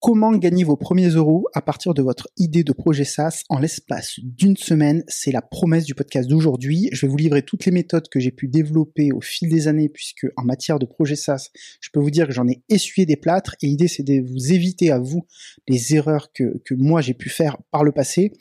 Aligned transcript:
Comment 0.00 0.30
gagner 0.30 0.62
vos 0.62 0.76
premiers 0.76 1.08
euros 1.08 1.48
à 1.54 1.60
partir 1.60 1.92
de 1.92 2.02
votre 2.02 2.28
idée 2.36 2.62
de 2.62 2.72
projet 2.72 3.02
SaaS 3.02 3.42
en 3.48 3.58
l'espace 3.58 4.20
d'une 4.22 4.56
semaine? 4.56 5.02
C'est 5.08 5.32
la 5.32 5.42
promesse 5.42 5.86
du 5.86 5.96
podcast 5.96 6.28
d'aujourd'hui. 6.28 6.88
Je 6.92 7.04
vais 7.04 7.10
vous 7.10 7.16
livrer 7.16 7.42
toutes 7.42 7.64
les 7.64 7.72
méthodes 7.72 8.08
que 8.08 8.20
j'ai 8.20 8.30
pu 8.30 8.46
développer 8.46 9.10
au 9.10 9.20
fil 9.20 9.48
des 9.48 9.66
années 9.66 9.88
puisque 9.88 10.28
en 10.36 10.44
matière 10.44 10.78
de 10.78 10.86
projet 10.86 11.16
SaaS, 11.16 11.48
je 11.80 11.90
peux 11.92 11.98
vous 11.98 12.12
dire 12.12 12.28
que 12.28 12.32
j'en 12.32 12.46
ai 12.46 12.62
essuyé 12.68 13.06
des 13.06 13.16
plâtres 13.16 13.56
et 13.60 13.66
l'idée 13.66 13.88
c'est 13.88 14.04
de 14.04 14.20
vous 14.20 14.52
éviter 14.52 14.92
à 14.92 15.00
vous 15.00 15.26
les 15.66 15.96
erreurs 15.96 16.32
que, 16.32 16.62
que 16.64 16.74
moi 16.74 17.00
j'ai 17.00 17.14
pu 17.14 17.28
faire 17.28 17.58
par 17.72 17.82
le 17.82 17.90
passé. 17.90 18.32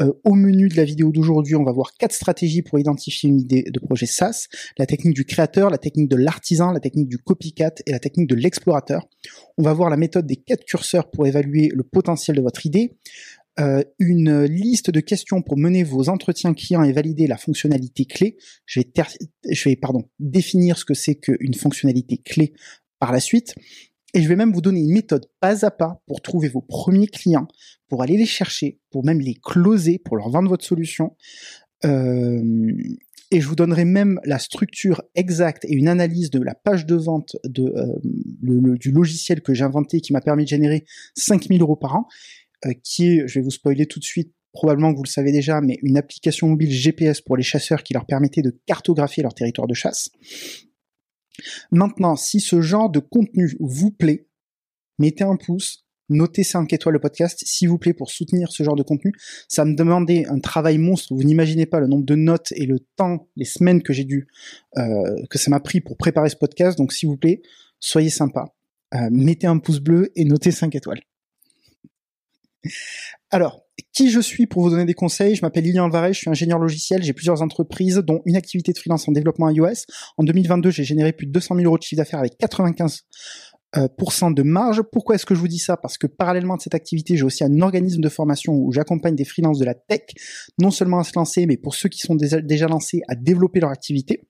Euh, 0.00 0.12
au 0.24 0.34
menu 0.34 0.68
de 0.68 0.76
la 0.76 0.84
vidéo 0.84 1.12
d'aujourd'hui, 1.12 1.54
on 1.54 1.64
va 1.64 1.72
voir 1.72 1.92
quatre 1.98 2.14
stratégies 2.14 2.62
pour 2.62 2.78
identifier 2.78 3.28
une 3.28 3.38
idée 3.38 3.62
de 3.62 3.78
projet 3.78 4.06
SaaS, 4.06 4.46
la 4.78 4.86
technique 4.86 5.14
du 5.14 5.24
créateur, 5.24 5.68
la 5.68 5.78
technique 5.78 6.08
de 6.08 6.16
l'artisan, 6.16 6.72
la 6.72 6.80
technique 6.80 7.08
du 7.08 7.18
copycat 7.18 7.74
et 7.86 7.92
la 7.92 7.98
technique 7.98 8.28
de 8.28 8.34
l'explorateur. 8.34 9.06
On 9.58 9.62
va 9.62 9.74
voir 9.74 9.90
la 9.90 9.98
méthode 9.98 10.26
des 10.26 10.36
quatre 10.36 10.64
curseurs 10.64 11.10
pour 11.10 11.26
évaluer 11.26 11.70
le 11.74 11.82
potentiel 11.82 12.36
de 12.38 12.42
votre 12.42 12.64
idée, 12.64 12.96
euh, 13.60 13.82
une 13.98 14.44
liste 14.44 14.90
de 14.90 15.00
questions 15.00 15.42
pour 15.42 15.58
mener 15.58 15.82
vos 15.82 16.08
entretiens 16.08 16.54
clients 16.54 16.84
et 16.84 16.92
valider 16.92 17.26
la 17.26 17.36
fonctionnalité 17.36 18.06
clé. 18.06 18.38
Je 18.64 18.80
vais, 18.80 19.78
définir 20.18 20.78
ce 20.78 20.86
que 20.86 20.94
c'est 20.94 21.16
qu'une 21.16 21.54
fonctionnalité 21.54 22.16
clé 22.16 22.54
par 22.98 23.12
la 23.12 23.20
suite. 23.20 23.54
Et 24.14 24.22
je 24.22 24.28
vais 24.28 24.36
même 24.36 24.52
vous 24.52 24.60
donner 24.60 24.80
une 24.80 24.92
méthode 24.92 25.26
pas 25.40 25.64
à 25.64 25.70
pas 25.70 26.02
pour 26.06 26.20
trouver 26.20 26.48
vos 26.48 26.60
premiers 26.60 27.06
clients, 27.06 27.48
pour 27.88 28.02
aller 28.02 28.16
les 28.16 28.26
chercher, 28.26 28.78
pour 28.90 29.04
même 29.04 29.20
les 29.20 29.34
closer, 29.34 29.98
pour 29.98 30.16
leur 30.16 30.28
vendre 30.28 30.50
votre 30.50 30.64
solution. 30.64 31.16
Euh, 31.84 32.72
et 33.30 33.40
je 33.40 33.48
vous 33.48 33.56
donnerai 33.56 33.86
même 33.86 34.20
la 34.24 34.38
structure 34.38 35.02
exacte 35.14 35.64
et 35.64 35.72
une 35.72 35.88
analyse 35.88 36.28
de 36.28 36.40
la 36.40 36.54
page 36.54 36.84
de 36.84 36.94
vente 36.94 37.36
de, 37.44 37.62
euh, 37.62 38.76
du 38.76 38.90
logiciel 38.90 39.40
que 39.40 39.54
j'ai 39.54 39.64
inventé 39.64 40.02
qui 40.02 40.12
m'a 40.12 40.20
permis 40.20 40.44
de 40.44 40.50
générer 40.50 40.84
5000 41.16 41.62
euros 41.62 41.76
par 41.76 41.96
an, 41.96 42.08
euh, 42.66 42.72
qui 42.84 43.06
est, 43.08 43.26
je 43.26 43.38
vais 43.38 43.42
vous 43.42 43.50
spoiler 43.50 43.86
tout 43.86 43.98
de 43.98 44.04
suite, 44.04 44.34
probablement 44.52 44.92
que 44.92 44.98
vous 44.98 45.04
le 45.04 45.08
savez 45.08 45.32
déjà, 45.32 45.62
mais 45.62 45.78
une 45.82 45.96
application 45.96 46.46
mobile 46.48 46.70
GPS 46.70 47.22
pour 47.22 47.38
les 47.38 47.42
chasseurs 47.42 47.82
qui 47.82 47.94
leur 47.94 48.04
permettait 48.04 48.42
de 48.42 48.54
cartographier 48.66 49.22
leur 49.22 49.34
territoire 49.34 49.66
de 49.66 49.74
chasse. 49.74 50.10
Maintenant, 51.70 52.16
si 52.16 52.40
ce 52.40 52.60
genre 52.60 52.90
de 52.90 52.98
contenu 52.98 53.56
vous 53.60 53.90
plaît, 53.90 54.26
mettez 54.98 55.24
un 55.24 55.36
pouce, 55.36 55.84
notez 56.08 56.44
5 56.44 56.72
étoiles 56.72 56.94
le 56.94 57.00
podcast, 57.00 57.42
s'il 57.44 57.68
vous 57.68 57.78
plaît, 57.78 57.94
pour 57.94 58.10
soutenir 58.10 58.52
ce 58.52 58.62
genre 58.62 58.76
de 58.76 58.82
contenu. 58.82 59.12
Ça 59.48 59.64
me 59.64 59.74
demandait 59.74 60.26
un 60.26 60.38
travail 60.38 60.78
monstre. 60.78 61.14
Vous 61.14 61.24
n'imaginez 61.24 61.66
pas 61.66 61.80
le 61.80 61.86
nombre 61.86 62.04
de 62.04 62.14
notes 62.14 62.52
et 62.52 62.66
le 62.66 62.78
temps, 62.96 63.28
les 63.36 63.44
semaines 63.44 63.82
que 63.82 63.92
j'ai 63.92 64.04
dû, 64.04 64.28
euh, 64.76 65.16
que 65.30 65.38
ça 65.38 65.50
m'a 65.50 65.60
pris 65.60 65.80
pour 65.80 65.96
préparer 65.96 66.28
ce 66.28 66.36
podcast. 66.36 66.78
Donc, 66.78 66.92
s'il 66.92 67.08
vous 67.08 67.16
plaît, 67.16 67.42
soyez 67.80 68.10
sympa. 68.10 68.54
Euh, 68.94 69.08
mettez 69.10 69.46
un 69.46 69.58
pouce 69.58 69.80
bleu 69.80 70.12
et 70.16 70.24
notez 70.24 70.50
5 70.50 70.74
étoiles. 70.74 71.00
Alors, 73.30 73.61
qui 73.92 74.10
je 74.10 74.20
suis 74.20 74.46
pour 74.46 74.62
vous 74.62 74.70
donner 74.70 74.84
des 74.84 74.94
conseils 74.94 75.34
Je 75.34 75.42
m'appelle 75.42 75.64
Lilian 75.64 75.84
Alvarez, 75.84 76.12
je 76.12 76.18
suis 76.18 76.30
ingénieur 76.30 76.58
logiciel, 76.58 77.02
j'ai 77.02 77.12
plusieurs 77.12 77.42
entreprises, 77.42 77.96
dont 77.96 78.22
une 78.24 78.36
activité 78.36 78.72
de 78.72 78.78
freelance 78.78 79.08
en 79.08 79.12
développement 79.12 79.50
iOS. 79.50 79.86
En 80.18 80.24
2022, 80.24 80.70
j'ai 80.70 80.84
généré 80.84 81.12
plus 81.12 81.26
de 81.26 81.32
200 81.32 81.56
000 81.56 81.66
euros 81.66 81.78
de 81.78 81.82
chiffre 81.82 81.98
d'affaires 81.98 82.20
avec 82.20 82.34
95% 82.40 83.00
euh, 83.76 84.32
de 84.32 84.42
marge. 84.42 84.82
Pourquoi 84.92 85.14
est-ce 85.14 85.26
que 85.26 85.34
je 85.34 85.40
vous 85.40 85.48
dis 85.48 85.58
ça? 85.58 85.76
Parce 85.76 85.98
que 85.98 86.06
parallèlement 86.06 86.56
de 86.56 86.62
cette 86.62 86.74
activité, 86.74 87.16
j'ai 87.16 87.24
aussi 87.24 87.44
un 87.44 87.60
organisme 87.60 88.00
de 88.00 88.08
formation 88.08 88.54
où 88.54 88.72
j'accompagne 88.72 89.16
des 89.16 89.24
freelances 89.24 89.58
de 89.58 89.64
la 89.64 89.74
tech, 89.74 90.02
non 90.58 90.70
seulement 90.70 90.98
à 90.98 91.04
se 91.04 91.12
lancer, 91.16 91.46
mais 91.46 91.56
pour 91.56 91.74
ceux 91.74 91.88
qui 91.88 92.00
sont 92.00 92.14
déjà 92.14 92.66
lancés, 92.66 93.02
à 93.08 93.14
développer 93.14 93.60
leur 93.60 93.70
activité. 93.70 94.22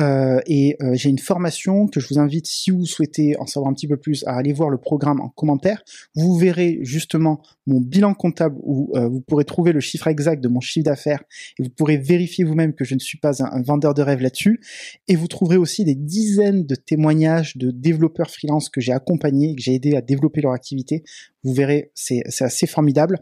Euh, 0.00 0.40
et 0.46 0.76
euh, 0.80 0.94
j'ai 0.94 1.10
une 1.10 1.18
formation 1.18 1.86
que 1.86 2.00
je 2.00 2.08
vous 2.08 2.18
invite, 2.18 2.46
si 2.46 2.70
vous 2.70 2.86
souhaitez 2.86 3.36
en 3.38 3.46
savoir 3.46 3.70
un 3.70 3.74
petit 3.74 3.88
peu 3.88 3.98
plus, 3.98 4.24
à 4.26 4.36
aller 4.36 4.52
voir 4.52 4.70
le 4.70 4.78
programme 4.78 5.20
en 5.20 5.28
commentaire. 5.28 5.82
Vous 6.14 6.36
verrez 6.36 6.78
justement 6.82 7.42
mon 7.66 7.80
bilan 7.80 8.14
comptable 8.14 8.56
où 8.62 8.90
euh, 8.96 9.08
vous 9.08 9.20
pourrez 9.20 9.44
trouver 9.44 9.72
le 9.72 9.80
chiffre 9.80 10.08
exact 10.08 10.42
de 10.42 10.48
mon 10.48 10.60
chiffre 10.60 10.84
d'affaires 10.84 11.22
et 11.58 11.62
vous 11.62 11.68
pourrez 11.68 11.98
vérifier 11.98 12.44
vous-même 12.44 12.74
que 12.74 12.84
je 12.84 12.94
ne 12.94 13.00
suis 13.00 13.18
pas 13.18 13.42
un, 13.42 13.62
vendeur 13.62 13.94
de 13.94 14.02
rêve 14.02 14.20
là-dessus. 14.20 14.60
Et 15.08 15.16
vous 15.16 15.28
trouverez 15.28 15.56
aussi 15.56 15.84
des 15.84 15.94
dizaines 15.94 16.64
de 16.64 16.74
témoignages 16.74 17.56
de 17.56 17.70
développeurs 17.70 18.30
freelance 18.30 18.68
que 18.68 18.80
j'ai 18.80 18.92
accompagnés, 18.92 19.54
que 19.54 19.62
j'ai 19.62 19.74
aidé 19.74 19.94
à 19.94 20.00
développer 20.00 20.40
leur 20.40 20.52
activité. 20.52 21.04
Vous 21.44 21.52
verrez, 21.52 21.90
c'est 21.94 22.22
assez 22.40 22.66
formidable 22.66 23.18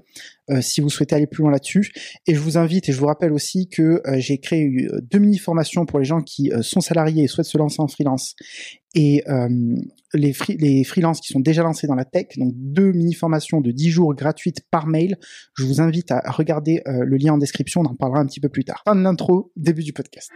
euh, 0.51 0.61
si 0.61 0.83
vous 0.83 0.91
souhaitez 0.91 1.15
aller 1.15 1.27
plus 1.27 1.43
loin 1.43 1.51
là-dessus. 1.51 1.91
Et 2.27 2.35
je 2.35 2.41
vous 2.41 2.59
invite 2.59 2.89
et 2.89 2.93
je 2.93 2.99
vous 2.99 3.07
rappelle 3.07 3.33
aussi 3.33 3.69
que 3.69 4.03
euh, 4.07 4.19
j'ai 4.19 4.39
créé 4.39 4.89
deux 5.03 5.19
mini-formations 5.19 5.87
pour 5.87 5.99
les 5.99 6.05
gens 6.05 6.21
qui 6.21 6.53
sont 6.63 6.81
salariés 6.81 7.25
et 7.25 7.27
souhaitent 7.27 7.47
se 7.47 7.59
lancer 7.59 7.81
en 7.81 7.89
freelance 7.89 8.35
et 8.95 9.23
euh, 9.29 9.49
les, 10.15 10.35
les 10.59 10.85
freelances 10.85 11.21
qui 11.21 11.33
sont 11.33 11.41
déjà 11.41 11.63
lancés 11.63 11.87
dans 11.87 11.95
la 11.95 12.05
tech, 12.05 12.27
donc 12.37 12.53
deux 12.55 12.93
mini-formations 12.93 13.61
de 13.61 13.71
10 13.71 13.91
jours 13.91 14.15
gratuites 14.15 14.63
par 14.71 14.87
mail. 14.87 15.17
Je 15.55 15.65
vous 15.65 15.81
invite 15.81 16.11
à 16.11 16.23
regarder 16.31 16.83
euh, 16.87 17.05
le 17.05 17.17
lien 17.17 17.35
en 17.35 17.39
description, 17.39 17.83
on 17.83 17.87
en 17.87 17.95
parlera 17.95 18.21
un 18.21 18.27
petit 18.27 18.41
peu 18.41 18.49
plus 18.49 18.65
tard. 18.65 18.83
Fin 18.85 18.97
de 18.97 19.03
l'intro, 19.03 19.53
début 19.57 19.85
du 19.85 19.93
podcast. 19.93 20.31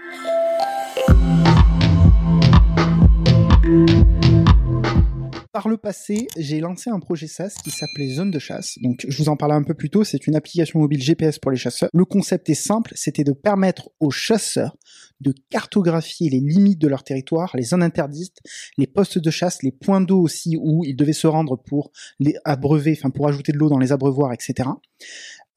Par 5.54 5.68
le 5.68 5.76
passé, 5.76 6.26
j'ai 6.36 6.58
lancé 6.58 6.90
un 6.90 6.98
projet 6.98 7.28
SaaS 7.28 7.54
qui 7.62 7.70
s'appelait 7.70 8.08
Zone 8.08 8.32
de 8.32 8.40
chasse. 8.40 8.76
Donc, 8.82 9.06
je 9.06 9.16
vous 9.22 9.28
en 9.28 9.36
parlais 9.36 9.54
un 9.54 9.62
peu 9.62 9.74
plus 9.74 9.88
tôt, 9.88 10.02
c'est 10.02 10.26
une 10.26 10.34
application 10.34 10.80
mobile 10.80 11.00
GPS 11.00 11.38
pour 11.38 11.52
les 11.52 11.56
chasseurs. 11.56 11.88
Le 11.92 12.04
concept 12.04 12.50
est 12.50 12.54
simple, 12.54 12.90
c'était 12.96 13.22
de 13.22 13.30
permettre 13.30 13.88
aux 14.00 14.10
chasseurs 14.10 14.76
de 15.20 15.32
cartographier 15.50 16.28
les 16.28 16.40
limites 16.40 16.80
de 16.80 16.88
leur 16.88 17.04
territoire, 17.04 17.52
les 17.54 17.62
zones 17.62 17.84
interdites, 17.84 18.38
les 18.78 18.88
postes 18.88 19.18
de 19.20 19.30
chasse, 19.30 19.62
les 19.62 19.70
points 19.70 20.00
d'eau 20.00 20.20
aussi 20.20 20.56
où 20.60 20.84
ils 20.84 20.96
devaient 20.96 21.12
se 21.12 21.28
rendre 21.28 21.54
pour 21.54 21.92
les 22.18 22.34
abreuver, 22.44 22.98
enfin 22.98 23.10
pour 23.10 23.28
ajouter 23.28 23.52
de 23.52 23.58
l'eau 23.58 23.68
dans 23.68 23.78
les 23.78 23.92
abreuvoirs, 23.92 24.32
etc. 24.32 24.68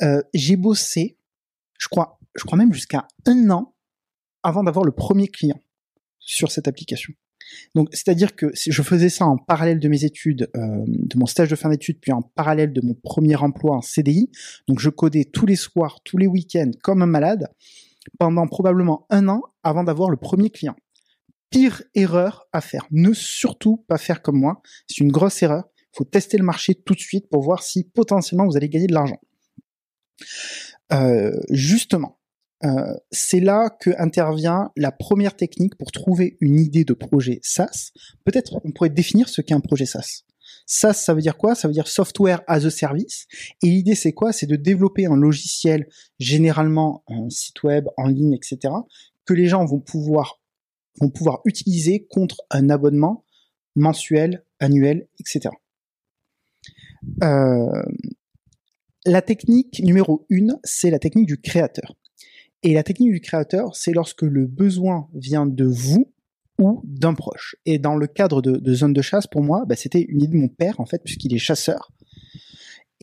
Euh, 0.03 0.21
j'ai 0.31 0.57
bossé, 0.57 1.17
je 1.79 1.87
crois, 1.87 2.19
je 2.35 2.43
crois 2.43 2.59
même 2.59 2.71
jusqu'à 2.71 3.07
un 3.25 3.49
an 3.49 3.73
avant 4.43 4.63
d'avoir 4.63 4.85
le 4.85 4.91
premier 4.91 5.27
client 5.27 5.59
sur 6.19 6.51
cette 6.51 6.67
application. 6.67 7.15
Donc, 7.75 7.89
c'est-à-dire 7.91 8.35
que 8.35 8.47
je 8.53 8.81
faisais 8.81 9.09
ça 9.09 9.25
en 9.25 9.37
parallèle 9.37 9.79
de 9.79 9.87
mes 9.87 10.03
études, 10.03 10.49
euh, 10.55 10.83
de 10.87 11.17
mon 11.17 11.25
stage 11.25 11.49
de 11.49 11.55
fin 11.55 11.69
d'études, 11.69 11.99
puis 11.99 12.11
en 12.11 12.21
parallèle 12.21 12.73
de 12.73 12.81
mon 12.81 12.93
premier 12.93 13.35
emploi 13.35 13.75
en 13.75 13.81
CDI. 13.81 14.29
Donc, 14.67 14.79
je 14.79 14.89
codais 14.89 15.25
tous 15.25 15.45
les 15.45 15.55
soirs, 15.55 16.01
tous 16.03 16.17
les 16.17 16.27
week-ends, 16.27 16.71
comme 16.81 17.01
un 17.01 17.07
malade, 17.07 17.47
pendant 18.19 18.47
probablement 18.47 19.05
un 19.09 19.27
an 19.27 19.41
avant 19.63 19.83
d'avoir 19.83 20.09
le 20.09 20.17
premier 20.17 20.49
client. 20.49 20.75
Pire 21.49 21.83
erreur 21.95 22.47
à 22.51 22.61
faire. 22.61 22.85
Ne 22.91 23.13
surtout 23.13 23.77
pas 23.87 23.97
faire 23.97 24.21
comme 24.21 24.39
moi. 24.39 24.61
C'est 24.87 25.03
une 25.03 25.11
grosse 25.11 25.41
erreur. 25.43 25.63
Il 25.77 25.97
faut 25.97 26.03
tester 26.03 26.37
le 26.37 26.43
marché 26.43 26.75
tout 26.75 26.93
de 26.93 26.99
suite 26.99 27.29
pour 27.29 27.41
voir 27.41 27.63
si 27.63 27.83
potentiellement 27.83 28.45
vous 28.45 28.57
allez 28.57 28.69
gagner 28.69 28.87
de 28.87 28.93
l'argent. 28.93 29.19
Euh, 30.93 31.31
justement, 31.49 32.19
euh, 32.63 32.95
c'est 33.11 33.39
là 33.39 33.69
que 33.69 33.91
intervient 33.97 34.71
la 34.75 34.91
première 34.91 35.35
technique 35.35 35.75
pour 35.75 35.91
trouver 35.91 36.37
une 36.41 36.59
idée 36.59 36.85
de 36.85 36.93
projet 36.93 37.39
SaaS. 37.43 37.91
Peut-être 38.23 38.59
on 38.63 38.71
pourrait 38.71 38.89
définir 38.89 39.29
ce 39.29 39.41
qu'est 39.41 39.53
un 39.53 39.59
projet 39.59 39.85
SaaS. 39.85 40.23
SaaS, 40.65 40.93
ça 40.93 41.13
veut 41.13 41.21
dire 41.21 41.37
quoi? 41.37 41.55
Ça 41.55 41.67
veut 41.67 41.73
dire 41.73 41.87
Software 41.87 42.41
as 42.47 42.65
a 42.65 42.69
Service. 42.69 43.27
Et 43.61 43.67
l'idée, 43.67 43.95
c'est 43.95 44.11
quoi? 44.11 44.33
C'est 44.33 44.47
de 44.47 44.55
développer 44.55 45.05
un 45.05 45.15
logiciel, 45.15 45.87
généralement 46.19 47.03
un 47.07 47.29
site 47.29 47.63
web, 47.63 47.87
en 47.95 48.07
ligne, 48.07 48.33
etc., 48.33 48.73
que 49.25 49.33
les 49.33 49.47
gens 49.47 49.65
vont 49.65 49.79
pouvoir, 49.79 50.41
vont 50.99 51.09
pouvoir 51.09 51.41
utiliser 51.45 52.05
contre 52.09 52.41
un 52.49 52.69
abonnement 52.69 53.23
mensuel, 53.75 54.43
annuel, 54.59 55.07
etc. 55.19 55.53
Euh, 57.23 57.83
la 59.05 59.21
technique 59.21 59.79
numéro 59.83 60.25
une, 60.29 60.57
c'est 60.63 60.89
la 60.89 60.99
technique 60.99 61.27
du 61.27 61.39
créateur. 61.39 61.95
Et 62.67 62.73
la 62.73 62.83
technique 62.83 63.13
du 63.13 63.21
créateur, 63.21 63.77
c'est 63.77 63.93
lorsque 63.93 64.23
le 64.23 64.45
besoin 64.45 65.07
vient 65.13 65.45
de 65.45 65.63
vous 65.63 66.11
ou 66.59 66.81
d'un 66.83 67.13
proche. 67.13 67.55
Et 67.65 67.79
dans 67.79 67.95
le 67.95 68.07
cadre 68.07 68.41
de, 68.41 68.73
zone 68.73 68.91
de 68.91 69.01
chasse, 69.01 69.25
pour 69.25 69.41
moi, 69.41 69.63
bah, 69.65 69.77
c'était 69.77 70.01
une 70.01 70.21
idée 70.21 70.33
de 70.33 70.41
mon 70.41 70.49
père, 70.49 70.81
en 70.81 70.85
fait, 70.85 71.01
puisqu'il 71.01 71.33
est 71.33 71.37
chasseur. 71.37 71.93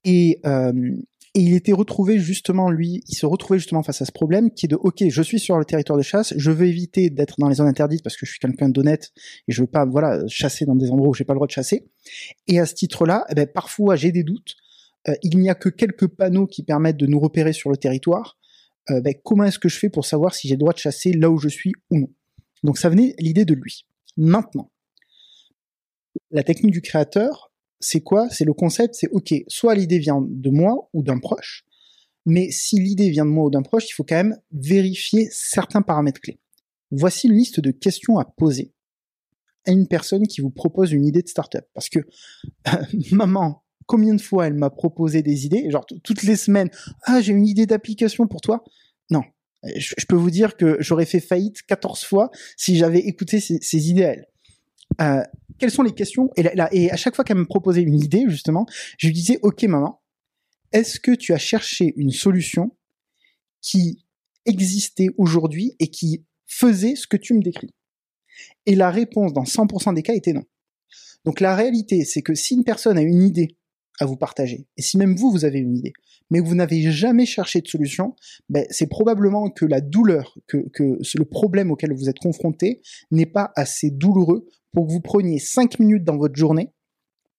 Et, 0.04 0.38
euh, 0.44 0.92
et, 1.34 1.40
il 1.40 1.54
était 1.54 1.72
retrouvé 1.72 2.18
justement, 2.18 2.70
lui, 2.70 3.02
il 3.08 3.16
se 3.16 3.24
retrouvait 3.24 3.58
justement 3.58 3.82
face 3.82 4.02
à 4.02 4.04
ce 4.04 4.12
problème 4.12 4.50
qui 4.50 4.66
est 4.66 4.68
de, 4.68 4.76
ok, 4.76 5.02
je 5.08 5.22
suis 5.22 5.38
sur 5.38 5.56
le 5.56 5.64
territoire 5.64 5.96
de 5.96 6.02
chasse, 6.02 6.34
je 6.36 6.50
veux 6.50 6.66
éviter 6.66 7.08
d'être 7.08 7.36
dans 7.38 7.48
les 7.48 7.54
zones 7.54 7.66
interdites 7.66 8.02
parce 8.02 8.18
que 8.18 8.26
je 8.26 8.32
suis 8.32 8.40
quelqu'un 8.40 8.68
d'honnête 8.68 9.12
et 9.48 9.52
je 9.52 9.62
veux 9.62 9.66
pas, 9.66 9.86
voilà, 9.86 10.20
chasser 10.28 10.66
dans 10.66 10.76
des 10.76 10.90
endroits 10.90 11.08
où 11.08 11.14
j'ai 11.14 11.24
pas 11.24 11.32
le 11.32 11.38
droit 11.38 11.46
de 11.46 11.52
chasser. 11.52 11.88
Et 12.48 12.60
à 12.60 12.66
ce 12.66 12.74
titre-là, 12.74 13.24
eh 13.30 13.34
ben, 13.34 13.46
parfois 13.46 13.96
j'ai 13.96 14.12
des 14.12 14.24
doutes. 14.24 14.56
Euh, 15.08 15.14
il 15.22 15.38
n'y 15.38 15.48
a 15.48 15.54
que 15.54 15.70
quelques 15.70 16.08
panneaux 16.08 16.46
qui 16.46 16.64
permettent 16.64 16.98
de 16.98 17.06
nous 17.06 17.18
repérer 17.18 17.54
sur 17.54 17.70
le 17.70 17.78
territoire. 17.78 18.36
Euh, 18.90 19.00
ben, 19.00 19.14
comment 19.24 19.44
est-ce 19.44 19.58
que 19.58 19.68
je 19.68 19.78
fais 19.78 19.88
pour 19.88 20.04
savoir 20.04 20.34
si 20.34 20.48
j'ai 20.48 20.54
le 20.54 20.60
droit 20.60 20.72
de 20.72 20.78
chasser 20.78 21.12
là 21.12 21.30
où 21.30 21.38
je 21.38 21.48
suis 21.48 21.72
ou 21.90 21.98
non? 21.98 22.08
Donc 22.62 22.78
ça 22.78 22.88
venait 22.88 23.14
l'idée 23.18 23.44
de 23.44 23.54
lui. 23.54 23.86
Maintenant, 24.16 24.70
la 26.30 26.42
technique 26.42 26.72
du 26.72 26.82
créateur, 26.82 27.52
c'est 27.80 28.00
quoi? 28.00 28.28
C'est 28.30 28.44
le 28.44 28.52
concept, 28.52 28.94
c'est 28.94 29.08
ok, 29.08 29.34
soit 29.48 29.74
l'idée 29.74 29.98
vient 29.98 30.24
de 30.26 30.50
moi 30.50 30.88
ou 30.92 31.02
d'un 31.02 31.18
proche, 31.18 31.64
mais 32.26 32.50
si 32.50 32.80
l'idée 32.80 33.10
vient 33.10 33.24
de 33.24 33.30
moi 33.30 33.46
ou 33.46 33.50
d'un 33.50 33.62
proche, 33.62 33.88
il 33.88 33.92
faut 33.92 34.04
quand 34.04 34.16
même 34.16 34.38
vérifier 34.52 35.28
certains 35.30 35.82
paramètres 35.82 36.20
clés. 36.20 36.38
Voici 36.90 37.26
une 37.26 37.34
liste 37.34 37.60
de 37.60 37.70
questions 37.70 38.18
à 38.18 38.24
poser 38.24 38.72
à 39.66 39.72
une 39.72 39.88
personne 39.88 40.26
qui 40.26 40.40
vous 40.40 40.50
propose 40.50 40.92
une 40.92 41.06
idée 41.06 41.22
de 41.22 41.28
startup. 41.28 41.64
Parce 41.72 41.88
que 41.88 42.00
maman 43.12 43.63
combien 43.86 44.14
de 44.14 44.20
fois 44.20 44.46
elle 44.46 44.54
m'a 44.54 44.70
proposé 44.70 45.22
des 45.22 45.46
idées, 45.46 45.70
genre 45.70 45.86
toutes 45.86 46.22
les 46.22 46.36
semaines, 46.36 46.70
ah 47.02 47.20
j'ai 47.20 47.32
une 47.32 47.46
idée 47.46 47.66
d'application 47.66 48.26
pour 48.26 48.40
toi? 48.40 48.64
Non, 49.10 49.22
je, 49.76 50.06
peux 50.06 50.16
vous 50.16 50.30
dire 50.30 50.56
que 50.56 50.76
j'aurais 50.80 51.06
fait 51.06 51.20
faillite 51.20 51.62
14 51.62 52.04
fois 52.04 52.30
si 52.56 52.76
j'avais 52.76 53.00
écouté 53.00 53.40
ces, 53.40 53.88
idées 53.90 54.04
à 54.04 54.12
elle. 54.12 54.26
Euh, 55.00 55.22
quelles 55.58 55.70
sont 55.70 55.82
les 55.82 55.92
questions? 55.92 56.30
Et, 56.36 56.44
et 56.72 56.90
à 56.90 56.96
chaque 56.96 57.14
fois 57.14 57.24
qu'elle 57.24 57.38
me 57.38 57.46
proposait 57.46 57.82
une 57.82 57.94
idée, 57.94 58.24
justement, 58.28 58.66
je 58.98 59.06
lui 59.06 59.14
disais, 59.14 59.38
ok 59.42 59.62
maman, 59.64 60.02
est-ce 60.72 61.00
que 61.00 61.12
tu 61.12 61.32
as 61.32 61.38
cherché 61.38 61.94
une 61.96 62.10
solution 62.10 62.76
qui 63.60 64.04
existait 64.44 65.08
aujourd'hui 65.16 65.74
et 65.78 65.88
qui 65.88 66.24
faisait 66.46 66.96
ce 66.96 67.06
que 67.06 67.16
tu 67.16 67.34
me 67.34 67.42
décris? 67.42 67.74
Et 68.66 68.74
la 68.74 68.90
réponse 68.90 69.32
dans 69.32 69.44
100% 69.44 69.94
des 69.94 70.02
cas 70.02 70.14
était 70.14 70.32
non. 70.32 70.44
Donc 71.24 71.40
la 71.40 71.54
réalité, 71.54 72.04
c'est 72.04 72.22
que 72.22 72.34
si 72.34 72.54
une 72.54 72.64
personne 72.64 72.98
a 72.98 73.02
une 73.02 73.22
idée 73.22 73.56
à 74.00 74.06
vous 74.06 74.16
partager, 74.16 74.66
et 74.76 74.82
si 74.82 74.98
même 74.98 75.16
vous, 75.16 75.30
vous 75.30 75.44
avez 75.44 75.58
une 75.58 75.76
idée, 75.76 75.92
mais 76.30 76.40
que 76.40 76.46
vous 76.46 76.54
n'avez 76.54 76.90
jamais 76.90 77.26
cherché 77.26 77.60
de 77.60 77.68
solution, 77.68 78.14
ben, 78.48 78.66
c'est 78.70 78.88
probablement 78.88 79.50
que 79.50 79.64
la 79.64 79.80
douleur, 79.80 80.36
que, 80.46 80.68
que 80.72 80.98
le 81.16 81.24
problème 81.24 81.70
auquel 81.70 81.92
vous 81.92 82.08
êtes 82.08 82.18
confronté 82.18 82.80
n'est 83.10 83.26
pas 83.26 83.52
assez 83.56 83.90
douloureux 83.90 84.46
pour 84.72 84.86
que 84.86 84.92
vous 84.92 85.00
preniez 85.00 85.38
5 85.38 85.78
minutes 85.78 86.04
dans 86.04 86.16
votre 86.16 86.36
journée 86.36 86.70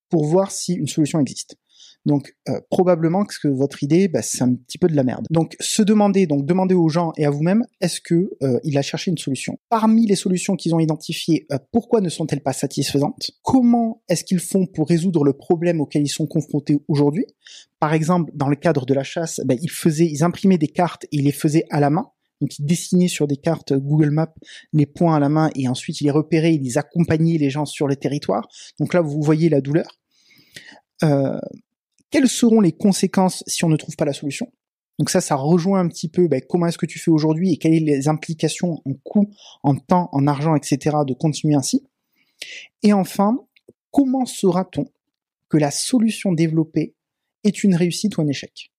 pour 0.09 0.25
voir 0.25 0.51
si 0.51 0.73
une 0.73 0.87
solution 0.87 1.19
existe. 1.19 1.57
Donc 2.05 2.35
euh, 2.49 2.59
probablement 2.69 3.25
que 3.25 3.47
votre 3.47 3.83
idée, 3.83 4.07
bah, 4.07 4.21
c'est 4.21 4.43
un 4.43 4.53
petit 4.53 4.77
peu 4.77 4.87
de 4.87 4.95
la 4.95 5.03
merde. 5.03 5.25
Donc 5.31 5.55
se 5.59 5.81
demander, 5.81 6.27
donc 6.27 6.45
demander 6.45 6.75
aux 6.75 6.89
gens 6.89 7.11
et 7.17 7.25
à 7.25 7.29
vous-même, 7.29 7.63
est-ce 7.81 7.99
que 7.99 8.29
euh, 8.43 8.59
il 8.63 8.77
a 8.77 8.81
cherché 8.81 9.11
une 9.11 9.17
solution? 9.17 9.57
Parmi 9.69 10.05
les 10.05 10.15
solutions 10.15 10.55
qu'ils 10.55 10.75
ont 10.75 10.79
identifiées, 10.79 11.47
euh, 11.51 11.57
pourquoi 11.71 12.01
ne 12.01 12.09
sont-elles 12.09 12.41
pas 12.41 12.53
satisfaisantes? 12.53 13.31
Comment 13.41 14.03
est-ce 14.07 14.23
qu'ils 14.23 14.39
font 14.39 14.67
pour 14.67 14.87
résoudre 14.87 15.23
le 15.23 15.33
problème 15.33 15.81
auquel 15.81 16.03
ils 16.03 16.09
sont 16.09 16.27
confrontés 16.27 16.77
aujourd'hui? 16.87 17.25
Par 17.79 17.93
exemple, 17.93 18.31
dans 18.35 18.49
le 18.49 18.55
cadre 18.55 18.85
de 18.85 18.93
la 18.93 19.03
chasse, 19.03 19.41
bah, 19.45 19.55
ils 19.59 19.71
faisaient, 19.71 20.07
ils 20.07 20.23
imprimaient 20.23 20.57
des 20.57 20.67
cartes 20.67 21.05
et 21.05 21.17
ils 21.17 21.23
les 21.23 21.31
faisaient 21.31 21.65
à 21.71 21.79
la 21.79 21.89
main. 21.89 22.07
Donc 22.41 22.59
ils 22.59 22.65
dessinaient 22.65 23.07
sur 23.07 23.27
des 23.27 23.37
cartes 23.37 23.73
Google 23.73 24.11
Maps 24.11 24.33
les 24.73 24.85
points 24.85 25.15
à 25.15 25.19
la 25.19 25.29
main 25.29 25.49
et 25.55 25.67
ensuite 25.69 26.01
ils 26.01 26.03
les 26.03 26.11
repéraient, 26.11 26.53
ils 26.53 26.61
les 26.61 26.77
accompagnaient 26.77 27.37
les 27.37 27.49
gens 27.49 27.65
sur 27.65 27.87
le 27.87 27.95
territoire. 27.95 28.47
Donc 28.79 28.93
là 28.93 29.01
vous 29.01 29.21
voyez 29.21 29.47
la 29.49 29.61
douleur. 29.61 29.87
Euh, 31.03 31.39
quelles 32.11 32.29
seront 32.29 32.61
les 32.61 32.71
conséquences 32.71 33.43
si 33.47 33.63
on 33.65 33.69
ne 33.69 33.77
trouve 33.77 33.95
pas 33.95 34.05
la 34.05 34.13
solution? 34.13 34.51
Donc 34.97 35.09
ça, 35.09 35.21
ça 35.21 35.35
rejoint 35.35 35.79
un 35.79 35.87
petit 35.87 36.07
peu 36.07 36.27
ben, 36.27 36.41
comment 36.47 36.67
est-ce 36.67 36.77
que 36.77 36.85
tu 36.85 36.99
fais 36.99 37.11
aujourd'hui 37.11 37.51
et 37.51 37.57
quelles 37.57 37.77
sont 37.79 37.85
les 37.85 38.07
implications 38.07 38.81
en 38.85 38.93
coût, 39.03 39.29
en 39.63 39.75
temps, 39.75 40.09
en 40.13 40.25
argent, 40.27 40.55
etc. 40.55 40.97
de 41.05 41.13
continuer 41.13 41.55
ainsi? 41.55 41.83
Et 42.81 42.93
enfin, 42.93 43.37
comment 43.91 44.25
saura-t-on 44.25 44.85
que 45.49 45.57
la 45.57 45.71
solution 45.71 46.31
développée 46.31 46.95
est 47.43 47.63
une 47.63 47.75
réussite 47.75 48.17
ou 48.17 48.21
un 48.21 48.27
échec? 48.27 48.71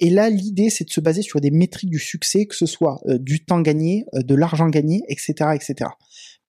Et 0.00 0.10
là, 0.10 0.30
l'idée, 0.30 0.70
c'est 0.70 0.84
de 0.84 0.90
se 0.90 1.00
baser 1.00 1.22
sur 1.22 1.40
des 1.40 1.50
métriques 1.50 1.90
du 1.90 1.98
succès, 1.98 2.46
que 2.46 2.54
ce 2.54 2.66
soit 2.66 3.00
euh, 3.06 3.18
du 3.18 3.44
temps 3.44 3.60
gagné, 3.60 4.04
euh, 4.14 4.22
de 4.22 4.34
l'argent 4.34 4.68
gagné, 4.68 5.02
etc., 5.08 5.50
etc. 5.54 5.90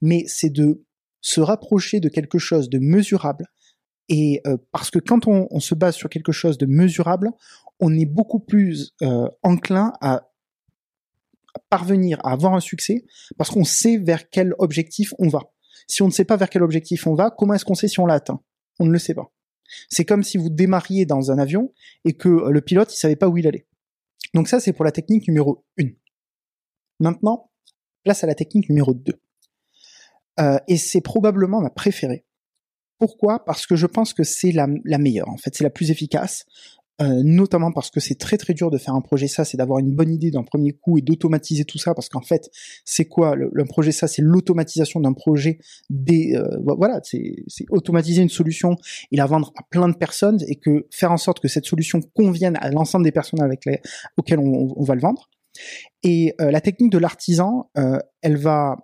Mais 0.01 0.23
c'est 0.27 0.51
de 0.51 0.85
se 1.21 1.41
rapprocher 1.41 1.99
de 1.99 2.09
quelque 2.09 2.37
chose 2.37 2.69
de 2.69 2.79
mesurable, 2.79 3.47
et 4.09 4.41
euh, 4.47 4.57
parce 4.71 4.89
que 4.89 4.99
quand 4.99 5.27
on, 5.27 5.59
se 5.59 5.75
base 5.75 5.95
sur 5.95 6.09
quelque 6.09 6.31
chose 6.31 6.57
de 6.57 6.65
mesurable, 6.65 7.31
on 7.79 7.95
est 7.95 8.05
beaucoup 8.05 8.39
plus 8.39 8.95
euh, 9.03 9.29
enclin 9.43 9.93
à 10.01 10.29
parvenir 11.69 12.19
à 12.23 12.31
avoir 12.31 12.53
un 12.53 12.59
succès 12.59 13.05
parce 13.37 13.51
qu'on 13.51 13.63
sait 13.63 13.97
vers 13.97 14.29
quel 14.29 14.53
objectif 14.57 15.13
on 15.19 15.29
va. 15.29 15.51
Si 15.87 16.01
on 16.01 16.07
ne 16.07 16.11
sait 16.11 16.25
pas 16.25 16.37
vers 16.37 16.49
quel 16.49 16.63
objectif 16.63 17.07
on 17.07 17.13
va, 17.13 17.29
comment 17.29 17.53
est-ce 17.53 17.65
qu'on 17.65 17.75
sait 17.75 17.87
si 17.87 17.99
on 17.99 18.05
l'a 18.05 18.15
atteint? 18.15 18.41
On 18.79 18.85
ne 18.85 18.91
le 18.91 18.99
sait 18.99 19.13
pas. 19.13 19.31
C'est 19.89 20.05
comme 20.05 20.23
si 20.23 20.37
vous 20.37 20.49
démarriez 20.49 21.05
dans 21.05 21.31
un 21.31 21.37
avion 21.37 21.71
et 22.03 22.13
que 22.13 22.29
le 22.29 22.61
pilote 22.61 22.93
il 22.93 22.97
savait 22.97 23.15
pas 23.15 23.27
où 23.27 23.37
il 23.37 23.47
allait. 23.47 23.67
Donc 24.33 24.47
ça 24.47 24.59
c'est 24.59 24.73
pour 24.73 24.85
la 24.85 24.91
technique 24.91 25.27
numéro 25.27 25.65
1. 25.79 25.85
Maintenant, 26.99 27.51
place 28.03 28.23
à 28.23 28.27
la 28.27 28.35
technique 28.35 28.69
numéro 28.69 28.93
2. 28.93 29.13
Euh, 30.39 30.57
et 30.67 30.77
c'est 30.77 31.01
probablement 31.01 31.61
ma 31.61 31.69
préférée. 31.69 32.25
Pourquoi? 32.99 33.45
Parce 33.45 33.65
que 33.65 33.77
je 33.77 33.87
pense 33.87 34.13
que 34.13 34.23
c'est 34.23 34.51
la, 34.51 34.67
meilleure, 34.67 35.29
en 35.29 35.37
fait, 35.37 35.55
c'est 35.55 35.63
la 35.63 35.69
plus 35.69 35.89
efficace. 35.89 36.45
Euh, 37.01 37.21
notamment 37.23 37.71
parce 37.71 37.91
que 37.91 38.01
c'est 38.01 38.15
très 38.15 38.35
très 38.35 38.53
dur 38.53 38.69
de 38.69 38.77
faire 38.77 38.93
un 38.93 38.99
projet 38.99 39.29
ça, 39.29 39.45
c'est 39.45 39.55
d'avoir 39.55 39.79
une 39.79 39.95
bonne 39.95 40.11
idée 40.11 40.31
d'un 40.31 40.43
premier 40.43 40.73
coup 40.73 40.97
et 40.97 41.01
d'automatiser 41.01 41.63
tout 41.63 41.77
ça, 41.77 41.93
parce 41.93 42.09
qu'en 42.09 42.19
fait, 42.19 42.49
c'est 42.83 43.05
quoi? 43.05 43.35
Le, 43.35 43.63
projet 43.63 43.93
ça 43.93 44.09
C'est 44.09 44.21
l'automatisation 44.21 44.99
d'un 44.99 45.13
projet. 45.13 45.59
Des, 45.89 46.35
euh, 46.35 46.59
voilà, 46.77 46.99
c'est 47.03 47.45
automatiser 47.69 48.21
une 48.21 48.29
solution 48.29 48.75
et 49.13 49.15
la 49.15 49.27
vendre 49.27 49.53
à 49.55 49.63
plein 49.69 49.87
de 49.87 49.95
personnes 49.95 50.39
et 50.49 50.57
que 50.57 50.87
faire 50.91 51.13
en 51.13 51.17
sorte 51.17 51.39
que 51.39 51.47
cette 51.47 51.65
solution 51.65 52.01
convienne 52.13 52.57
à 52.59 52.69
l'ensemble 52.69 53.05
des 53.05 53.13
personnes 53.13 53.41
avec 53.41 53.63
les, 53.65 53.79
auxquelles 54.17 54.39
on, 54.39 54.83
va 54.83 54.95
le 54.95 55.01
vendre. 55.01 55.29
Et 56.03 56.33
euh, 56.41 56.51
la 56.51 56.59
technique 56.59 56.91
de 56.91 56.97
l'artisan, 56.97 57.71
elle 58.21 58.35
va 58.35 58.75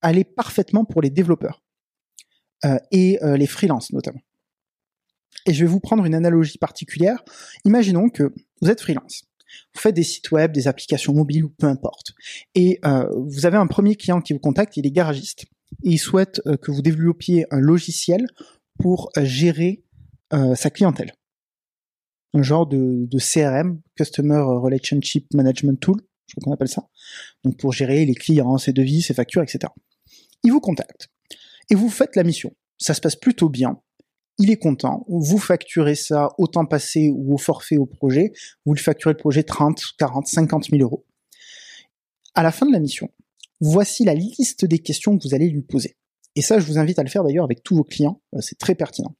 aller 0.00 0.24
parfaitement 0.24 0.86
pour 0.86 1.02
les 1.02 1.10
développeurs. 1.10 1.60
Euh, 2.64 2.78
et 2.90 3.22
euh, 3.22 3.36
les 3.36 3.46
freelances 3.46 3.92
notamment. 3.92 4.20
Et 5.46 5.54
je 5.54 5.64
vais 5.64 5.70
vous 5.70 5.80
prendre 5.80 6.04
une 6.04 6.14
analogie 6.14 6.58
particulière. 6.58 7.24
Imaginons 7.64 8.10
que 8.10 8.34
vous 8.60 8.70
êtes 8.70 8.80
freelance. 8.80 9.24
Vous 9.74 9.80
faites 9.80 9.94
des 9.94 10.02
sites 10.02 10.30
web, 10.30 10.52
des 10.52 10.68
applications 10.68 11.14
mobiles 11.14 11.44
ou 11.44 11.48
peu 11.48 11.66
importe. 11.66 12.12
Et 12.54 12.78
euh, 12.84 13.08
vous 13.26 13.46
avez 13.46 13.56
un 13.56 13.66
premier 13.66 13.96
client 13.96 14.20
qui 14.20 14.32
vous 14.34 14.38
contacte, 14.38 14.76
il 14.76 14.86
est 14.86 14.90
garagiste. 14.90 15.46
Et 15.84 15.92
il 15.92 15.98
souhaite 15.98 16.42
que 16.62 16.70
vous 16.70 16.82
développiez 16.82 17.46
un 17.50 17.60
logiciel 17.60 18.26
pour 18.78 19.10
gérer 19.16 19.84
sa 20.32 20.70
clientèle. 20.70 21.12
Un 22.34 22.42
genre 22.42 22.66
de, 22.66 23.06
de, 23.06 23.18
CRM, 23.18 23.80
Customer 23.96 24.40
Relationship 24.40 25.32
Management 25.32 25.80
Tool, 25.80 26.00
je 26.26 26.34
crois 26.34 26.42
qu'on 26.44 26.52
appelle 26.52 26.68
ça. 26.68 26.88
Donc 27.44 27.56
pour 27.56 27.72
gérer 27.72 28.04
les 28.04 28.14
clients, 28.14 28.58
ses 28.58 28.72
devis, 28.72 29.02
ses 29.02 29.14
factures, 29.14 29.42
etc. 29.42 29.72
Il 30.42 30.50
vous 30.50 30.60
contacte 30.60 31.08
et 31.70 31.74
vous 31.74 31.88
faites 31.88 32.16
la 32.16 32.24
mission. 32.24 32.54
Ça 32.78 32.94
se 32.94 33.00
passe 33.00 33.16
plutôt 33.16 33.48
bien. 33.48 33.80
Il 34.38 34.50
est 34.50 34.56
content. 34.56 35.04
Vous 35.08 35.38
facturez 35.38 35.94
ça 35.94 36.30
au 36.38 36.46
temps 36.46 36.66
passé 36.66 37.10
ou 37.14 37.34
au 37.34 37.38
forfait 37.38 37.76
au 37.76 37.86
projet. 37.86 38.32
Vous 38.64 38.74
lui 38.74 38.82
facturez 38.82 39.12
le 39.12 39.18
projet 39.18 39.42
30, 39.42 39.82
40, 39.98 40.26
50 40.26 40.70
000 40.70 40.82
euros. 40.82 41.06
À 42.34 42.42
la 42.42 42.52
fin 42.52 42.66
de 42.66 42.72
la 42.72 42.80
mission, 42.80 43.10
voici 43.60 44.04
la 44.04 44.14
liste 44.14 44.64
des 44.64 44.78
questions 44.78 45.18
que 45.18 45.28
vous 45.28 45.34
allez 45.34 45.48
lui 45.48 45.62
poser. 45.62 45.96
Et 46.36 46.42
ça, 46.42 46.58
je 46.58 46.66
vous 46.66 46.78
invite 46.78 46.98
à 46.98 47.02
le 47.02 47.08
faire 47.08 47.24
d'ailleurs 47.24 47.44
avec 47.44 47.62
tous 47.62 47.76
vos 47.76 47.84
clients. 47.84 48.22
Euh, 48.34 48.40
c'est 48.40 48.58
très 48.58 48.74
pertinent. 48.74 49.14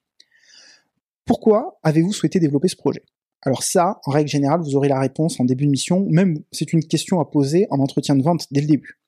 Pourquoi 1.26 1.78
avez-vous 1.82 2.12
souhaité 2.12 2.40
développer 2.40 2.68
ce 2.68 2.76
projet? 2.76 3.04
Alors 3.42 3.62
ça, 3.62 4.00
en 4.04 4.10
règle 4.10 4.28
générale, 4.28 4.60
vous 4.60 4.76
aurez 4.76 4.88
la 4.88 5.00
réponse 5.00 5.40
en 5.40 5.44
début 5.44 5.64
de 5.64 5.70
mission, 5.70 6.06
même 6.10 6.38
c'est 6.52 6.72
une 6.72 6.84
question 6.84 7.20
à 7.20 7.24
poser 7.24 7.66
en 7.70 7.78
entretien 7.78 8.14
de 8.14 8.22
vente 8.22 8.46
dès 8.50 8.60
le 8.60 8.66
début. 8.66 8.99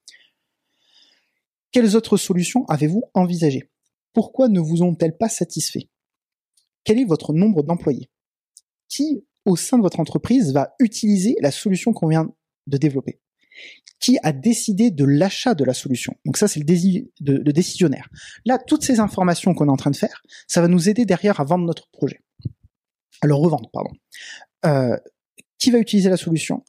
Quelles 1.72 1.96
autres 1.96 2.18
solutions 2.18 2.64
avez-vous 2.66 3.04
envisagées? 3.14 3.70
Pourquoi 4.12 4.48
ne 4.48 4.60
vous 4.60 4.82
ont-elles 4.82 5.16
pas 5.16 5.30
satisfait 5.30 5.88
Quel 6.84 6.98
est 6.98 7.04
votre 7.04 7.32
nombre 7.32 7.62
d'employés? 7.62 8.10
Qui, 8.88 9.24
au 9.46 9.56
sein 9.56 9.78
de 9.78 9.82
votre 9.82 9.98
entreprise, 9.98 10.52
va 10.52 10.74
utiliser 10.78 11.34
la 11.40 11.50
solution 11.50 11.94
qu'on 11.94 12.08
vient 12.08 12.30
de 12.66 12.76
développer? 12.76 13.20
Qui 14.00 14.18
a 14.22 14.32
décidé 14.32 14.90
de 14.90 15.04
l'achat 15.04 15.54
de 15.54 15.64
la 15.64 15.74
solution? 15.74 16.14
Donc 16.26 16.36
ça, 16.36 16.48
c'est 16.48 16.60
le, 16.60 17.52
décisionnaire. 17.52 18.08
Là, 18.44 18.58
toutes 18.58 18.82
ces 18.82 19.00
informations 19.00 19.54
qu'on 19.54 19.68
est 19.68 19.70
en 19.70 19.76
train 19.76 19.90
de 19.90 19.96
faire, 19.96 20.22
ça 20.48 20.60
va 20.60 20.68
nous 20.68 20.88
aider 20.88 21.06
derrière 21.06 21.40
à 21.40 21.44
vendre 21.44 21.64
notre 21.64 21.88
projet. 21.90 22.20
À 23.22 23.26
le 23.26 23.34
revendre, 23.34 23.70
pardon. 23.70 23.92
Euh, 24.66 24.96
qui 25.58 25.70
va 25.70 25.78
utiliser 25.78 26.10
la 26.10 26.16
solution? 26.16 26.64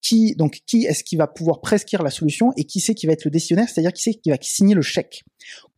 Qui 0.00 0.34
donc 0.36 0.60
qui 0.66 0.84
est-ce 0.84 1.02
qui 1.02 1.16
va 1.16 1.26
pouvoir 1.26 1.60
prescrire 1.60 2.02
la 2.02 2.10
solution 2.10 2.52
et 2.56 2.64
qui 2.64 2.80
c'est 2.80 2.94
qui 2.94 3.06
va 3.06 3.12
être 3.12 3.24
le 3.24 3.30
décisionnaire, 3.30 3.68
c'est-à-dire 3.68 3.92
qui 3.92 4.02
c'est 4.02 4.14
qui 4.14 4.30
va 4.30 4.36
signer 4.40 4.74
le 4.74 4.82
chèque? 4.82 5.24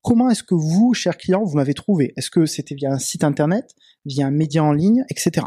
Comment 0.02 0.30
est-ce 0.30 0.42
que 0.42 0.54
vous, 0.54 0.94
cher 0.94 1.16
client, 1.16 1.44
vous 1.44 1.56
m'avez 1.56 1.74
trouvé? 1.74 2.12
Est-ce 2.16 2.30
que 2.30 2.46
c'était 2.46 2.74
via 2.74 2.92
un 2.92 2.98
site 2.98 3.24
internet, 3.24 3.74
via 4.04 4.26
un 4.26 4.30
média 4.30 4.62
en 4.62 4.72
ligne, 4.72 5.04
etc. 5.10 5.46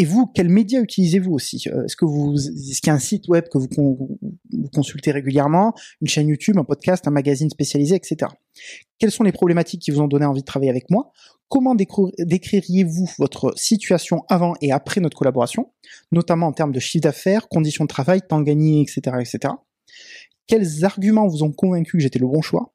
Et 0.00 0.04
vous, 0.04 0.26
quels 0.26 0.48
médias 0.48 0.80
utilisez-vous 0.80 1.32
aussi 1.32 1.64
euh, 1.66 1.84
Est-ce 1.84 1.96
que 1.96 2.04
vous, 2.04 2.34
est-ce 2.36 2.80
qu'il 2.80 2.86
y 2.86 2.90
a 2.90 2.94
un 2.94 3.00
site 3.00 3.26
web 3.26 3.44
que 3.48 3.58
vous, 3.58 4.18
consultez 4.72 5.10
régulièrement, 5.10 5.74
une 6.00 6.06
chaîne 6.06 6.28
YouTube, 6.28 6.56
un 6.56 6.64
podcast, 6.64 7.08
un 7.08 7.10
magazine 7.10 7.50
spécialisé, 7.50 7.96
etc. 7.96 8.30
Quelles 8.98 9.10
sont 9.10 9.24
les 9.24 9.32
problématiques 9.32 9.82
qui 9.82 9.90
vous 9.90 10.00
ont 10.00 10.06
donné 10.06 10.24
envie 10.24 10.42
de 10.42 10.46
travailler 10.46 10.70
avec 10.70 10.88
moi? 10.88 11.10
Comment 11.48 11.74
décririez-vous 11.74 13.10
votre 13.18 13.52
situation 13.56 14.24
avant 14.28 14.54
et 14.60 14.70
après 14.70 15.00
notre 15.00 15.16
collaboration, 15.16 15.72
notamment 16.12 16.46
en 16.46 16.52
termes 16.52 16.72
de 16.72 16.78
chiffre 16.78 17.02
d'affaires, 17.02 17.48
conditions 17.48 17.84
de 17.84 17.88
travail, 17.88 18.20
temps 18.22 18.42
gagné, 18.42 18.82
etc., 18.82 19.16
etc. 19.18 19.54
Quels 20.46 20.84
arguments 20.84 21.26
vous 21.26 21.42
ont 21.42 21.52
convaincu 21.52 21.96
que 21.96 22.02
j'étais 22.02 22.18
le 22.18 22.26
bon 22.26 22.42
choix? 22.42 22.72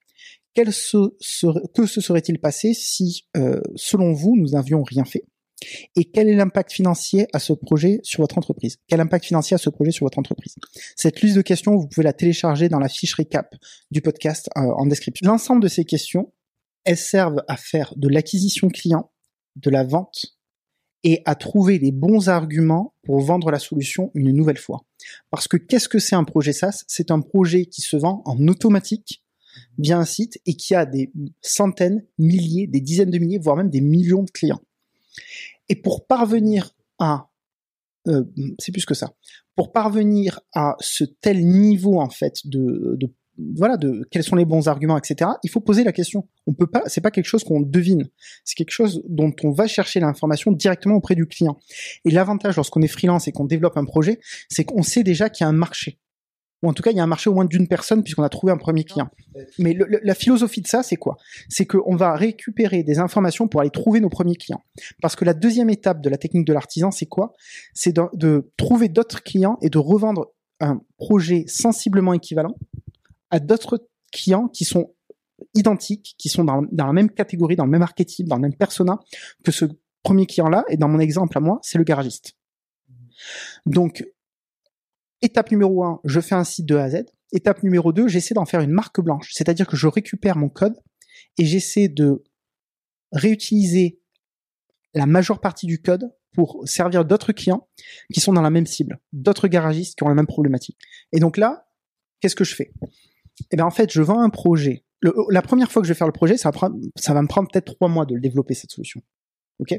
Que 0.55 0.71
se 0.71 1.11
serait-il 1.19 2.39
passé 2.39 2.73
si, 2.73 3.27
euh, 3.37 3.61
selon 3.75 4.11
vous, 4.11 4.35
nous 4.35 4.49
n'avions 4.49 4.83
rien 4.83 5.05
fait? 5.05 5.25
Et 5.95 6.05
quel 6.05 6.29
est 6.29 6.35
l'impact 6.35 6.71
financier 6.71 7.27
à 7.33 7.39
ce 7.39 7.53
projet 7.53 7.99
sur 8.03 8.21
votre 8.21 8.37
entreprise? 8.37 8.77
Quel 8.87 8.99
impact 8.99 9.25
financier 9.25 9.55
à 9.55 9.57
ce 9.57 9.69
projet 9.69 9.91
sur 9.91 10.05
votre 10.05 10.19
entreprise? 10.19 10.55
Cette 10.95 11.21
liste 11.21 11.35
de 11.35 11.41
questions, 11.41 11.75
vous 11.75 11.87
pouvez 11.87 12.03
la 12.03 12.13
télécharger 12.13 12.69
dans 12.69 12.79
la 12.79 12.89
fiche 12.89 13.13
récap 13.15 13.55
du 13.91 14.01
podcast 14.01 14.49
euh, 14.57 14.61
en 14.61 14.85
description. 14.85 15.27
L'ensemble 15.27 15.61
de 15.61 15.67
ces 15.67 15.85
questions, 15.85 16.33
elles 16.83 16.97
servent 16.97 17.43
à 17.47 17.57
faire 17.57 17.93
de 17.95 18.07
l'acquisition 18.07 18.69
client 18.69 19.11
de 19.55 19.69
la 19.69 19.83
vente 19.83 20.37
et 21.03 21.21
à 21.25 21.35
trouver 21.35 21.79
les 21.79 21.91
bons 21.91 22.29
arguments 22.29 22.95
pour 23.03 23.19
vendre 23.19 23.51
la 23.51 23.59
solution 23.59 24.09
une 24.13 24.31
nouvelle 24.31 24.57
fois. 24.57 24.85
Parce 25.29 25.47
que 25.47 25.57
qu'est-ce 25.57 25.89
que 25.89 25.99
c'est 25.99 26.15
un 26.15 26.23
projet 26.23 26.53
SaaS? 26.53 26.83
C'est 26.87 27.11
un 27.11 27.19
projet 27.19 27.65
qui 27.65 27.81
se 27.81 27.97
vend 27.97 28.21
en 28.25 28.47
automatique 28.47 29.23
via 29.77 29.97
un 29.97 30.05
site 30.05 30.39
et 30.45 30.55
qui 30.55 30.75
a 30.75 30.85
des 30.85 31.11
centaines, 31.41 32.05
milliers, 32.17 32.67
des 32.67 32.81
dizaines 32.81 33.11
de 33.11 33.19
milliers, 33.19 33.37
voire 33.37 33.57
même 33.57 33.69
des 33.69 33.81
millions 33.81 34.23
de 34.23 34.31
clients. 34.31 34.61
Et 35.69 35.75
pour 35.75 36.05
parvenir 36.07 36.71
à 36.99 37.29
euh, 38.07 38.23
c'est 38.59 38.71
plus 38.71 38.85
que 38.85 38.93
ça. 38.93 39.13
Pour 39.55 39.71
parvenir 39.71 40.41
à 40.53 40.75
ce 40.79 41.03
tel 41.03 41.45
niveau 41.45 41.99
en 41.99 42.09
fait 42.09 42.45
de, 42.45 42.97
de 42.99 43.13
voilà 43.55 43.77
de 43.77 44.07
quels 44.11 44.23
sont 44.23 44.35
les 44.35 44.45
bons 44.45 44.67
arguments 44.67 44.97
etc 44.97 45.31
il 45.43 45.49
faut 45.49 45.61
poser 45.61 45.83
la 45.83 45.91
question. 45.91 46.27
On 46.45 46.53
peut 46.53 46.67
pas 46.67 46.83
c'est 46.87 47.01
pas 47.01 47.11
quelque 47.11 47.25
chose 47.25 47.43
qu'on 47.43 47.61
devine. 47.61 48.09
C'est 48.43 48.55
quelque 48.55 48.71
chose 48.71 49.03
dont 49.07 49.33
on 49.43 49.51
va 49.51 49.67
chercher 49.67 49.99
l'information 49.99 50.51
directement 50.51 50.95
auprès 50.95 51.15
du 51.15 51.25
client. 51.25 51.59
Et 52.05 52.11
l'avantage 52.11 52.57
lorsqu'on 52.57 52.81
est 52.81 52.87
freelance 52.87 53.27
et 53.27 53.31
qu'on 53.31 53.45
développe 53.45 53.77
un 53.77 53.85
projet 53.85 54.19
c'est 54.49 54.65
qu'on 54.65 54.83
sait 54.83 55.03
déjà 55.03 55.29
qu'il 55.29 55.45
y 55.45 55.47
a 55.47 55.49
un 55.49 55.53
marché 55.53 55.99
ou 56.63 56.69
en 56.69 56.73
tout 56.73 56.81
cas 56.81 56.91
il 56.91 56.97
y 56.97 56.99
a 56.99 57.03
un 57.03 57.07
marché 57.07 57.29
au 57.29 57.33
moins 57.33 57.45
d'une 57.45 57.67
personne 57.67 58.03
puisqu'on 58.03 58.23
a 58.23 58.29
trouvé 58.29 58.51
un 58.51 58.57
premier 58.57 58.85
client. 58.85 59.09
Mais 59.59 59.77
la 59.77 60.15
philosophie 60.15 60.61
de 60.61 60.67
ça, 60.67 60.81
c'est 60.81 60.95
quoi? 60.95 61.17
C'est 61.49 61.65
qu'on 61.65 61.95
va 61.95 62.15
récupérer 62.15 62.83
des 62.83 62.99
informations 62.99 63.47
pour 63.47 63.61
aller 63.61 63.69
trouver 63.69 63.99
nos 63.99 64.09
premiers 64.09 64.37
clients. 64.37 64.63
Parce 65.01 65.15
que 65.15 65.25
la 65.25 65.33
deuxième 65.33 65.69
étape 65.69 66.01
de 66.01 66.09
la 66.09 66.17
technique 66.17 66.47
de 66.47 66.53
l'artisan, 66.53 66.89
c'est 66.89 67.05
quoi? 67.05 67.33
C'est 67.73 67.93
de, 67.93 68.49
trouver 68.57 68.87
d'autres 68.87 69.21
clients 69.23 69.57
et 69.61 69.69
de 69.69 69.77
revendre 69.77 70.31
un 70.61 70.81
projet 70.97 71.43
sensiblement 71.47 72.13
équivalent 72.13 72.55
à 73.29 73.39
d'autres 73.39 73.85
clients 74.13 74.47
qui 74.47 74.63
sont 74.63 74.93
identiques, 75.53 76.15
qui 76.17 76.29
sont 76.29 76.45
dans, 76.45 76.61
dans, 76.71 76.87
la 76.87 76.93
même 76.93 77.09
catégorie, 77.09 77.57
dans 77.57 77.65
le 77.65 77.71
même 77.71 77.81
archétype, 77.81 78.27
dans 78.27 78.37
le 78.37 78.43
même 78.43 78.55
persona 78.55 78.99
que 79.43 79.51
ce 79.51 79.65
premier 80.01 80.25
client-là. 80.25 80.63
Et 80.69 80.77
dans 80.77 80.87
mon 80.87 80.99
exemple 80.99 81.37
à 81.37 81.41
moi, 81.41 81.59
c'est 81.61 81.77
le 81.77 81.83
garagiste. 81.83 82.37
Donc, 83.65 84.05
Étape 85.23 85.51
numéro 85.51 85.85
1, 85.85 86.01
je 86.03 86.19
fais 86.19 86.35
un 86.35 86.43
site 86.43 86.65
de 86.65 86.75
A 86.75 86.83
à 86.83 86.89
Z. 86.89 87.05
Étape 87.31 87.63
numéro 87.63 87.93
2, 87.93 88.09
j'essaie 88.09 88.33
d'en 88.33 88.43
faire 88.43 88.59
une 88.59 88.71
marque 88.71 88.99
blanche. 88.99 89.31
C'est-à-dire 89.33 89.65
que 89.67 89.77
je 89.77 89.87
récupère 89.87 90.35
mon 90.35 90.49
code 90.49 90.75
et 91.37 91.45
j'essaie 91.45 91.87
de 91.87 92.25
réutiliser 93.13 94.01
la 94.93 95.05
majeure 95.05 95.39
partie 95.39 95.65
du 95.65 95.81
code 95.81 96.13
pour 96.33 96.67
servir 96.67 97.05
d'autres 97.05 97.31
clients 97.31 97.69
qui 98.13 98.19
sont 98.19 98.33
dans 98.33 98.41
la 98.41 98.49
même 98.49 98.65
cible, 98.65 98.99
d'autres 99.13 99.47
garagistes 99.47 99.97
qui 99.97 100.03
ont 100.03 100.09
la 100.09 100.13
même 100.13 100.27
problématique. 100.27 100.77
Et 101.13 101.21
donc 101.21 101.37
là, 101.37 101.67
qu'est-ce 102.19 102.35
que 102.35 102.43
je 102.43 102.53
fais? 102.53 102.73
Eh 103.49 103.55
bien 103.55 103.65
en 103.65 103.71
fait, 103.71 103.93
je 103.93 104.01
vends 104.01 104.19
un 104.19 104.29
projet. 104.29 104.83
la 105.29 105.41
première 105.41 105.71
fois 105.71 105.81
que 105.81 105.87
je 105.87 105.93
vais 105.93 105.97
faire 105.97 106.07
le 106.07 106.13
projet, 106.13 106.35
ça 106.35 106.51
va, 106.51 106.69
me 106.69 107.27
prendre 107.27 107.47
peut-être 107.49 107.73
trois 107.75 107.87
mois 107.87 108.05
de 108.05 108.15
le 108.15 108.19
développer 108.19 108.55
cette 108.55 108.71
solution. 108.71 109.01
Ok? 109.59 109.73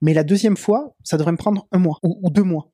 Mais 0.00 0.14
la 0.14 0.24
deuxième 0.24 0.56
fois, 0.56 0.96
ça 1.04 1.16
devrait 1.16 1.32
me 1.32 1.36
prendre 1.36 1.68
un 1.70 1.78
mois 1.78 2.00
ou 2.02 2.28
deux 2.28 2.42
mois. 2.42 2.72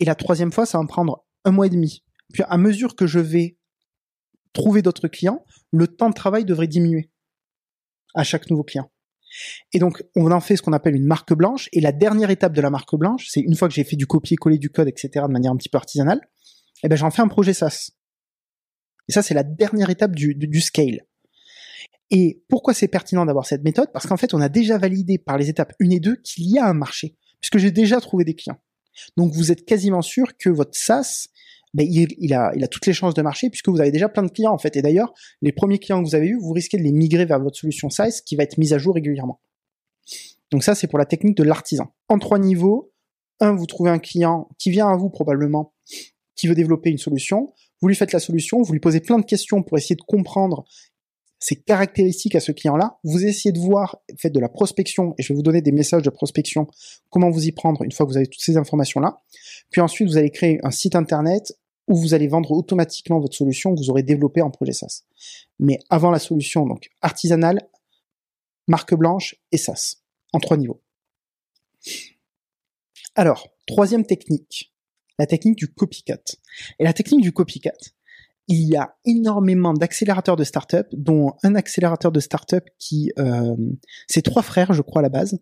Et 0.00 0.06
la 0.06 0.14
troisième 0.14 0.50
fois, 0.50 0.64
ça 0.64 0.78
va 0.78 0.84
me 0.84 0.88
prendre 0.88 1.24
un 1.44 1.50
mois 1.50 1.66
et 1.66 1.70
demi. 1.70 2.02
Puis 2.32 2.42
à 2.46 2.58
mesure 2.58 2.96
que 2.96 3.06
je 3.06 3.20
vais 3.20 3.58
trouver 4.52 4.82
d'autres 4.82 5.08
clients, 5.08 5.44
le 5.72 5.86
temps 5.86 6.08
de 6.08 6.14
travail 6.14 6.44
devrait 6.44 6.68
diminuer 6.68 7.10
à 8.14 8.24
chaque 8.24 8.48
nouveau 8.50 8.62
client. 8.62 8.90
Et 9.72 9.78
donc, 9.78 10.02
on 10.14 10.30
en 10.30 10.40
fait 10.40 10.56
ce 10.56 10.62
qu'on 10.62 10.72
appelle 10.72 10.94
une 10.94 11.06
marque 11.06 11.34
blanche. 11.34 11.68
Et 11.72 11.80
la 11.80 11.92
dernière 11.92 12.30
étape 12.30 12.52
de 12.52 12.60
la 12.60 12.70
marque 12.70 12.94
blanche, 12.94 13.26
c'est 13.28 13.40
une 13.40 13.56
fois 13.56 13.68
que 13.68 13.74
j'ai 13.74 13.84
fait 13.84 13.96
du 13.96 14.06
copier-coller 14.06 14.58
du 14.58 14.70
code, 14.70 14.88
etc., 14.88 15.10
de 15.26 15.32
manière 15.32 15.52
un 15.52 15.56
petit 15.56 15.68
peu 15.68 15.76
artisanale, 15.76 16.20
eh 16.82 16.88
ben, 16.88 16.96
j'en 16.96 17.10
fais 17.10 17.22
un 17.22 17.28
projet 17.28 17.52
SaaS. 17.52 17.90
Et 19.08 19.12
ça, 19.12 19.22
c'est 19.22 19.34
la 19.34 19.42
dernière 19.42 19.90
étape 19.90 20.14
du, 20.14 20.34
du, 20.34 20.46
du 20.46 20.60
scale. 20.60 21.00
Et 22.10 22.42
pourquoi 22.48 22.74
c'est 22.74 22.88
pertinent 22.88 23.26
d'avoir 23.26 23.46
cette 23.46 23.64
méthode? 23.64 23.90
Parce 23.92 24.06
qu'en 24.06 24.16
fait, 24.16 24.34
on 24.34 24.40
a 24.40 24.48
déjà 24.48 24.78
validé 24.78 25.18
par 25.18 25.36
les 25.36 25.48
étapes 25.48 25.72
1 25.80 25.90
et 25.90 26.00
2 26.00 26.16
qu'il 26.16 26.48
y 26.48 26.58
a 26.58 26.66
un 26.66 26.74
marché, 26.74 27.16
puisque 27.40 27.58
j'ai 27.58 27.70
déjà 27.70 28.00
trouvé 28.00 28.24
des 28.24 28.34
clients. 28.34 28.58
Donc, 29.16 29.32
vous 29.32 29.50
êtes 29.50 29.64
quasiment 29.64 30.02
sûr 30.02 30.36
que 30.38 30.48
votre 30.48 30.76
SaaS 30.76 31.26
ben, 31.74 31.86
il, 31.88 32.32
a, 32.32 32.52
il 32.54 32.64
a 32.64 32.68
toutes 32.68 32.86
les 32.86 32.92
chances 32.92 33.14
de 33.14 33.22
marcher 33.22 33.50
puisque 33.50 33.68
vous 33.68 33.80
avez 33.80 33.90
déjà 33.90 34.08
plein 34.08 34.22
de 34.22 34.30
clients 34.30 34.52
en 34.52 34.58
fait. 34.58 34.76
Et 34.76 34.82
d'ailleurs, 34.82 35.12
les 35.42 35.52
premiers 35.52 35.78
clients 35.78 36.02
que 36.02 36.08
vous 36.08 36.14
avez 36.14 36.28
eus, 36.28 36.38
vous 36.40 36.52
risquez 36.52 36.78
de 36.78 36.82
les 36.82 36.92
migrer 36.92 37.26
vers 37.26 37.40
votre 37.40 37.58
solution 37.58 37.90
SaaS 37.90 38.22
qui 38.24 38.36
va 38.36 38.44
être 38.44 38.58
mise 38.58 38.72
à 38.72 38.78
jour 38.78 38.94
régulièrement. 38.94 39.40
Donc 40.50 40.62
ça, 40.62 40.74
c'est 40.74 40.86
pour 40.86 40.98
la 40.98 41.04
technique 41.04 41.36
de 41.36 41.42
l'artisan. 41.42 41.92
En 42.08 42.18
trois 42.18 42.38
niveaux, 42.38 42.92
un, 43.40 43.54
vous 43.54 43.66
trouvez 43.66 43.90
un 43.90 43.98
client 43.98 44.48
qui 44.58 44.70
vient 44.70 44.88
à 44.88 44.96
vous 44.96 45.10
probablement, 45.10 45.74
qui 46.36 46.46
veut 46.46 46.54
développer 46.54 46.90
une 46.90 46.98
solution. 46.98 47.52
Vous 47.80 47.88
lui 47.88 47.96
faites 47.96 48.12
la 48.12 48.20
solution, 48.20 48.62
vous 48.62 48.72
lui 48.72 48.80
posez 48.80 49.00
plein 49.00 49.18
de 49.18 49.24
questions 49.24 49.62
pour 49.62 49.76
essayer 49.76 49.96
de 49.96 50.02
comprendre 50.02 50.64
ses 51.40 51.56
caractéristiques 51.56 52.36
à 52.36 52.40
ce 52.40 52.52
client-là. 52.52 52.98
Vous 53.04 53.26
essayez 53.26 53.52
de 53.52 53.58
voir, 53.58 53.98
faites 54.16 54.32
de 54.32 54.40
la 54.40 54.48
prospection, 54.48 55.14
et 55.18 55.22
je 55.22 55.32
vais 55.32 55.36
vous 55.36 55.42
donner 55.42 55.60
des 55.60 55.72
messages 55.72 56.02
de 56.02 56.10
prospection, 56.10 56.68
comment 57.10 57.30
vous 57.30 57.46
y 57.46 57.52
prendre 57.52 57.82
une 57.82 57.92
fois 57.92 58.06
que 58.06 58.12
vous 58.12 58.16
avez 58.16 58.28
toutes 58.28 58.40
ces 58.40 58.56
informations-là. 58.56 59.20
Puis 59.70 59.80
ensuite, 59.80 60.08
vous 60.08 60.16
allez 60.16 60.30
créer 60.30 60.58
un 60.62 60.70
site 60.70 60.94
internet 60.94 61.52
où 61.88 61.96
vous 61.96 62.14
allez 62.14 62.28
vendre 62.28 62.52
automatiquement 62.52 63.20
votre 63.20 63.36
solution 63.36 63.74
que 63.74 63.80
vous 63.80 63.90
aurez 63.90 64.02
développée 64.02 64.42
en 64.42 64.50
projet 64.50 64.72
SaaS. 64.72 65.02
Mais 65.58 65.78
avant 65.90 66.10
la 66.10 66.18
solution, 66.18 66.66
donc 66.66 66.88
artisanale, 67.02 67.68
marque 68.66 68.94
blanche 68.94 69.36
et 69.52 69.58
SaaS, 69.58 69.96
en 70.32 70.40
trois 70.40 70.56
niveaux. 70.56 70.82
Alors, 73.14 73.48
troisième 73.66 74.04
technique, 74.04 74.74
la 75.18 75.26
technique 75.26 75.56
du 75.56 75.68
copycat. 75.68 76.22
Et 76.78 76.84
la 76.84 76.92
technique 76.92 77.20
du 77.20 77.32
copycat, 77.32 77.76
il 78.48 78.68
y 78.68 78.76
a 78.76 78.96
énormément 79.04 79.72
d'accélérateurs 79.72 80.36
de 80.36 80.44
start-up, 80.44 80.88
dont 80.92 81.34
un 81.42 81.54
accélérateur 81.54 82.12
de 82.12 82.20
start-up 82.20 82.64
qui, 82.78 83.12
euh, 83.18 83.56
c'est 84.08 84.22
trois 84.22 84.42
frères, 84.42 84.72
je 84.72 84.82
crois 84.82 85.00
à 85.00 85.02
la 85.02 85.08
base. 85.08 85.38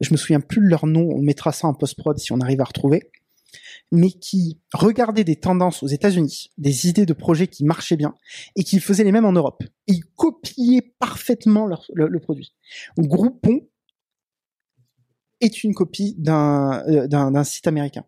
Je 0.00 0.10
me 0.10 0.16
souviens 0.16 0.40
plus 0.40 0.60
de 0.60 0.66
leur 0.66 0.86
nom. 0.86 1.08
On 1.10 1.22
mettra 1.22 1.52
ça 1.52 1.68
en 1.68 1.74
post-prod 1.74 2.18
si 2.18 2.32
on 2.32 2.40
arrive 2.40 2.60
à 2.60 2.64
retrouver 2.64 3.10
mais 3.92 4.10
qui 4.10 4.58
regardait 4.72 5.22
des 5.22 5.36
tendances 5.36 5.82
aux 5.82 5.86
États-Unis, 5.86 6.50
des 6.56 6.88
idées 6.88 7.06
de 7.06 7.12
projets 7.12 7.46
qui 7.46 7.64
marchaient 7.64 7.96
bien 7.96 8.14
et 8.56 8.64
qui 8.64 8.80
faisaient 8.80 9.04
les 9.04 9.12
mêmes 9.12 9.26
en 9.26 9.32
Europe. 9.32 9.62
Et 9.86 9.92
ils 9.92 10.04
copiaient 10.16 10.94
parfaitement 10.98 11.66
le, 11.66 12.18
produit. 12.18 12.54
Groupon 12.98 13.68
est 15.40 15.62
une 15.62 15.74
copie 15.74 16.16
d'un 16.18 16.82
euh, 16.88 17.44
site 17.44 17.66
américain. 17.66 18.04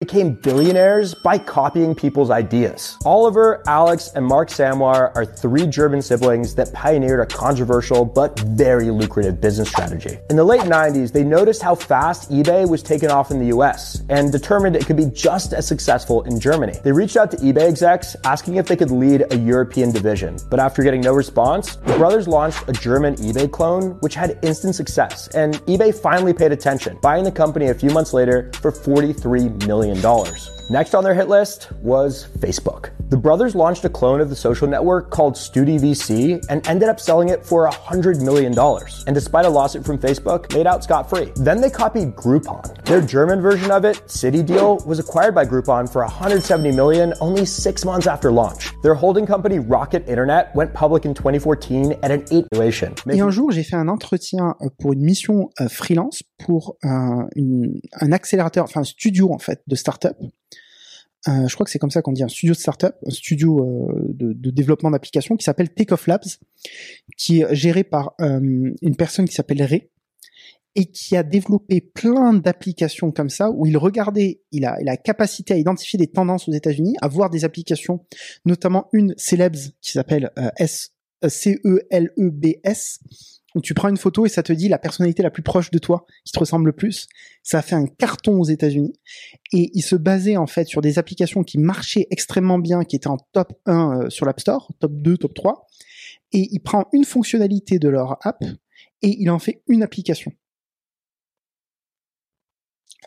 Became 0.00 0.34
billionaires 0.34 1.14
by 1.14 1.38
copying 1.38 1.94
people's 1.94 2.28
ideas. 2.28 2.98
Oliver, 3.06 3.62
Alex, 3.66 4.10
and 4.14 4.26
Mark 4.26 4.50
Samwar 4.50 5.10
are 5.16 5.24
three 5.24 5.66
German 5.66 6.02
siblings 6.02 6.54
that 6.54 6.70
pioneered 6.74 7.20
a 7.20 7.24
controversial 7.24 8.04
but 8.04 8.38
very 8.40 8.90
lucrative 8.90 9.40
business 9.40 9.70
strategy. 9.70 10.18
In 10.28 10.36
the 10.36 10.44
late 10.44 10.60
90s, 10.60 11.12
they 11.12 11.24
noticed 11.24 11.62
how 11.62 11.74
fast 11.74 12.30
eBay 12.30 12.68
was 12.68 12.82
taking 12.82 13.10
off 13.10 13.30
in 13.30 13.38
the 13.38 13.46
US 13.56 14.02
and 14.10 14.30
determined 14.30 14.76
it 14.76 14.84
could 14.84 14.98
be 14.98 15.06
just 15.06 15.54
as 15.54 15.66
successful 15.66 16.20
in 16.24 16.38
Germany. 16.38 16.74
They 16.84 16.92
reached 16.92 17.16
out 17.16 17.30
to 17.30 17.38
eBay 17.38 17.66
execs 17.66 18.16
asking 18.24 18.56
if 18.56 18.66
they 18.66 18.76
could 18.76 18.90
lead 18.90 19.24
a 19.32 19.36
European 19.38 19.92
division, 19.92 20.36
but 20.50 20.60
after 20.60 20.82
getting 20.82 21.00
no 21.00 21.14
response, 21.14 21.76
the 21.76 21.96
brothers 21.96 22.28
launched 22.28 22.68
a 22.68 22.72
German 22.72 23.14
eBay 23.14 23.50
clone 23.50 23.92
which 24.00 24.14
had 24.14 24.38
instant 24.42 24.74
success, 24.74 25.28
and 25.28 25.54
eBay 25.64 25.94
finally 25.94 26.34
paid 26.34 26.52
attention, 26.52 26.98
buying 27.00 27.24
the 27.24 27.32
company 27.32 27.68
a 27.68 27.74
few 27.74 27.88
months 27.88 28.12
later 28.12 28.50
for 28.60 28.70
43 28.70 29.48
million 29.66 29.86
million 29.96 30.02
dollars. 30.02 30.55
Next 30.68 30.96
on 30.96 31.04
their 31.04 31.14
hit 31.14 31.28
list 31.28 31.70
was 31.80 32.26
Facebook. 32.40 32.90
The 33.08 33.16
brothers 33.16 33.54
launched 33.54 33.84
a 33.84 33.88
clone 33.88 34.20
of 34.20 34.30
the 34.30 34.34
social 34.34 34.66
network 34.66 35.10
called 35.10 35.34
StudiVC 35.34 36.44
and 36.50 36.66
ended 36.66 36.88
up 36.88 36.98
selling 36.98 37.28
it 37.28 37.46
for 37.46 37.68
$100 37.70 38.20
million. 38.20 38.52
And 39.06 39.14
despite 39.14 39.44
a 39.44 39.48
lawsuit 39.48 39.86
from 39.86 39.96
Facebook, 39.96 40.52
made 40.52 40.66
out 40.66 40.82
scot-free. 40.82 41.30
Then 41.36 41.60
they 41.60 41.70
copied 41.70 42.16
Groupon. 42.16 42.84
Their 42.84 43.00
German 43.00 43.40
version 43.40 43.70
of 43.70 43.84
it, 43.84 44.02
City 44.10 44.42
Deal, 44.42 44.78
was 44.84 44.98
acquired 44.98 45.36
by 45.36 45.44
Groupon 45.44 45.88
for 45.90 46.02
170 46.02 46.72
million 46.72 47.14
only 47.20 47.46
six 47.46 47.84
months 47.84 48.08
after 48.08 48.32
launch. 48.32 48.72
Their 48.82 48.94
holding 48.94 49.24
company 49.24 49.60
Rocket 49.60 50.08
Internet 50.08 50.52
went 50.56 50.74
public 50.74 51.04
in 51.04 51.14
2014 51.14 51.92
at 52.02 52.10
an 52.10 52.24
8 52.28 52.46
valuation. 52.52 52.92
Et 53.08 53.20
un 53.20 53.30
jour, 53.30 53.52
j'ai 53.52 53.62
fait 53.62 53.76
un 53.76 53.86
entretien 53.86 54.56
euh, 54.62 54.68
pour 54.80 54.94
une 54.94 55.02
mission 55.02 55.50
euh, 55.60 55.68
freelance 55.68 56.24
pour 56.44 56.76
un, 56.82 57.28
une, 57.36 57.80
un 58.00 58.10
accélérateur, 58.10 58.64
enfin 58.64 58.80
un 58.80 58.84
studio 58.84 59.32
en 59.32 59.38
fait 59.38 59.62
de 59.68 59.76
start-up 59.76 60.16
je 61.26 61.54
crois 61.54 61.64
que 61.64 61.70
c'est 61.70 61.78
comme 61.78 61.90
ça 61.90 62.02
qu'on 62.02 62.12
dit, 62.12 62.22
un 62.22 62.28
studio 62.28 62.54
de 62.54 62.58
startup, 62.58 62.94
un 63.06 63.10
studio 63.10 63.60
euh, 63.60 64.06
de, 64.08 64.32
de, 64.32 64.50
développement 64.50 64.90
d'applications 64.90 65.36
qui 65.36 65.44
s'appelle 65.44 65.70
Takeoff 65.70 66.06
Labs, 66.06 66.24
qui 67.16 67.40
est 67.40 67.54
géré 67.54 67.84
par 67.84 68.14
euh, 68.20 68.72
une 68.80 68.96
personne 68.96 69.26
qui 69.28 69.34
s'appelle 69.34 69.62
Ray 69.62 69.88
et 70.76 70.86
qui 70.86 71.16
a 71.16 71.22
développé 71.22 71.80
plein 71.80 72.34
d'applications 72.34 73.10
comme 73.10 73.30
ça 73.30 73.50
où 73.50 73.66
il 73.66 73.76
regardait, 73.78 74.42
il 74.52 74.66
a, 74.66 74.76
il 74.80 74.88
a 74.88 74.92
la 74.92 74.96
capacité 74.96 75.54
à 75.54 75.56
identifier 75.56 75.98
des 75.98 76.06
tendances 76.06 76.48
aux 76.48 76.52
États-Unis, 76.52 76.96
à 77.00 77.08
voir 77.08 77.30
des 77.30 77.44
applications, 77.44 78.04
notamment 78.44 78.88
une 78.92 79.14
Celebs 79.16 79.72
qui 79.80 79.92
s'appelle 79.92 80.30
euh, 80.38 80.50
S 80.58 80.92
C 81.28 81.58
E 81.64 81.80
L 81.90 82.12
E 82.18 82.30
B 82.30 82.56
S 82.62 83.00
tu 83.60 83.74
prends 83.74 83.88
une 83.88 83.96
photo 83.96 84.26
et 84.26 84.28
ça 84.28 84.42
te 84.42 84.52
dit 84.52 84.68
la 84.68 84.78
personnalité 84.78 85.22
la 85.22 85.30
plus 85.30 85.42
proche 85.42 85.70
de 85.70 85.78
toi, 85.78 86.06
qui 86.24 86.32
te 86.32 86.38
ressemble 86.38 86.66
le 86.66 86.72
plus. 86.72 87.08
Ça 87.42 87.58
a 87.58 87.62
fait 87.62 87.74
un 87.74 87.86
carton 87.86 88.40
aux 88.40 88.44
États-Unis 88.44 88.92
et 89.52 89.70
il 89.72 89.82
se 89.82 89.96
basait 89.96 90.36
en 90.36 90.46
fait 90.46 90.66
sur 90.66 90.80
des 90.80 90.98
applications 90.98 91.42
qui 91.42 91.58
marchaient 91.58 92.06
extrêmement 92.10 92.58
bien, 92.58 92.84
qui 92.84 92.96
étaient 92.96 93.08
en 93.08 93.18
top 93.32 93.52
1 93.66 94.00
euh, 94.02 94.10
sur 94.10 94.26
l'App 94.26 94.40
Store, 94.40 94.72
top 94.80 94.92
2, 94.92 95.16
top 95.16 95.34
3 95.34 95.66
et 96.32 96.48
il 96.50 96.60
prend 96.60 96.86
une 96.92 97.04
fonctionnalité 97.04 97.78
de 97.78 97.88
leur 97.88 98.18
app 98.26 98.42
et 99.02 99.16
il 99.20 99.30
en 99.30 99.38
fait 99.38 99.62
une 99.68 99.82
application. 99.82 100.32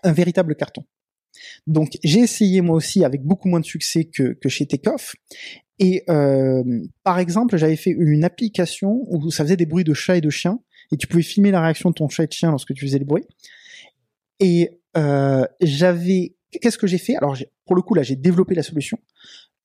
Un 0.04 0.14
véritable 0.14 0.56
carton. 0.56 0.84
Donc 1.68 1.98
j'ai 2.04 2.20
essayé 2.20 2.62
moi 2.62 2.76
aussi 2.76 3.04
avec 3.04 3.24
beaucoup 3.24 3.50
moins 3.50 3.60
de 3.60 3.66
succès 3.66 4.06
que, 4.06 4.34
que 4.34 4.50
chez 4.50 4.66
Takeoff. 4.66 5.16
Et 5.80 6.04
euh, 6.10 6.64
par 7.04 7.20
exemple, 7.20 7.58
j'avais 7.58 7.78
fait 7.78 7.92
une 7.92 8.24
application 8.24 9.02
où 9.08 9.32
ça 9.32 9.44
faisait 9.44 9.58
des 9.58 9.66
bruits 9.66 9.86
de 9.86 9.94
chat 9.94 10.18
et 10.18 10.22
de 10.22 10.30
chien, 10.30 10.60
et 10.92 10.98
tu 10.98 11.08
pouvais 11.08 11.24
filmer 11.24 11.52
la 11.52 11.62
réaction 11.62 11.90
de 11.90 11.96
ton 11.96 12.10
chat 12.10 12.24
et 12.24 12.28
de 12.28 12.34
chien 12.34 12.52
lorsque 12.52 12.74
tu 12.74 12.86
faisais 12.86 13.00
le 13.00 13.06
bruit. 13.06 13.24
Et 14.40 14.82
euh, 14.98 15.46
j'avais, 15.62 16.36
qu'est-ce 16.52 16.78
que 16.78 16.88
j'ai 16.88 16.98
fait? 16.98 17.16
Alors 17.16 17.38
pour 17.66 17.76
le 17.76 17.82
coup 17.82 17.94
là, 17.94 18.04
j'ai 18.04 18.16
développé 18.16 18.56
la 18.56 18.64
solution. 18.64 18.98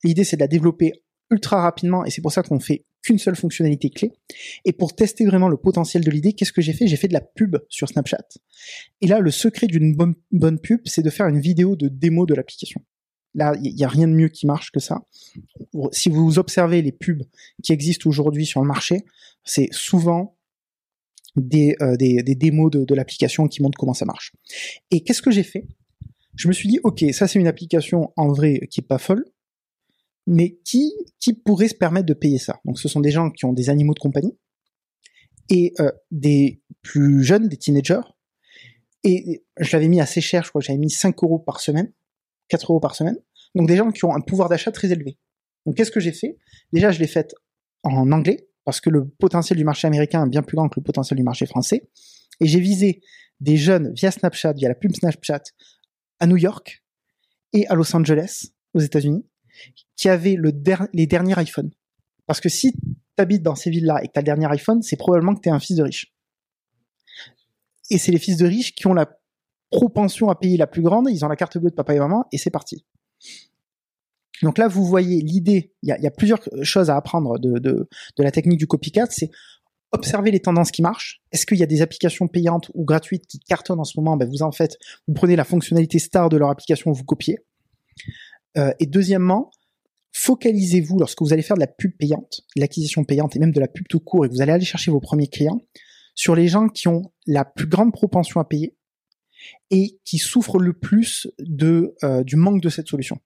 L'idée 0.03 0.23
c'est 0.23 0.37
de 0.37 0.41
la 0.41 0.47
développer 0.47 0.93
ultra 1.31 1.61
rapidement, 1.61 2.05
et 2.05 2.11
c'est 2.11 2.21
pour 2.21 2.31
ça 2.31 2.43
qu'on 2.43 2.59
fait 2.59 2.85
qu'une 3.01 3.17
seule 3.17 3.35
fonctionnalité 3.35 3.89
clé. 3.89 4.13
Et 4.63 4.73
pour 4.73 4.95
tester 4.95 5.25
vraiment 5.25 5.49
le 5.49 5.57
potentiel 5.57 6.03
de 6.03 6.11
l'idée, 6.11 6.33
qu'est-ce 6.33 6.53
que 6.53 6.61
j'ai 6.61 6.73
fait? 6.73 6.87
J'ai 6.87 6.97
fait 6.97 7.07
de 7.07 7.13
la 7.13 7.21
pub 7.21 7.57
sur 7.67 7.89
Snapchat. 7.89 8.25
Et 9.01 9.07
là, 9.07 9.19
le 9.19 9.31
secret 9.31 9.67
d'une 9.67 9.95
bonne, 9.95 10.15
bonne 10.31 10.59
pub, 10.59 10.81
c'est 10.85 11.03
de 11.03 11.09
faire 11.09 11.27
une 11.27 11.39
vidéo 11.39 11.75
de 11.75 11.87
démo 11.87 12.25
de 12.25 12.33
l'application. 12.35 12.81
Là, 13.35 13.53
il 13.61 13.75
n'y 13.75 13.83
a 13.83 13.87
rien 13.87 14.07
de 14.07 14.13
mieux 14.13 14.29
qui 14.29 14.47
marche 14.47 14.71
que 14.71 14.79
ça. 14.79 15.01
Si 15.91 16.09
vous 16.09 16.39
observez 16.39 16.81
les 16.81 16.93
pubs 16.93 17.23
qui 17.61 17.73
existent 17.73 18.09
aujourd'hui 18.09 18.45
sur 18.45 18.61
le 18.61 18.67
marché, 18.67 19.03
c'est 19.43 19.67
souvent 19.71 20.37
des, 21.35 21.75
euh, 21.81 21.97
des, 21.97 22.23
des, 22.23 22.35
démos 22.35 22.71
de, 22.71 22.85
de 22.85 22.95
l'application 22.95 23.47
qui 23.47 23.61
montrent 23.61 23.77
comment 23.77 23.93
ça 23.93 24.05
marche. 24.05 24.31
Et 24.89 25.03
qu'est-ce 25.03 25.21
que 25.21 25.31
j'ai 25.31 25.43
fait? 25.43 25.67
Je 26.35 26.47
me 26.47 26.53
suis 26.53 26.69
dit, 26.69 26.79
ok, 26.83 27.03
ça 27.11 27.27
c'est 27.27 27.39
une 27.39 27.47
application 27.47 28.13
en 28.15 28.29
vrai 28.29 28.67
qui 28.71 28.79
est 28.79 28.87
pas 28.87 28.97
folle, 28.97 29.25
mais 30.27 30.57
qui, 30.63 30.93
qui 31.19 31.33
pourrait 31.33 31.67
se 31.67 31.75
permettre 31.75 32.05
de 32.05 32.13
payer 32.13 32.39
ça 32.39 32.59
Donc 32.65 32.79
ce 32.79 32.87
sont 32.87 32.99
des 32.99 33.11
gens 33.11 33.29
qui 33.31 33.45
ont 33.45 33.53
des 33.53 33.69
animaux 33.69 33.93
de 33.93 33.99
compagnie 33.99 34.37
et 35.49 35.73
euh, 35.79 35.91
des 36.11 36.61
plus 36.81 37.23
jeunes, 37.23 37.47
des 37.47 37.57
teenagers. 37.57 38.01
Et 39.03 39.43
je 39.59 39.71
l'avais 39.75 39.87
mis 39.87 40.01
assez 40.01 40.21
cher, 40.21 40.43
je 40.43 40.49
crois 40.49 40.61
que 40.61 40.67
j'avais 40.67 40.79
mis 40.79 40.89
5 40.89 41.21
euros 41.23 41.37
par 41.37 41.59
semaine, 41.59 41.91
4 42.49 42.71
euros 42.71 42.79
par 42.79 42.95
semaine. 42.95 43.17
Donc 43.55 43.67
des 43.67 43.75
gens 43.75 43.91
qui 43.91 44.05
ont 44.05 44.13
un 44.13 44.21
pouvoir 44.21 44.49
d'achat 44.49 44.71
très 44.71 44.91
élevé. 44.91 45.17
Donc 45.65 45.75
qu'est-ce 45.75 45.91
que 45.91 45.99
j'ai 45.99 46.11
fait? 46.11 46.37
Déjà, 46.71 46.91
je 46.91 46.99
l'ai 46.99 47.07
fait 47.07 47.33
en 47.83 48.11
anglais, 48.11 48.49
parce 48.63 48.81
que 48.81 48.89
le 48.89 49.07
potentiel 49.07 49.57
du 49.57 49.63
marché 49.63 49.87
américain 49.87 50.25
est 50.25 50.29
bien 50.29 50.41
plus 50.41 50.55
grand 50.55 50.69
que 50.69 50.79
le 50.79 50.83
potentiel 50.83 51.17
du 51.17 51.23
marché 51.23 51.45
français. 51.45 51.87
Et 52.41 52.47
j'ai 52.47 52.59
visé 52.59 53.01
des 53.39 53.57
jeunes 53.57 53.93
via 53.93 54.11
Snapchat, 54.11 54.53
via 54.53 54.69
la 54.69 54.75
pub 54.75 54.93
Snapchat, 54.93 55.43
à 56.19 56.27
New 56.27 56.37
York 56.37 56.83
et 57.53 57.67
à 57.67 57.75
Los 57.75 57.95
Angeles, 57.95 58.47
aux 58.73 58.79
États-Unis, 58.79 59.25
qui 59.95 60.09
avaient 60.09 60.35
le 60.35 60.51
les 60.93 61.07
derniers 61.07 61.35
iPhones. 61.37 61.71
Parce 62.25 62.41
que 62.41 62.49
si 62.49 62.73
tu 62.73 62.79
habites 63.17 63.43
dans 63.43 63.55
ces 63.55 63.69
villes-là 63.69 64.01
et 64.03 64.07
que 64.07 64.13
tu 64.13 64.19
as 64.19 64.21
le 64.21 64.25
dernier 64.25 64.47
iPhone, 64.47 64.81
c'est 64.81 64.97
probablement 64.97 65.35
que 65.35 65.41
tu 65.41 65.49
es 65.49 65.51
un 65.51 65.59
fils 65.59 65.77
de 65.77 65.83
riche. 65.83 66.13
Et 67.91 67.97
c'est 67.97 68.11
les 68.11 68.19
fils 68.19 68.37
de 68.37 68.47
riches 68.47 68.73
qui 68.73 68.87
ont 68.87 68.93
la 68.93 69.19
propension 69.71 70.29
à 70.29 70.35
payer 70.35 70.57
la 70.57 70.67
plus 70.67 70.81
grande, 70.81 71.07
ils 71.09 71.25
ont 71.25 71.27
la 71.27 71.35
carte 71.35 71.57
bleue 71.57 71.69
de 71.69 71.75
papa 71.75 71.93
et 71.93 71.99
maman, 71.99 72.25
et 72.31 72.37
c'est 72.37 72.49
parti. 72.49 72.85
Donc 74.41 74.57
là, 74.57 74.67
vous 74.67 74.85
voyez 74.85 75.21
l'idée, 75.21 75.73
il 75.81 75.95
y 75.97 76.07
a, 76.07 76.11
plusieurs 76.11 76.41
choses 76.61 76.89
à 76.89 76.97
apprendre 76.97 77.39
de, 77.39 77.57
de, 77.59 77.87
de 78.17 78.23
la 78.23 78.31
technique 78.31 78.59
du 78.59 78.67
copycat, 78.67 79.07
c'est 79.09 79.31
observer 79.91 80.31
les 80.31 80.41
tendances 80.41 80.71
qui 80.71 80.81
marchent. 80.81 81.21
Est-ce 81.31 81.45
qu'il 81.45 81.57
y 81.57 81.63
a 81.63 81.67
des 81.67 81.81
applications 81.81 82.27
payantes 82.27 82.69
ou 82.73 82.83
gratuites 82.83 83.25
qui 83.27 83.39
cartonnent 83.39 83.79
en 83.79 83.85
ce 83.85 83.99
moment? 83.99 84.17
Ben 84.17 84.29
Vous 84.29 84.43
en 84.43 84.51
faites, 84.51 84.77
vous 85.07 85.13
prenez 85.13 85.35
la 85.35 85.45
fonctionnalité 85.45 85.99
star 85.99 86.29
de 86.29 86.37
leur 86.37 86.49
application, 86.49 86.91
vous 86.91 87.03
copiez. 87.03 87.39
Euh, 88.57 88.73
et 88.79 88.85
deuxièmement, 88.85 89.51
focalisez-vous 90.11 90.99
lorsque 90.99 91.21
vous 91.21 91.33
allez 91.33 91.41
faire 91.41 91.55
de 91.55 91.61
la 91.61 91.67
pub 91.67 91.91
payante, 91.97 92.41
l'acquisition 92.55 93.03
payante 93.03 93.35
et 93.35 93.39
même 93.39 93.51
de 93.51 93.59
la 93.59 93.67
pub 93.67 93.87
tout 93.87 93.99
court 93.99 94.25
et 94.25 94.29
que 94.29 94.33
vous 94.33 94.41
allez 94.41 94.51
aller 94.51 94.65
chercher 94.65 94.91
vos 94.91 94.99
premiers 94.99 95.27
clients 95.27 95.61
sur 96.13 96.35
les 96.35 96.47
gens 96.47 96.67
qui 96.67 96.87
ont 96.87 97.11
la 97.25 97.43
plus 97.43 97.67
grande 97.67 97.91
propension 97.91 98.39
à 98.39 98.45
payer 98.45 98.74
et 99.71 99.99
qui 100.05 100.17
souffrent 100.17 100.59
le 100.59 100.73
plus 100.73 101.27
de, 101.39 101.95
euh, 102.03 102.23
du 102.23 102.35
manque 102.35 102.61
de 102.61 102.69
cette 102.69 102.87
solution. 102.87 103.19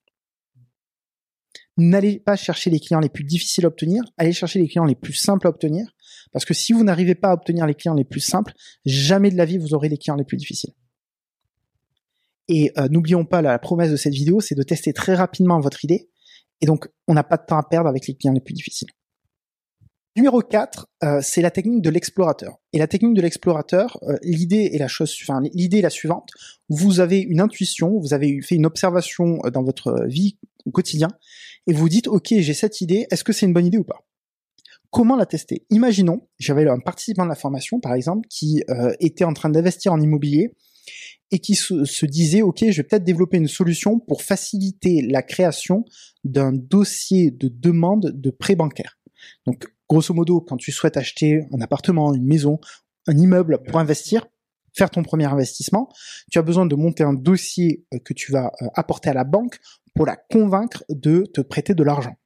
N'allez 1.76 2.18
pas 2.18 2.36
chercher 2.36 2.70
les 2.70 2.80
clients 2.80 3.00
les 3.00 3.08
plus 3.08 3.24
difficiles 3.24 3.64
à 3.64 3.68
obtenir, 3.68 4.02
allez 4.18 4.32
chercher 4.32 4.58
les 4.58 4.68
clients 4.68 4.84
les 4.84 4.94
plus 4.94 5.14
simples 5.14 5.46
à 5.46 5.50
obtenir, 5.50 5.94
parce 6.32 6.44
que 6.44 6.54
si 6.54 6.72
vous 6.72 6.84
n'arrivez 6.84 7.14
pas 7.14 7.30
à 7.30 7.34
obtenir 7.34 7.66
les 7.66 7.74
clients 7.74 7.94
les 7.94 8.04
plus 8.04 8.20
simples, 8.20 8.52
jamais 8.84 9.30
de 9.30 9.36
la 9.36 9.44
vie 9.44 9.58
vous 9.58 9.74
aurez 9.74 9.88
les 9.88 9.96
clients 9.96 10.16
les 10.16 10.24
plus 10.24 10.36
difficiles. 10.36 10.74
Et 12.48 12.72
euh, 12.78 12.88
n'oublions 12.88 13.24
pas 13.24 13.42
la 13.42 13.58
promesse 13.58 13.90
de 13.90 13.96
cette 13.96 14.12
vidéo, 14.12 14.40
c'est 14.40 14.56
de 14.56 14.62
tester 14.62 14.92
très 14.92 15.14
rapidement 15.14 15.60
votre 15.60 15.84
idée. 15.84 16.10
Et 16.60 16.66
donc, 16.66 16.88
on 17.06 17.14
n'a 17.14 17.22
pas 17.22 17.36
de 17.36 17.46
temps 17.46 17.56
à 17.56 17.62
perdre 17.62 17.88
avec 17.88 18.06
les 18.06 18.16
clients 18.16 18.34
les 18.34 18.40
plus 18.40 18.54
difficiles. 18.54 18.88
Numéro 20.16 20.40
4, 20.40 20.88
euh, 21.04 21.20
c'est 21.22 21.40
la 21.40 21.52
technique 21.52 21.82
de 21.82 21.90
l'explorateur. 21.90 22.58
Et 22.72 22.78
la 22.78 22.88
technique 22.88 23.14
de 23.14 23.22
l'explorateur, 23.22 23.96
euh, 24.02 24.16
l'idée 24.22 24.70
est 24.72 24.78
la 24.78 24.88
chose, 24.88 25.14
enfin, 25.22 25.40
l'idée 25.54 25.78
est 25.78 25.82
la 25.82 25.90
suivante. 25.90 26.30
Vous 26.68 26.98
avez 26.98 27.20
une 27.20 27.40
intuition, 27.40 27.98
vous 27.98 28.12
avez 28.12 28.40
fait 28.42 28.56
une 28.56 28.66
observation 28.66 29.38
dans 29.52 29.62
votre 29.62 30.06
vie 30.06 30.36
au 30.66 30.72
quotidien, 30.72 31.08
et 31.66 31.72
vous 31.72 31.88
dites, 31.88 32.08
OK, 32.08 32.34
j'ai 32.36 32.54
cette 32.54 32.80
idée, 32.80 33.06
est-ce 33.10 33.22
que 33.22 33.32
c'est 33.32 33.46
une 33.46 33.52
bonne 33.52 33.66
idée 33.66 33.78
ou 33.78 33.84
pas? 33.84 34.04
Comment 34.90 35.14
la 35.14 35.26
tester? 35.26 35.64
Imaginons, 35.70 36.28
j'avais 36.38 36.68
un 36.68 36.80
participant 36.80 37.22
de 37.22 37.28
la 37.28 37.36
formation, 37.36 37.78
par 37.78 37.94
exemple, 37.94 38.26
qui 38.28 38.64
était 38.98 39.22
en 39.22 39.32
train 39.32 39.48
d'investir 39.48 39.92
en 39.92 40.00
immobilier 40.00 40.52
et 41.30 41.38
qui 41.38 41.54
se, 41.54 42.06
disait, 42.06 42.42
OK, 42.42 42.64
je 42.68 42.76
vais 42.76 42.82
peut-être 42.82 43.04
développer 43.04 43.36
une 43.36 43.46
solution 43.46 44.00
pour 44.00 44.22
faciliter 44.22 45.02
la 45.02 45.22
création 45.22 45.84
d'un 46.24 46.52
dossier 46.52 47.30
de 47.30 47.48
demande 47.48 48.10
de 48.12 48.30
prêt 48.30 48.56
bancaire. 48.56 48.98
Donc, 49.46 49.68
grosso 49.90 50.14
modo, 50.14 50.40
quand 50.40 50.56
tu 50.56 50.70
souhaites 50.70 50.96
acheter 50.96 51.42
un 51.52 51.60
appartement, 51.60 52.14
une 52.14 52.24
maison, 52.24 52.60
un 53.08 53.18
immeuble 53.18 53.60
pour 53.64 53.80
investir, 53.80 54.26
faire 54.72 54.88
ton 54.88 55.02
premier 55.02 55.24
investissement, 55.24 55.88
tu 56.30 56.38
as 56.38 56.42
besoin 56.42 56.64
de 56.64 56.76
monter 56.76 57.02
un 57.02 57.12
dossier 57.12 57.84
euh, 57.92 57.98
que 57.98 58.14
tu 58.14 58.30
vas 58.30 58.52
euh, 58.62 58.66
apporter 58.74 59.10
à 59.10 59.14
la 59.14 59.24
banque 59.24 59.58
pour 59.96 60.06
la 60.06 60.14
convaincre 60.14 60.84
de 60.88 61.24
te 61.34 61.40
prêter 61.40 61.74
de 61.74 61.82
l'argent. 61.82 62.16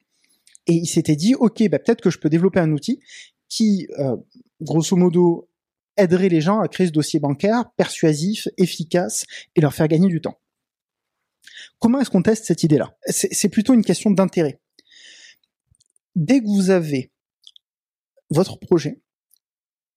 Et 0.67 0.75
il 0.75 0.87
s'était 0.87 1.17
dit, 1.17 1.35
OK, 1.35 1.67
bah, 1.71 1.79
peut-être 1.79 2.03
que 2.03 2.11
je 2.11 2.19
peux 2.19 2.29
développer 2.29 2.61
un 2.61 2.71
outil 2.71 3.01
qui, 3.49 3.89
euh, 3.99 4.17
grosso 4.61 4.95
modo, 4.95 5.49
aiderait 5.97 6.29
les 6.29 6.43
gens 6.43 6.61
à 6.61 6.69
créer 6.69 6.89
ce 6.89 6.93
dossier 6.93 7.19
bancaire 7.19 7.71
persuasif, 7.77 8.49
efficace 8.59 9.25
et 9.57 9.63
leur 9.63 9.73
faire 9.73 9.89
gagner 9.89 10.09
du 10.09 10.21
temps. 10.21 10.39
Comment 11.79 12.01
est-ce 12.01 12.11
qu'on 12.11 12.23
teste 12.23 12.45
cette 12.45 12.63
idée-là? 12.63 12.97
C'est 13.07 13.49
plutôt 13.49 13.75
une 13.75 13.85
question 13.85 14.11
d'intérêt. 14.11 14.61
Dès 16.17 16.41
que 16.41 16.47
vous 16.47 16.71
avez 16.71 17.13
votre 18.31 18.59
projet, 18.59 19.03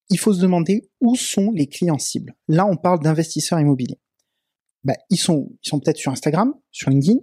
il 0.09 0.19
faut 0.19 0.33
se 0.33 0.41
demander 0.41 0.89
où 1.01 1.15
sont 1.15 1.51
les 1.51 1.67
clients 1.67 1.97
cibles. 1.97 2.35
Là, 2.47 2.65
on 2.65 2.77
parle 2.77 3.01
d'investisseurs 3.01 3.59
immobiliers. 3.59 3.99
Ben, 4.83 4.95
ils 5.09 5.17
sont, 5.17 5.49
ils 5.63 5.67
sont 5.67 5.79
peut-être 5.79 5.97
sur 5.97 6.11
Instagram, 6.11 6.53
sur 6.71 6.89
LinkedIn, 6.89 7.19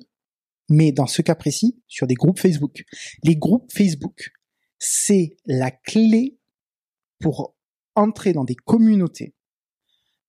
mais 0.68 0.92
dans 0.92 1.06
ce 1.06 1.22
cas 1.22 1.34
précis, 1.34 1.80
sur 1.86 2.06
des 2.06 2.14
groupes 2.14 2.38
Facebook. 2.38 2.84
Les 3.22 3.36
groupes 3.36 3.72
Facebook, 3.72 4.32
c'est 4.78 5.36
la 5.46 5.70
clé 5.70 6.38
pour 7.20 7.56
entrez 7.94 8.32
dans 8.32 8.44
des 8.44 8.56
communautés, 8.56 9.34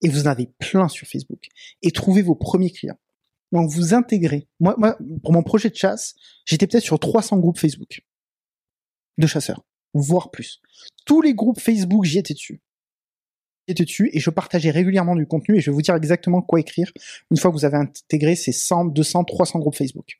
et 0.02 0.08
vous 0.08 0.22
en 0.22 0.26
avez 0.26 0.46
plein 0.58 0.88
sur 0.88 1.06
Facebook, 1.06 1.48
et 1.82 1.90
trouvez 1.90 2.22
vos 2.22 2.34
premiers 2.34 2.70
clients. 2.70 2.98
Donc 3.52 3.70
vous 3.70 3.94
intégrez. 3.94 4.48
Moi, 4.60 4.74
moi 4.78 4.96
pour 5.22 5.32
mon 5.32 5.42
projet 5.42 5.70
de 5.70 5.76
chasse, 5.76 6.14
j'étais 6.44 6.66
peut-être 6.66 6.84
sur 6.84 6.98
300 6.98 7.38
groupes 7.38 7.58
Facebook 7.58 8.02
de 9.18 9.26
chasseurs, 9.26 9.64
voire 10.00 10.30
plus. 10.30 10.60
Tous 11.04 11.22
les 11.22 11.34
groupes 11.34 11.60
Facebook, 11.60 12.04
j'y 12.04 12.18
étais 12.18 12.34
dessus. 12.34 12.60
J'étais 13.68 13.84
dessus 13.84 14.10
et 14.12 14.20
je 14.20 14.30
partageais 14.30 14.70
régulièrement 14.70 15.16
du 15.16 15.26
contenu 15.26 15.56
et 15.56 15.60
je 15.60 15.70
vais 15.70 15.74
vous 15.74 15.82
dire 15.82 15.94
exactement 15.94 16.40
quoi 16.40 16.60
écrire 16.60 16.92
une 17.30 17.36
fois 17.36 17.50
que 17.50 17.56
vous 17.56 17.64
avez 17.64 17.76
intégré 17.76 18.36
ces 18.36 18.52
100, 18.52 18.86
200, 18.86 19.24
300 19.24 19.58
groupes 19.58 19.76
Facebook. 19.76 20.18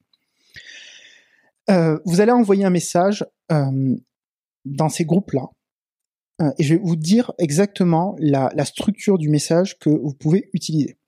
Euh, 1.70 1.98
vous 2.04 2.20
allez 2.20 2.32
envoyer 2.32 2.64
un 2.64 2.70
message 2.70 3.24
euh, 3.52 3.96
dans 4.64 4.88
ces 4.88 5.04
groupes-là 5.04 5.48
euh, 6.42 6.50
et 6.58 6.64
je 6.64 6.74
vais 6.74 6.80
vous 6.82 6.96
dire 6.96 7.32
exactement 7.38 8.16
la, 8.18 8.50
structure 8.64 9.18
du 9.18 9.28
message 9.28 9.78
que 9.78 9.90
vous 9.90 10.12
pouvez 10.12 10.48
utiliser. 10.52 10.98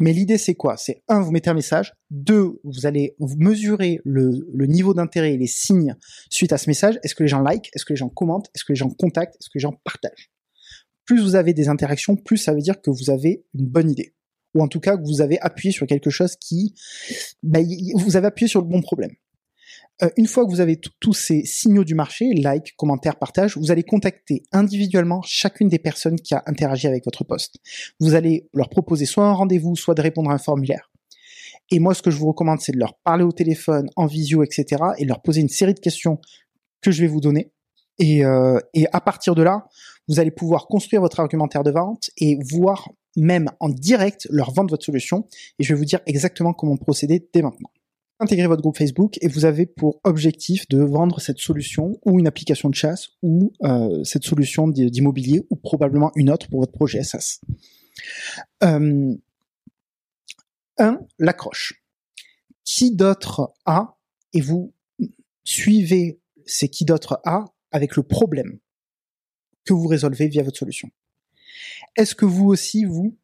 Mais 0.00 0.12
l'idée, 0.12 0.38
c'est 0.38 0.54
quoi? 0.54 0.76
C'est 0.76 1.02
un, 1.08 1.20
vous 1.20 1.30
mettez 1.30 1.50
un 1.50 1.54
message. 1.54 1.94
Deux, 2.10 2.60
vous 2.62 2.86
allez 2.86 3.16
mesurer 3.18 4.00
le, 4.04 4.44
niveau 4.66 4.94
d'intérêt 4.94 5.34
et 5.34 5.38
les 5.38 5.46
signes 5.46 5.96
suite 6.30 6.52
à 6.52 6.58
ce 6.58 6.68
message. 6.68 6.98
Est-ce 7.02 7.14
que 7.14 7.22
les 7.22 7.28
gens 7.28 7.40
like 7.40 7.70
Est-ce 7.74 7.84
que 7.84 7.92
les 7.92 7.98
gens 7.98 8.08
commentent? 8.08 8.48
Est-ce 8.54 8.64
que 8.64 8.72
les 8.72 8.76
gens 8.76 8.90
contactent? 8.90 9.36
Est-ce 9.40 9.48
que 9.48 9.58
les 9.58 9.62
gens 9.62 9.74
partagent? 9.84 10.30
Plus 11.04 11.22
vous 11.22 11.36
avez 11.36 11.54
des 11.54 11.68
interactions, 11.68 12.16
plus 12.16 12.36
ça 12.36 12.52
veut 12.52 12.60
dire 12.60 12.80
que 12.80 12.90
vous 12.90 13.10
avez 13.10 13.44
une 13.54 13.66
bonne 13.66 13.90
idée. 13.90 14.14
Ou 14.54 14.62
en 14.62 14.68
tout 14.68 14.80
cas, 14.80 14.96
que 14.96 15.06
vous 15.06 15.20
avez 15.20 15.38
appuyé 15.40 15.72
sur 15.72 15.86
quelque 15.86 16.10
chose 16.10 16.36
qui... 16.36 16.74
Ben, 17.42 17.66
vous 17.94 18.16
avez 18.16 18.26
appuyé 18.26 18.48
sur 18.48 18.60
le 18.60 18.66
bon 18.66 18.82
problème. 18.82 19.12
Euh, 20.02 20.10
une 20.16 20.26
fois 20.26 20.44
que 20.44 20.50
vous 20.50 20.60
avez 20.60 20.80
tous 21.00 21.12
ces 21.12 21.44
signaux 21.44 21.84
du 21.84 21.94
marché, 21.94 22.32
like, 22.32 22.74
commentaire, 22.76 23.16
partage, 23.16 23.56
vous 23.56 23.70
allez 23.70 23.82
contacter 23.82 24.44
individuellement 24.52 25.22
chacune 25.22 25.68
des 25.68 25.78
personnes 25.78 26.16
qui 26.16 26.34
a 26.34 26.42
interagi 26.46 26.86
avec 26.86 27.04
votre 27.04 27.24
poste. 27.24 27.56
Vous 27.98 28.14
allez 28.14 28.48
leur 28.54 28.68
proposer 28.68 29.06
soit 29.06 29.26
un 29.26 29.32
rendez-vous, 29.32 29.74
soit 29.76 29.94
de 29.94 30.02
répondre 30.02 30.30
à 30.30 30.34
un 30.34 30.38
formulaire. 30.38 30.90
Et 31.70 31.80
moi, 31.80 31.94
ce 31.94 32.02
que 32.02 32.10
je 32.10 32.16
vous 32.16 32.28
recommande, 32.28 32.60
c'est 32.60 32.72
de 32.72 32.78
leur 32.78 32.94
parler 33.04 33.24
au 33.24 33.32
téléphone, 33.32 33.90
en 33.96 34.06
visio, 34.06 34.42
etc., 34.42 34.82
et 34.98 35.04
leur 35.04 35.20
poser 35.20 35.40
une 35.40 35.48
série 35.48 35.74
de 35.74 35.80
questions 35.80 36.20
que 36.80 36.90
je 36.90 37.02
vais 37.02 37.08
vous 37.08 37.20
donner. 37.20 37.52
Et, 37.98 38.24
euh, 38.24 38.58
et 38.74 38.86
à 38.92 39.00
partir 39.00 39.34
de 39.34 39.42
là, 39.42 39.66
vous 40.06 40.20
allez 40.20 40.30
pouvoir 40.30 40.68
construire 40.68 41.02
votre 41.02 41.20
argumentaire 41.20 41.64
de 41.64 41.72
vente 41.72 42.10
et 42.16 42.38
voir 42.48 42.88
même 43.16 43.50
en 43.58 43.68
direct 43.68 44.28
leur 44.30 44.52
vendre 44.52 44.70
votre 44.70 44.84
solution. 44.84 45.26
Et 45.58 45.64
je 45.64 45.74
vais 45.74 45.78
vous 45.78 45.84
dire 45.84 46.00
exactement 46.06 46.52
comment 46.52 46.76
procéder 46.76 47.28
dès 47.34 47.42
maintenant. 47.42 47.70
Intégrez 48.20 48.48
votre 48.48 48.62
groupe 48.62 48.76
Facebook 48.76 49.16
et 49.20 49.28
vous 49.28 49.44
avez 49.44 49.64
pour 49.64 50.00
objectif 50.02 50.68
de 50.68 50.82
vendre 50.82 51.20
cette 51.20 51.38
solution 51.38 52.00
ou 52.04 52.18
une 52.18 52.26
application 52.26 52.68
de 52.68 52.74
chasse 52.74 53.10
ou 53.22 53.52
euh, 53.62 54.02
cette 54.02 54.24
solution 54.24 54.66
d'immobilier 54.66 55.46
ou 55.50 55.56
probablement 55.56 56.10
une 56.16 56.30
autre 56.30 56.48
pour 56.48 56.60
votre 56.60 56.72
projet 56.72 57.04
SaaS. 57.04 57.40
Euh, 58.64 59.14
1. 60.78 61.00
L'accroche. 61.18 61.82
Qui 62.64 62.94
d'autre 62.94 63.52
a 63.64 63.96
et 64.32 64.40
vous 64.40 64.72
suivez 65.44 66.20
ces 66.44 66.68
qui 66.68 66.84
d'autre 66.84 67.20
a 67.24 67.44
avec 67.70 67.96
le 67.96 68.02
problème 68.02 68.58
que 69.64 69.74
vous 69.74 69.86
résolvez 69.86 70.28
via 70.28 70.42
votre 70.42 70.58
solution? 70.58 70.90
Est-ce 71.96 72.14
que 72.14 72.24
vous 72.24 72.46
aussi, 72.46 72.84
vous, 72.84 73.16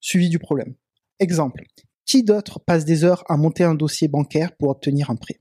suivez 0.00 0.28
du 0.28 0.38
problème? 0.38 0.74
Exemple, 1.18 1.64
qui 2.06 2.22
d'autre 2.22 2.60
passe 2.60 2.84
des 2.84 3.04
heures 3.04 3.24
à 3.28 3.36
monter 3.36 3.64
un 3.64 3.74
dossier 3.74 4.08
bancaire 4.08 4.56
pour 4.56 4.70
obtenir 4.70 5.10
un 5.10 5.16
prêt? 5.16 5.40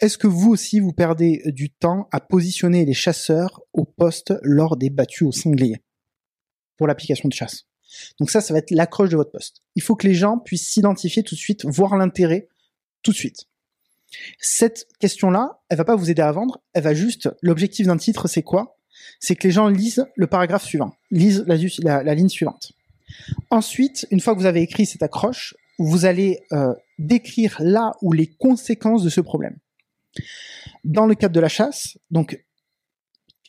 Est-ce 0.00 0.18
que 0.18 0.26
vous 0.26 0.50
aussi, 0.50 0.80
vous 0.80 0.92
perdez 0.92 1.42
du 1.46 1.70
temps 1.70 2.08
à 2.12 2.20
positionner 2.20 2.84
les 2.84 2.94
chasseurs 2.94 3.60
au 3.72 3.84
poste 3.84 4.34
lors 4.42 4.76
des 4.76 4.90
battues 4.90 5.24
au 5.24 5.32
sanglier 5.32 5.82
pour 6.76 6.86
l'application 6.86 7.28
de 7.28 7.34
chasse? 7.34 7.66
Donc 8.18 8.30
ça, 8.30 8.40
ça 8.40 8.54
va 8.54 8.58
être 8.58 8.70
l'accroche 8.70 9.10
de 9.10 9.16
votre 9.16 9.30
poste. 9.30 9.62
Il 9.76 9.82
faut 9.82 9.96
que 9.96 10.06
les 10.06 10.14
gens 10.14 10.38
puissent 10.38 10.68
s'identifier 10.68 11.22
tout 11.22 11.34
de 11.34 11.40
suite, 11.40 11.64
voir 11.64 11.96
l'intérêt 11.96 12.48
tout 13.02 13.12
de 13.12 13.16
suite. 13.16 13.46
Cette 14.38 14.86
question-là, 14.98 15.62
elle 15.68 15.78
va 15.78 15.84
pas 15.84 15.96
vous 15.96 16.10
aider 16.10 16.22
à 16.22 16.32
vendre, 16.32 16.62
elle 16.74 16.82
va 16.82 16.94
juste, 16.94 17.30
l'objectif 17.40 17.86
d'un 17.86 17.96
titre, 17.96 18.28
c'est 18.28 18.42
quoi? 18.42 18.78
C'est 19.20 19.36
que 19.36 19.46
les 19.46 19.52
gens 19.52 19.68
lisent 19.68 20.06
le 20.16 20.26
paragraphe 20.26 20.64
suivant, 20.64 20.94
lisent 21.10 21.44
la, 21.46 22.14
ligne 22.14 22.28
suivante. 22.28 22.72
Ensuite, 23.50 24.06
une 24.10 24.20
fois 24.20 24.34
que 24.34 24.40
vous 24.40 24.46
avez 24.46 24.62
écrit 24.62 24.86
cette 24.86 25.02
accroche, 25.02 25.54
vous 25.78 26.04
allez 26.04 26.40
euh, 26.52 26.74
décrire 26.98 27.56
là 27.60 27.92
où 28.02 28.12
les 28.12 28.26
conséquences 28.26 29.02
de 29.02 29.08
ce 29.08 29.20
problème. 29.20 29.56
Dans 30.84 31.06
le 31.06 31.14
cadre 31.14 31.34
de 31.34 31.40
la 31.40 31.48
chasse, 31.48 31.98
donc, 32.10 32.44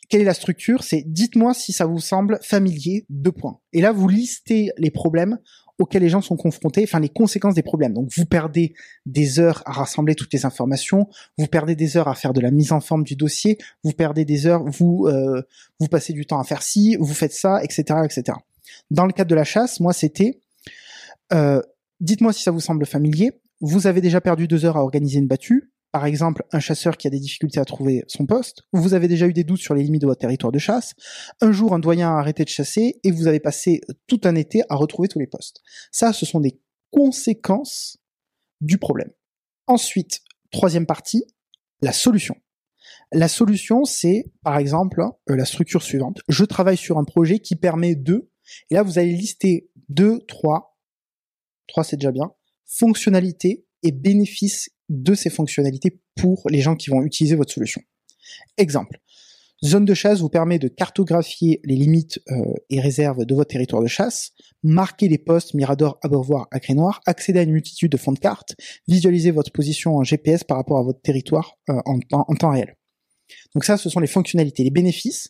quelle 0.10 0.22
est 0.22 0.26
la 0.26 0.34
structure? 0.34 0.84
C'est 0.84 1.04
dites-moi 1.06 1.54
si 1.54 1.72
ça 1.72 1.86
vous 1.86 2.00
semble 2.00 2.40
familier, 2.44 3.06
deux 3.10 3.32
points. 3.32 3.60
Et 3.72 3.82
là, 3.82 3.92
vous 3.92 4.08
listez 4.08 4.70
les 4.78 4.92
problèmes 4.92 5.40
auxquels 5.80 6.04
les 6.04 6.10
gens 6.10 6.22
sont 6.22 6.36
confrontés, 6.36 6.84
enfin 6.84 7.00
les 7.00 7.10
conséquences 7.10 7.56
des 7.56 7.64
problèmes. 7.64 7.94
Donc 7.94 8.10
vous 8.16 8.26
perdez 8.26 8.74
des 9.06 9.40
heures 9.40 9.64
à 9.66 9.72
rassembler 9.72 10.16
toutes 10.16 10.32
les 10.34 10.46
informations, 10.46 11.08
vous 11.38 11.48
perdez 11.48 11.76
des 11.76 11.98
heures 11.98 12.08
à 12.08 12.16
faire 12.16 12.34
de 12.34 12.42
la 12.42 12.52
mise 12.52 12.72
en 12.72 12.80
forme 12.80 13.04
du 13.04 13.16
dossier, 13.16 13.58
vous 13.84 13.92
perdez 13.92 14.26
des 14.26 14.46
heures, 14.46 14.64
vous 14.64 15.08
euh, 15.08 15.42
vous 15.80 15.88
passez 15.88 16.14
du 16.14 16.26
temps 16.26 16.40
à 16.40 16.44
faire 16.44 16.62
ci, 16.62 16.96
vous 17.00 17.14
faites 17.14 17.34
ça, 17.34 17.64
etc., 17.64 18.02
etc. 18.04 18.38
Dans 18.92 19.06
le 19.06 19.14
cadre 19.14 19.30
de 19.30 19.36
la 19.36 19.44
chasse, 19.44 19.80
moi 19.80 19.94
c'était, 19.94 20.42
euh, 21.34 21.62
dites-moi 22.00 22.34
si 22.34 22.44
ça 22.44 22.52
vous 22.52 22.60
semble 22.60 22.86
familier. 22.86 23.32
Vous 23.62 23.88
avez 23.88 24.02
déjà 24.02 24.22
perdu 24.22 24.48
deux 24.48 24.66
heures 24.66 24.78
à 24.78 24.84
organiser 24.84 25.20
une 25.20 25.28
battue 25.28 25.74
par 25.94 26.08
exemple 26.08 26.44
un 26.52 26.60
chasseur 26.60 26.98
qui 26.98 27.06
a 27.06 27.12
des 27.12 27.20
difficultés 27.20 27.60
à 27.60 27.66
trouver 27.66 28.04
son 28.08 28.26
poste, 28.26 28.64
ou 28.74 28.80
vous 28.80 28.96
avez 28.96 29.08
déjà 29.08 29.28
eu 29.28 29.34
des 29.34 29.44
doutes 29.44 29.62
sur 29.62 29.76
les 29.76 29.84
limites 29.84 30.02
de 30.02 30.08
votre 30.08 30.22
territoire 30.22 30.52
de 30.52 30.58
chasse, 30.58 30.94
un 31.40 31.52
jour 31.52 31.74
un 31.74 31.80
doyen 31.80 32.10
a 32.10 32.20
arrêté 32.20 32.44
de 32.44 32.50
chasser 32.50 33.00
et 33.04 33.12
vous 33.12 33.28
avez 33.28 33.40
passé 33.40 33.80
tout 34.08 34.20
un 34.24 34.34
été 34.34 34.64
à 34.70 34.76
retrouver 34.76 35.08
tous 35.08 35.20
les 35.20 35.28
postes. 35.28 35.62
Ça, 35.92 36.12
ce 36.12 36.26
sont 36.26 36.40
des 36.40 36.60
conséquences 36.90 38.00
du 38.60 38.80
problème. 38.80 39.12
Ensuite, 39.68 40.22
troisième 40.52 40.88
partie, 40.88 41.26
la 41.82 41.94
solution. 41.94 42.36
La 43.12 43.28
solution, 43.28 43.86
c'est 43.86 44.26
par 44.44 44.58
exemple 44.58 45.04
euh, 45.30 45.36
la 45.36 45.46
structure 45.46 45.84
suivante. 45.84 46.22
Je 46.28 46.44
travaille 46.44 46.78
sur 46.78 46.98
un 46.98 47.04
projet 47.04 47.38
qui 47.38 47.56
permet 47.56 47.94
de, 47.94 48.32
et 48.70 48.76
là 48.76 48.84
vous 48.84 49.00
allez 49.00 49.14
lister 49.14 49.70
deux, 49.90 50.20
trois, 50.28 50.78
trois 51.68 51.84
c'est 51.84 51.98
déjà 51.98 52.12
bien, 52.12 52.32
fonctionnalités 52.66 53.66
et 53.84 53.92
bénéfices 53.92 54.70
de 54.90 55.14
ces 55.14 55.30
fonctionnalités 55.30 56.02
pour 56.16 56.48
les 56.50 56.62
gens 56.62 56.76
qui 56.76 56.90
vont 56.90 57.04
utiliser 57.04 57.36
votre 57.36 57.52
solution. 57.52 57.82
Exemple. 58.58 59.00
Zone 59.64 59.86
de 59.86 59.94
chasse 59.94 60.20
vous 60.20 60.30
permet 60.30 60.60
de 60.60 60.68
cartographier 60.68 61.62
les 61.64 61.76
limites 61.76 62.20
euh, 62.30 62.54
et 62.70 62.82
réserves 62.82 63.26
de 63.26 63.34
votre 63.34 63.50
territoire 63.50 63.82
de 63.82 63.88
chasse, 63.88 64.34
marquer 64.62 65.08
les 65.08 65.18
postes 65.18 65.54
Mirador, 65.54 65.98
Abreuvoir, 66.02 66.48
à 66.52 66.74
Noir, 66.74 67.00
accéder 67.06 67.40
à 67.40 67.44
une 67.44 67.54
multitude 67.54 67.90
de 67.90 67.96
fonds 67.96 68.12
de 68.12 68.20
cartes, 68.20 68.56
visualiser 68.90 69.32
votre 69.32 69.54
position 69.54 69.96
en 69.96 70.04
GPS 70.04 70.44
par 70.44 70.58
rapport 70.58 70.80
à 70.80 70.84
votre 70.84 71.02
territoire 71.02 71.56
euh, 71.70 71.80
en, 71.86 72.00
temps 72.36 72.52
réel. 72.52 72.76
Donc 73.54 73.64
ça, 73.64 73.78
ce 73.78 73.90
sont 73.90 74.02
les 74.02 74.08
fonctionnalités. 74.08 74.66
Les 74.66 74.70
bénéfices, 74.70 75.30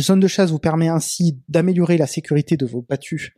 zone 0.00 0.20
de 0.20 0.28
chasse 0.28 0.50
vous 0.50 0.58
permet 0.58 0.88
ainsi 0.88 1.38
d'améliorer 1.48 1.98
la 1.98 2.06
sécurité 2.06 2.56
de 2.56 2.66
vos 2.66 2.82
battus 2.82 3.32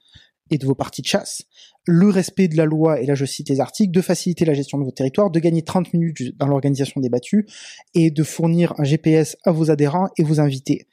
et 0.50 0.58
de 0.58 0.66
vos 0.66 0.74
parties 0.74 1.02
de 1.02 1.06
chasse, 1.06 1.42
le 1.86 2.08
respect 2.08 2.48
de 2.48 2.56
la 2.56 2.64
loi, 2.64 3.00
et 3.00 3.06
là 3.06 3.14
je 3.14 3.24
cite 3.24 3.48
les 3.48 3.60
articles, 3.60 3.92
de 3.92 4.00
faciliter 4.00 4.44
la 4.44 4.54
gestion 4.54 4.78
de 4.78 4.84
votre 4.84 4.96
territoire, 4.96 5.30
de 5.30 5.40
gagner 5.40 5.62
30 5.62 5.92
minutes 5.94 6.36
dans 6.36 6.46
l'organisation 6.46 7.00
des 7.00 7.08
battues, 7.08 7.46
et 7.94 8.10
de 8.10 8.22
fournir 8.22 8.74
un 8.78 8.84
GPS 8.84 9.36
à 9.44 9.52
vos 9.52 9.70
adhérents 9.70 10.08
et 10.18 10.22
vos 10.22 10.40
invités, 10.40 10.86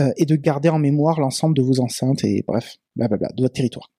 euh, 0.00 0.12
et 0.16 0.24
de 0.24 0.36
garder 0.36 0.68
en 0.68 0.78
mémoire 0.78 1.20
l'ensemble 1.20 1.56
de 1.56 1.62
vos 1.62 1.80
enceintes, 1.80 2.24
et 2.24 2.44
bref, 2.46 2.76
blablabla, 2.96 3.28
de 3.36 3.42
votre 3.42 3.54
territoire. 3.54 3.90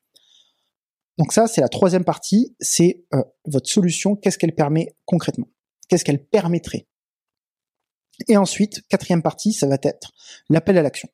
Donc 1.17 1.31
ça, 1.31 1.47
c'est 1.47 1.61
la 1.61 1.69
troisième 1.69 2.03
partie, 2.03 2.55
c'est 2.59 3.03
euh, 3.13 3.21
votre 3.45 3.69
solution, 3.69 4.15
qu'est-ce 4.15 4.37
qu'elle 4.37 4.55
permet 4.55 4.95
concrètement? 5.05 5.47
Qu'est-ce 5.87 6.03
qu'elle 6.03 6.25
permettrait? 6.25 6.87
Et 8.27 8.37
ensuite, 8.37 8.81
quatrième 8.89 9.21
partie, 9.21 9.53
ça 9.53 9.67
va 9.67 9.77
être 9.81 10.11
l'appel 10.49 10.77
à 10.77 10.81
l'action. 10.81 11.09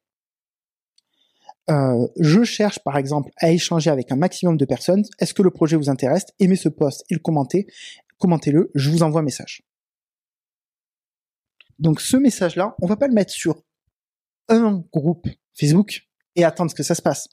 Euh, 1.69 2.07
je 2.19 2.43
cherche 2.43 2.79
par 2.79 2.97
exemple 2.97 3.29
à 3.37 3.51
échanger 3.51 3.89
avec 3.91 4.11
un 4.11 4.15
maximum 4.15 4.57
de 4.57 4.65
personnes. 4.65 5.03
Est-ce 5.19 5.33
que 5.33 5.43
le 5.43 5.51
projet 5.51 5.75
vous 5.75 5.89
intéresse? 5.89 6.25
Aimez 6.39 6.55
ce 6.55 6.69
post 6.69 7.03
et 7.09 7.13
le 7.13 7.19
commentez. 7.19 7.67
Commentez-le, 8.17 8.71
je 8.73 8.89
vous 8.89 9.03
envoie 9.03 9.21
un 9.21 9.23
message. 9.23 9.61
Donc 11.77 12.01
ce 12.01 12.17
message-là, 12.17 12.75
on 12.81 12.87
va 12.87 12.97
pas 12.97 13.07
le 13.07 13.13
mettre 13.13 13.31
sur 13.31 13.63
un 14.49 14.83
groupe 14.91 15.27
Facebook 15.53 16.07
et 16.35 16.43
attendre 16.43 16.73
que 16.73 16.83
ça 16.83 16.95
se 16.95 17.01
passe. 17.01 17.27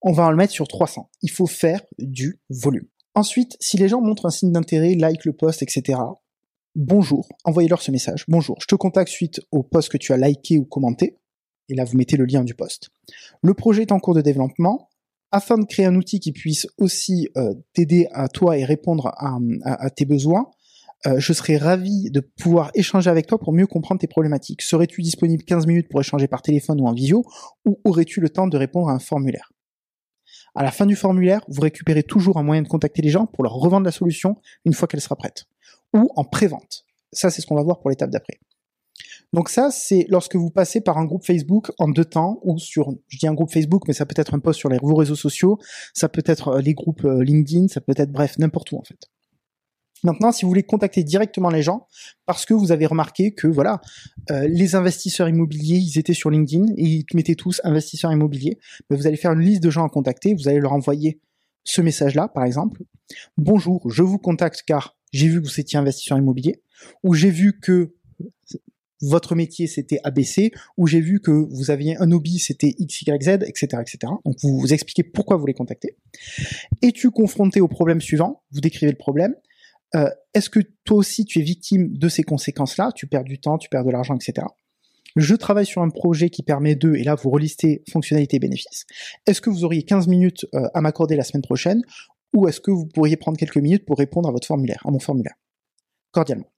On 0.00 0.12
va 0.12 0.30
le 0.30 0.36
mettre 0.36 0.52
sur 0.52 0.66
300. 0.66 1.10
Il 1.22 1.30
faut 1.30 1.46
faire 1.46 1.82
du 1.98 2.40
volume. 2.48 2.88
Ensuite, 3.14 3.56
si 3.60 3.76
les 3.76 3.88
gens 3.88 4.00
montrent 4.00 4.26
un 4.26 4.30
signe 4.30 4.50
d'intérêt, 4.50 4.94
like 4.94 5.24
le 5.24 5.34
post, 5.34 5.62
etc., 5.62 5.98
bonjour, 6.74 7.28
envoyez-leur 7.44 7.82
ce 7.82 7.90
message. 7.90 8.24
Bonjour, 8.28 8.56
je 8.60 8.66
te 8.66 8.74
contacte 8.74 9.10
suite 9.10 9.40
au 9.50 9.62
post 9.62 9.88
que 9.90 9.96
tu 9.96 10.12
as 10.12 10.16
liké 10.16 10.58
ou 10.58 10.64
commenté 10.64 11.18
et 11.68 11.74
là 11.74 11.84
vous 11.84 11.96
mettez 11.96 12.16
le 12.16 12.24
lien 12.24 12.44
du 12.44 12.54
poste. 12.54 12.90
Le 13.42 13.54
projet 13.54 13.82
est 13.82 13.92
en 13.92 14.00
cours 14.00 14.14
de 14.14 14.20
développement. 14.20 14.90
Afin 15.32 15.58
de 15.58 15.64
créer 15.64 15.86
un 15.86 15.96
outil 15.96 16.20
qui 16.20 16.30
puisse 16.30 16.68
aussi 16.78 17.28
euh, 17.36 17.54
t'aider 17.72 18.06
à 18.12 18.28
toi 18.28 18.56
et 18.56 18.64
répondre 18.64 19.12
à, 19.16 19.90
tes 19.90 20.04
besoins, 20.04 20.48
euh, 21.06 21.18
je 21.18 21.32
serais 21.32 21.56
ravi 21.56 22.08
de 22.12 22.20
pouvoir 22.20 22.70
échanger 22.74 23.10
avec 23.10 23.26
toi 23.26 23.40
pour 23.40 23.52
mieux 23.52 23.66
comprendre 23.66 24.00
tes 24.00 24.06
problématiques. 24.06 24.62
Serais-tu 24.62 25.02
disponible 25.02 25.42
15 25.42 25.66
minutes 25.66 25.88
pour 25.90 26.00
échanger 26.00 26.28
par 26.28 26.40
téléphone 26.40 26.80
ou 26.80 26.86
en 26.86 26.92
visio, 26.92 27.24
ou 27.64 27.80
aurais-tu 27.84 28.20
le 28.20 28.28
temps 28.28 28.46
de 28.46 28.56
répondre 28.56 28.88
à 28.88 28.92
un 28.92 29.00
formulaire? 29.00 29.50
À 30.54 30.62
la 30.62 30.70
fin 30.70 30.86
du 30.86 30.94
formulaire, 30.94 31.40
vous 31.48 31.62
récupérez 31.62 32.04
toujours 32.04 32.36
un 32.36 32.44
moyen 32.44 32.62
de 32.62 32.68
contacter 32.68 33.02
les 33.02 33.10
gens 33.10 33.26
pour 33.26 33.42
leur 33.42 33.54
revendre 33.54 33.84
la 33.84 33.90
solution 33.90 34.36
une 34.64 34.72
fois 34.72 34.86
qu'elle 34.86 35.00
sera 35.00 35.16
prête, 35.16 35.46
ou 35.94 36.10
en 36.16 36.24
pré-vente. 36.24 36.84
Ça, 37.12 37.30
c'est 37.30 37.40
ce 37.40 37.46
qu'on 37.46 37.54
va 37.54 37.62
voir 37.62 37.80
pour 37.80 37.90
l'étape 37.90 38.10
d'après. 38.10 38.38
Donc 39.32 39.48
ça, 39.48 39.70
c'est 39.72 40.06
lorsque 40.08 40.36
vous 40.36 40.50
passez 40.50 40.80
par 40.80 40.98
un 40.98 41.04
groupe 41.04 41.24
Facebook 41.24 41.72
en 41.78 41.88
deux 41.88 42.04
temps, 42.04 42.38
ou 42.42 42.58
sur, 42.58 42.94
je 43.08 43.18
dis 43.18 43.26
un 43.26 43.34
groupe 43.34 43.50
Facebook, 43.50 43.82
mais 43.88 43.94
ça 43.94 44.06
peut 44.06 44.14
être 44.16 44.34
un 44.34 44.38
post 44.38 44.60
sur 44.60 44.68
les, 44.68 44.78
vos 44.80 44.94
réseaux 44.94 45.16
sociaux, 45.16 45.58
ça 45.92 46.08
peut 46.08 46.22
être 46.26 46.48
euh, 46.48 46.60
les 46.60 46.74
groupes 46.74 47.04
euh, 47.04 47.24
LinkedIn, 47.24 47.68
ça 47.68 47.80
peut 47.80 47.94
être 47.96 48.12
bref, 48.12 48.38
n'importe 48.38 48.70
où 48.70 48.76
en 48.76 48.84
fait. 48.84 49.10
Maintenant, 50.04 50.32
si 50.32 50.44
vous 50.44 50.50
voulez 50.50 50.62
contacter 50.62 51.02
directement 51.02 51.48
les 51.48 51.62
gens, 51.62 51.88
parce 52.26 52.44
que 52.44 52.52
vous 52.52 52.72
avez 52.72 52.84
remarqué 52.84 53.32
que 53.32 53.46
voilà, 53.48 53.80
euh, 54.30 54.46
les 54.46 54.74
investisseurs 54.74 55.28
immobiliers, 55.28 55.78
ils 55.78 55.98
étaient 55.98 56.14
sur 56.14 56.30
LinkedIn 56.30 56.66
et 56.76 56.84
ils 56.84 57.04
mettaient 57.14 57.34
tous 57.34 57.60
investisseurs 57.64 58.12
immobiliers, 58.12 58.58
ben, 58.88 58.96
vous 58.96 59.06
allez 59.06 59.16
faire 59.16 59.32
une 59.32 59.40
liste 59.40 59.62
de 59.62 59.70
gens 59.70 59.84
à 59.84 59.88
contacter, 59.88 60.34
vous 60.34 60.46
allez 60.46 60.60
leur 60.60 60.74
envoyer 60.74 61.20
ce 61.64 61.80
message-là, 61.80 62.28
par 62.28 62.44
exemple. 62.44 62.82
Bonjour, 63.38 63.90
je 63.90 64.02
vous 64.02 64.18
contacte 64.18 64.62
car 64.66 64.94
j'ai 65.14 65.28
vu 65.28 65.40
que 65.40 65.46
vous 65.46 65.60
étiez 65.60 65.78
investisseur 65.78 66.18
immobilier, 66.18 66.60
ou 67.04 67.14
j'ai 67.14 67.30
vu 67.30 67.60
que 67.60 67.94
votre 69.00 69.34
métier 69.34 69.66
c'était 69.66 70.00
ABC, 70.02 70.50
ou 70.76 70.86
j'ai 70.86 71.00
vu 71.00 71.20
que 71.20 71.30
vous 71.30 71.70
aviez 71.70 71.96
un 71.98 72.10
hobby 72.10 72.38
c'était 72.38 72.72
XYZ, 72.72 73.38
etc., 73.46 73.66
etc. 73.80 73.98
Donc 74.24 74.36
vous 74.42 74.58
vous 74.58 74.72
expliquez 74.72 75.04
pourquoi 75.04 75.36
vous 75.36 75.46
les 75.46 75.54
contactez. 75.54 75.96
Es-tu 76.82 77.10
confronté 77.10 77.60
au 77.60 77.68
problème 77.68 78.00
suivant? 78.00 78.42
Vous 78.50 78.60
décrivez 78.60 78.90
le 78.90 78.98
problème. 78.98 79.34
Euh, 79.94 80.10
est-ce 80.34 80.50
que 80.50 80.60
toi 80.82 80.96
aussi 80.96 81.24
tu 81.24 81.38
es 81.38 81.42
victime 81.42 81.96
de 81.96 82.08
ces 82.08 82.24
conséquences-là? 82.24 82.90
Tu 82.94 83.06
perds 83.06 83.24
du 83.24 83.38
temps, 83.38 83.58
tu 83.58 83.68
perds 83.68 83.84
de 83.84 83.90
l'argent, 83.90 84.16
etc. 84.16 84.46
Je 85.14 85.36
travaille 85.36 85.66
sur 85.66 85.82
un 85.82 85.90
projet 85.90 86.28
qui 86.28 86.42
permet 86.42 86.74
de, 86.74 86.94
et 86.94 87.04
là 87.04 87.14
vous 87.14 87.30
relistez 87.30 87.84
fonctionnalités 87.88 88.36
et 88.36 88.40
bénéfices. 88.40 88.84
Est-ce 89.26 89.40
que 89.40 89.48
vous 89.48 89.64
auriez 89.64 89.84
15 89.84 90.08
minutes 90.08 90.46
euh, 90.54 90.66
à 90.74 90.80
m'accorder 90.80 91.14
la 91.14 91.22
semaine 91.22 91.42
prochaine? 91.42 91.82
Ou 92.34 92.48
est-ce 92.48 92.60
que 92.60 92.70
vous 92.70 92.86
pourriez 92.86 93.16
prendre 93.16 93.38
quelques 93.38 93.56
minutes 93.56 93.86
pour 93.86 93.96
répondre 93.96 94.28
à 94.28 94.32
votre 94.32 94.46
formulaire, 94.46 94.82
à 94.84 94.90
mon 94.90 94.98
formulaire? 94.98 95.34
Cordialement. 96.10 96.52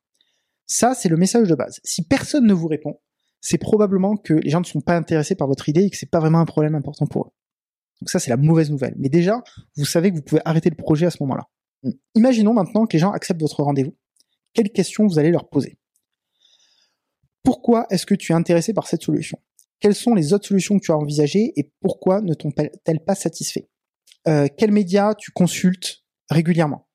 Ça, 0.66 0.94
c'est 0.94 1.08
le 1.08 1.16
message 1.16 1.48
de 1.48 1.54
base. 1.54 1.80
Si 1.84 2.02
personne 2.02 2.46
ne 2.46 2.54
vous 2.54 2.66
répond, 2.66 2.98
c'est 3.40 3.58
probablement 3.58 4.16
que 4.16 4.34
les 4.34 4.50
gens 4.50 4.60
ne 4.60 4.64
sont 4.64 4.80
pas 4.80 4.96
intéressés 4.96 5.36
par 5.36 5.46
votre 5.46 5.68
idée 5.68 5.84
et 5.84 5.90
que 5.90 5.96
c'est 5.96 6.10
pas 6.10 6.18
vraiment 6.18 6.40
un 6.40 6.46
problème 6.46 6.74
important 6.74 7.06
pour 7.06 7.26
eux. 7.26 7.30
Donc 8.00 8.10
ça, 8.10 8.18
c'est 8.18 8.30
la 8.30 8.36
mauvaise 8.36 8.70
nouvelle. 8.70 8.94
Mais 8.98 9.08
déjà, 9.08 9.42
vous 9.76 9.84
savez 9.84 10.10
que 10.10 10.16
vous 10.16 10.22
pouvez 10.22 10.40
arrêter 10.44 10.70
le 10.70 10.76
projet 10.76 11.06
à 11.06 11.10
ce 11.10 11.18
moment-là. 11.20 11.48
Imaginons 12.14 12.52
maintenant 12.52 12.86
que 12.86 12.94
les 12.94 12.98
gens 12.98 13.12
acceptent 13.12 13.40
votre 13.40 13.62
rendez-vous. 13.62 13.94
Quelles 14.52 14.70
questions 14.70 15.06
vous 15.06 15.18
allez 15.18 15.30
leur 15.30 15.48
poser? 15.48 15.78
Pourquoi 17.42 17.86
est-ce 17.90 18.06
que 18.06 18.14
tu 18.14 18.32
es 18.32 18.34
intéressé 18.34 18.72
par 18.72 18.88
cette 18.88 19.02
solution? 19.02 19.38
Quelles 19.78 19.94
sont 19.94 20.14
les 20.14 20.32
autres 20.32 20.46
solutions 20.46 20.78
que 20.78 20.84
tu 20.84 20.90
as 20.90 20.96
envisagées 20.96 21.52
et 21.56 21.70
pourquoi 21.80 22.22
ne 22.22 22.34
t'ont-elles 22.34 23.04
pas 23.04 23.14
satisfait? 23.14 23.68
Euh, 24.28 24.46
Quels 24.56 24.72
médias 24.72 25.14
tu 25.14 25.30
consultes 25.30 26.04
régulièrement? 26.30 26.86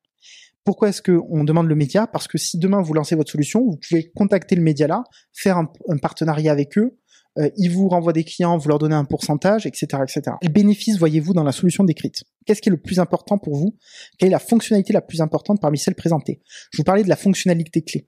Pourquoi 0.64 0.90
est-ce 0.90 1.02
qu'on 1.02 1.44
demande 1.44 1.66
le 1.66 1.74
média? 1.74 2.06
Parce 2.06 2.28
que 2.28 2.38
si 2.38 2.58
demain 2.58 2.82
vous 2.82 2.94
lancez 2.94 3.16
votre 3.16 3.30
solution, 3.30 3.64
vous 3.64 3.76
pouvez 3.76 4.12
contacter 4.14 4.54
le 4.54 4.62
média 4.62 4.86
là, 4.86 5.02
faire 5.32 5.56
un, 5.58 5.66
partenariat 6.00 6.52
avec 6.52 6.78
eux, 6.78 6.98
euh, 7.38 7.50
ils 7.56 7.68
vous 7.68 7.88
renvoient 7.88 8.12
des 8.12 8.24
clients, 8.24 8.56
vous 8.58 8.68
leur 8.68 8.78
donnez 8.78 8.94
un 8.94 9.04
pourcentage, 9.04 9.66
etc., 9.66 9.86
etc. 10.02 10.36
Quel 10.40 10.52
bénéfice 10.52 10.98
voyez-vous 10.98 11.32
dans 11.32 11.42
la 11.42 11.50
solution 11.50 11.82
décrite? 11.82 12.22
Qu'est-ce 12.46 12.60
qui 12.60 12.68
est 12.68 12.72
le 12.72 12.80
plus 12.80 13.00
important 13.00 13.38
pour 13.38 13.56
vous? 13.56 13.76
Quelle 14.18 14.28
est 14.28 14.32
la 14.32 14.38
fonctionnalité 14.38 14.92
la 14.92 15.00
plus 15.00 15.20
importante 15.20 15.60
parmi 15.60 15.78
celles 15.78 15.94
présentées? 15.94 16.42
Je 16.70 16.76
vous 16.76 16.84
parlais 16.84 17.02
de 17.02 17.08
la 17.08 17.16
fonctionnalité 17.16 17.82
clé. 17.82 18.06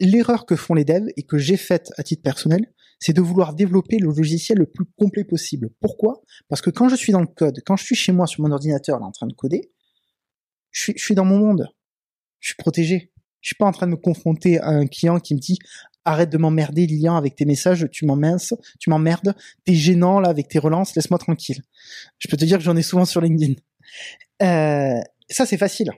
L'erreur 0.00 0.44
que 0.44 0.56
font 0.56 0.74
les 0.74 0.84
devs 0.84 1.08
et 1.16 1.22
que 1.22 1.38
j'ai 1.38 1.56
faite 1.56 1.92
à 1.96 2.02
titre 2.02 2.22
personnel, 2.22 2.66
c'est 2.98 3.12
de 3.12 3.20
vouloir 3.20 3.54
développer 3.54 3.98
le 3.98 4.08
logiciel 4.08 4.58
le 4.58 4.66
plus 4.66 4.84
complet 4.96 5.24
possible. 5.24 5.70
Pourquoi? 5.80 6.22
Parce 6.48 6.60
que 6.60 6.70
quand 6.70 6.88
je 6.88 6.96
suis 6.96 7.12
dans 7.12 7.20
le 7.20 7.26
code, 7.26 7.60
quand 7.66 7.76
je 7.76 7.84
suis 7.84 7.94
chez 7.94 8.12
moi 8.12 8.26
sur 8.26 8.42
mon 8.42 8.52
ordinateur 8.52 8.98
là, 9.00 9.06
en 9.06 9.12
train 9.12 9.26
de 9.26 9.34
coder, 9.34 9.70
je 10.70 10.80
suis, 10.82 10.94
je 10.96 11.14
dans 11.14 11.24
mon 11.24 11.38
monde. 11.38 11.68
Je 12.40 12.48
suis 12.48 12.56
protégé. 12.56 13.12
Je 13.40 13.48
suis 13.48 13.56
pas 13.56 13.66
en 13.66 13.72
train 13.72 13.86
de 13.86 13.92
me 13.92 13.96
confronter 13.96 14.58
à 14.58 14.68
un 14.68 14.86
client 14.86 15.20
qui 15.20 15.34
me 15.34 15.38
dit 15.38 15.58
arrête 16.04 16.30
de 16.30 16.38
m'emmerder 16.38 16.86
Lilian 16.86 17.16
avec 17.16 17.34
tes 17.34 17.44
messages, 17.44 17.88
tu 17.90 18.04
m'emmerdes, 18.04 18.42
tu 18.78 18.90
m'emmerdes, 18.90 19.34
t'es 19.64 19.74
gênant 19.74 20.20
là 20.20 20.28
avec 20.28 20.48
tes 20.48 20.58
relances, 20.58 20.94
laisse-moi 20.94 21.18
tranquille. 21.18 21.62
Je 22.18 22.28
peux 22.28 22.36
te 22.36 22.44
dire 22.44 22.58
que 22.58 22.64
j'en 22.64 22.76
ai 22.76 22.82
souvent 22.82 23.04
sur 23.04 23.20
LinkedIn. 23.20 23.54
Euh, 24.42 25.00
ça 25.30 25.46
c'est 25.46 25.56
facile. 25.56 25.90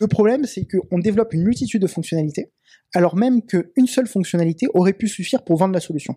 Le 0.00 0.06
problème 0.06 0.44
c'est 0.44 0.66
qu'on 0.66 0.98
développe 0.98 1.32
une 1.32 1.42
multitude 1.42 1.82
de 1.82 1.86
fonctionnalités, 1.86 2.50
alors 2.94 3.16
même 3.16 3.42
qu'une 3.42 3.86
seule 3.86 4.06
fonctionnalité 4.06 4.66
aurait 4.74 4.92
pu 4.92 5.08
suffire 5.08 5.44
pour 5.44 5.56
vendre 5.56 5.74
la 5.74 5.80
solution. 5.80 6.16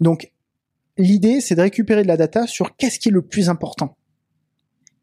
Donc 0.00 0.32
l'idée 0.98 1.40
c'est 1.40 1.54
de 1.54 1.62
récupérer 1.62 2.02
de 2.02 2.08
la 2.08 2.16
data 2.16 2.46
sur 2.46 2.76
qu'est-ce 2.76 2.98
qui 2.98 3.08
est 3.08 3.12
le 3.12 3.22
plus 3.22 3.48
important. 3.48 3.96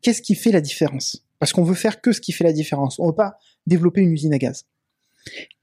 Qu'est-ce 0.02 0.22
qui 0.22 0.36
fait 0.36 0.52
la 0.52 0.62
différence? 0.62 1.26
Parce 1.40 1.54
qu'on 1.54 1.64
veut 1.64 1.76
faire 1.76 2.02
que 2.02 2.12
ce 2.12 2.22
qui 2.22 2.34
fait 2.34 2.44
la 2.44 2.54
différence. 2.54 3.00
On 3.00 3.08
veut 3.08 3.16
pas 3.16 3.38
développer 3.68 4.02
une 4.02 4.12
usine 4.12 4.34
à 4.34 4.38
gaz. 4.38 4.66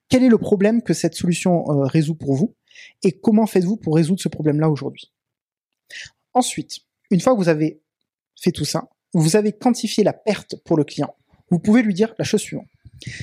Quel 0.08 0.24
est 0.24 0.28
le 0.28 0.38
problème 0.38 0.82
que 0.82 0.94
cette 0.94 1.14
solution 1.14 1.70
euh, 1.70 1.84
résout 1.84 2.14
pour 2.14 2.34
vous? 2.34 2.54
Et 3.02 3.12
comment 3.12 3.46
faites-vous 3.46 3.76
pour 3.76 3.94
résoudre 3.96 4.20
ce 4.20 4.28
problème-là 4.28 4.70
aujourd'hui? 4.70 5.12
Ensuite, 6.32 6.80
une 7.10 7.20
fois 7.20 7.34
que 7.34 7.38
vous 7.38 7.48
avez 7.48 7.80
fait 8.40 8.52
tout 8.52 8.64
ça, 8.64 8.88
vous 9.12 9.36
avez 9.36 9.52
quantifié 9.52 10.04
la 10.04 10.12
perte 10.12 10.56
pour 10.64 10.76
le 10.76 10.84
client. 10.84 11.14
Vous 11.50 11.58
pouvez 11.58 11.82
lui 11.82 11.94
dire 11.94 12.14
la 12.18 12.24
chose 12.24 12.40
suivante. 12.40 12.66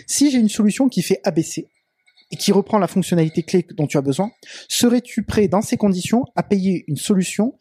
Si 0.06 0.32
j'ai 0.32 0.40
une 0.40 0.50
solution 0.50 0.90
qui 0.90 1.02
fait 1.02 1.22
ABC 1.24 1.70
et 2.32 2.36
qui 2.36 2.52
reprend 2.52 2.78
la 2.78 2.88
fonctionnalité 2.88 3.44
clé 3.44 3.66
dont 3.76 3.88
tu 3.88 3.98
as 3.98 4.02
besoin, 4.02 4.32
serais-tu 4.68 5.24
prêt 5.24 5.48
dans 5.48 5.62
ces 5.62 5.78
conditions 5.78 6.26
à 6.36 6.44
payer 6.44 6.84
une 6.88 6.98
solution 6.98 7.58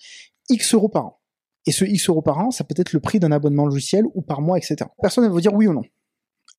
X 0.48 0.74
euros 0.74 0.88
par 0.88 1.06
an? 1.06 1.20
Et 1.66 1.72
ce 1.72 1.84
X 1.84 2.08
euros 2.08 2.22
par 2.22 2.38
an, 2.38 2.50
ça 2.50 2.64
peut 2.64 2.74
être 2.78 2.92
le 2.92 3.00
prix 3.00 3.18
d'un 3.18 3.32
abonnement 3.32 3.66
logiciel 3.66 4.04
ou 4.14 4.22
par 4.22 4.40
mois, 4.40 4.56
etc. 4.56 4.76
Personne 5.00 5.24
ne 5.24 5.28
va 5.28 5.34
vous 5.34 5.40
dire 5.40 5.54
oui 5.54 5.66
ou 5.66 5.72
non. 5.72 5.82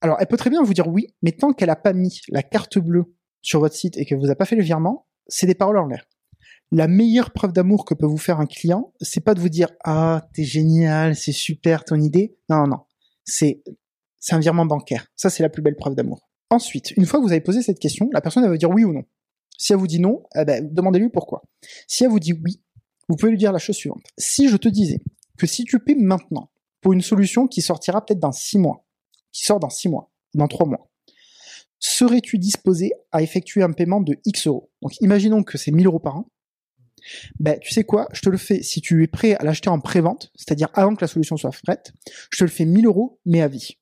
Alors, 0.01 0.17
elle 0.19 0.27
peut 0.27 0.37
très 0.37 0.49
bien 0.49 0.61
vous 0.61 0.73
dire 0.73 0.87
oui, 0.87 1.07
mais 1.21 1.31
tant 1.31 1.53
qu'elle 1.53 1.69
n'a 1.69 1.75
pas 1.75 1.93
mis 1.93 2.21
la 2.29 2.43
carte 2.43 2.77
bleue 2.77 3.15
sur 3.41 3.59
votre 3.59 3.75
site 3.75 3.97
et 3.97 4.05
qu'elle 4.05 4.19
vous 4.19 4.29
a 4.29 4.35
pas 4.35 4.45
fait 4.45 4.55
le 4.55 4.63
virement, 4.63 5.07
c'est 5.27 5.47
des 5.47 5.55
paroles 5.55 5.77
en 5.77 5.87
l'air. 5.87 6.05
La 6.71 6.87
meilleure 6.87 7.31
preuve 7.31 7.53
d'amour 7.53 7.85
que 7.85 7.93
peut 7.93 8.05
vous 8.05 8.17
faire 8.17 8.39
un 8.39 8.45
client, 8.45 8.93
c'est 8.99 9.23
pas 9.23 9.33
de 9.33 9.39
vous 9.39 9.49
dire 9.49 9.69
ah 9.83 10.27
t'es 10.33 10.43
génial, 10.43 11.15
c'est 11.15 11.31
super 11.31 11.85
ton 11.85 11.95
idée. 11.99 12.37
Non 12.49 12.57
non 12.57 12.67
non, 12.67 12.79
c'est 13.23 13.63
c'est 14.19 14.35
un 14.35 14.39
virement 14.39 14.65
bancaire. 14.65 15.07
Ça 15.15 15.29
c'est 15.29 15.43
la 15.43 15.49
plus 15.49 15.61
belle 15.61 15.75
preuve 15.75 15.95
d'amour. 15.95 16.29
Ensuite, 16.49 16.91
une 16.91 17.05
fois 17.05 17.19
que 17.19 17.25
vous 17.25 17.31
avez 17.31 17.41
posé 17.41 17.61
cette 17.61 17.79
question, 17.79 18.09
la 18.13 18.21
personne 18.21 18.43
elle 18.43 18.49
va 18.49 18.57
dire 18.57 18.69
oui 18.69 18.83
ou 18.83 18.93
non. 18.93 19.03
Si 19.57 19.73
elle 19.73 19.79
vous 19.79 19.87
dit 19.87 19.99
non, 19.99 20.23
eh 20.35 20.45
ben, 20.45 20.67
demandez-lui 20.71 21.09
pourquoi. 21.09 21.41
Si 21.87 22.03
elle 22.03 22.09
vous 22.09 22.19
dit 22.19 22.33
oui, 22.33 22.61
vous 23.07 23.15
pouvez 23.15 23.31
lui 23.31 23.37
dire 23.37 23.51
la 23.51 23.59
chose 23.59 23.75
suivante. 23.75 24.03
Si 24.17 24.49
je 24.49 24.57
te 24.57 24.67
disais 24.67 24.99
que 25.37 25.47
si 25.47 25.63
tu 25.63 25.79
paies 25.79 25.95
maintenant 25.95 26.51
pour 26.81 26.93
une 26.93 27.01
solution 27.01 27.47
qui 27.47 27.61
sortira 27.61 28.05
peut-être 28.05 28.19
dans 28.19 28.31
six 28.31 28.57
mois, 28.57 28.87
qui 29.37 29.43
sort 29.43 29.59
dans 29.59 29.69
6 29.69 29.89
mois, 29.89 30.11
dans 30.33 30.47
3 30.47 30.65
mois, 30.65 30.89
serais-tu 31.79 32.39
disposé 32.39 32.93
à 33.11 33.21
effectuer 33.21 33.61
un 33.61 33.71
paiement 33.71 34.01
de 34.01 34.17
X 34.25 34.47
euros? 34.47 34.71
Donc 34.81 34.99
imaginons 34.99 35.43
que 35.43 35.57
c'est 35.57 35.71
1000 35.71 35.85
euros 35.85 35.99
par 35.99 36.17
an. 36.17 36.29
Ben, 37.39 37.59
tu 37.59 37.71
sais 37.71 37.83
quoi, 37.83 38.07
je 38.13 38.21
te 38.21 38.29
le 38.29 38.37
fais 38.37 38.63
si 38.63 38.81
tu 38.81 39.03
es 39.03 39.07
prêt 39.07 39.35
à 39.35 39.43
l'acheter 39.43 39.69
en 39.69 39.79
pré-vente, 39.79 40.31
c'est-à-dire 40.35 40.69
avant 40.73 40.95
que 40.95 41.01
la 41.01 41.07
solution 41.07 41.37
soit 41.37 41.51
prête, 41.63 41.93
je 42.31 42.39
te 42.39 42.43
le 42.43 42.49
fais 42.49 42.65
1000 42.65 42.85
euros, 42.85 43.19
mais 43.25 43.41
à 43.41 43.47
vie. 43.47 43.77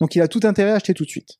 Donc 0.00 0.14
il 0.14 0.22
a 0.22 0.28
tout 0.28 0.40
intérêt 0.44 0.70
à 0.70 0.76
acheter 0.76 0.94
tout 0.94 1.04
de 1.04 1.10
suite. 1.10 1.38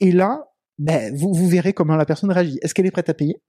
Et 0.00 0.12
là, 0.12 0.44
ben, 0.78 1.14
vous, 1.14 1.48
verrez 1.48 1.72
comment 1.72 1.96
la 1.96 2.04
personne 2.04 2.30
réagit. 2.30 2.58
Est-ce 2.62 2.74
qu'elle 2.74 2.86
est 2.86 2.90
prête 2.90 3.08
à 3.08 3.14
payer? 3.14 3.42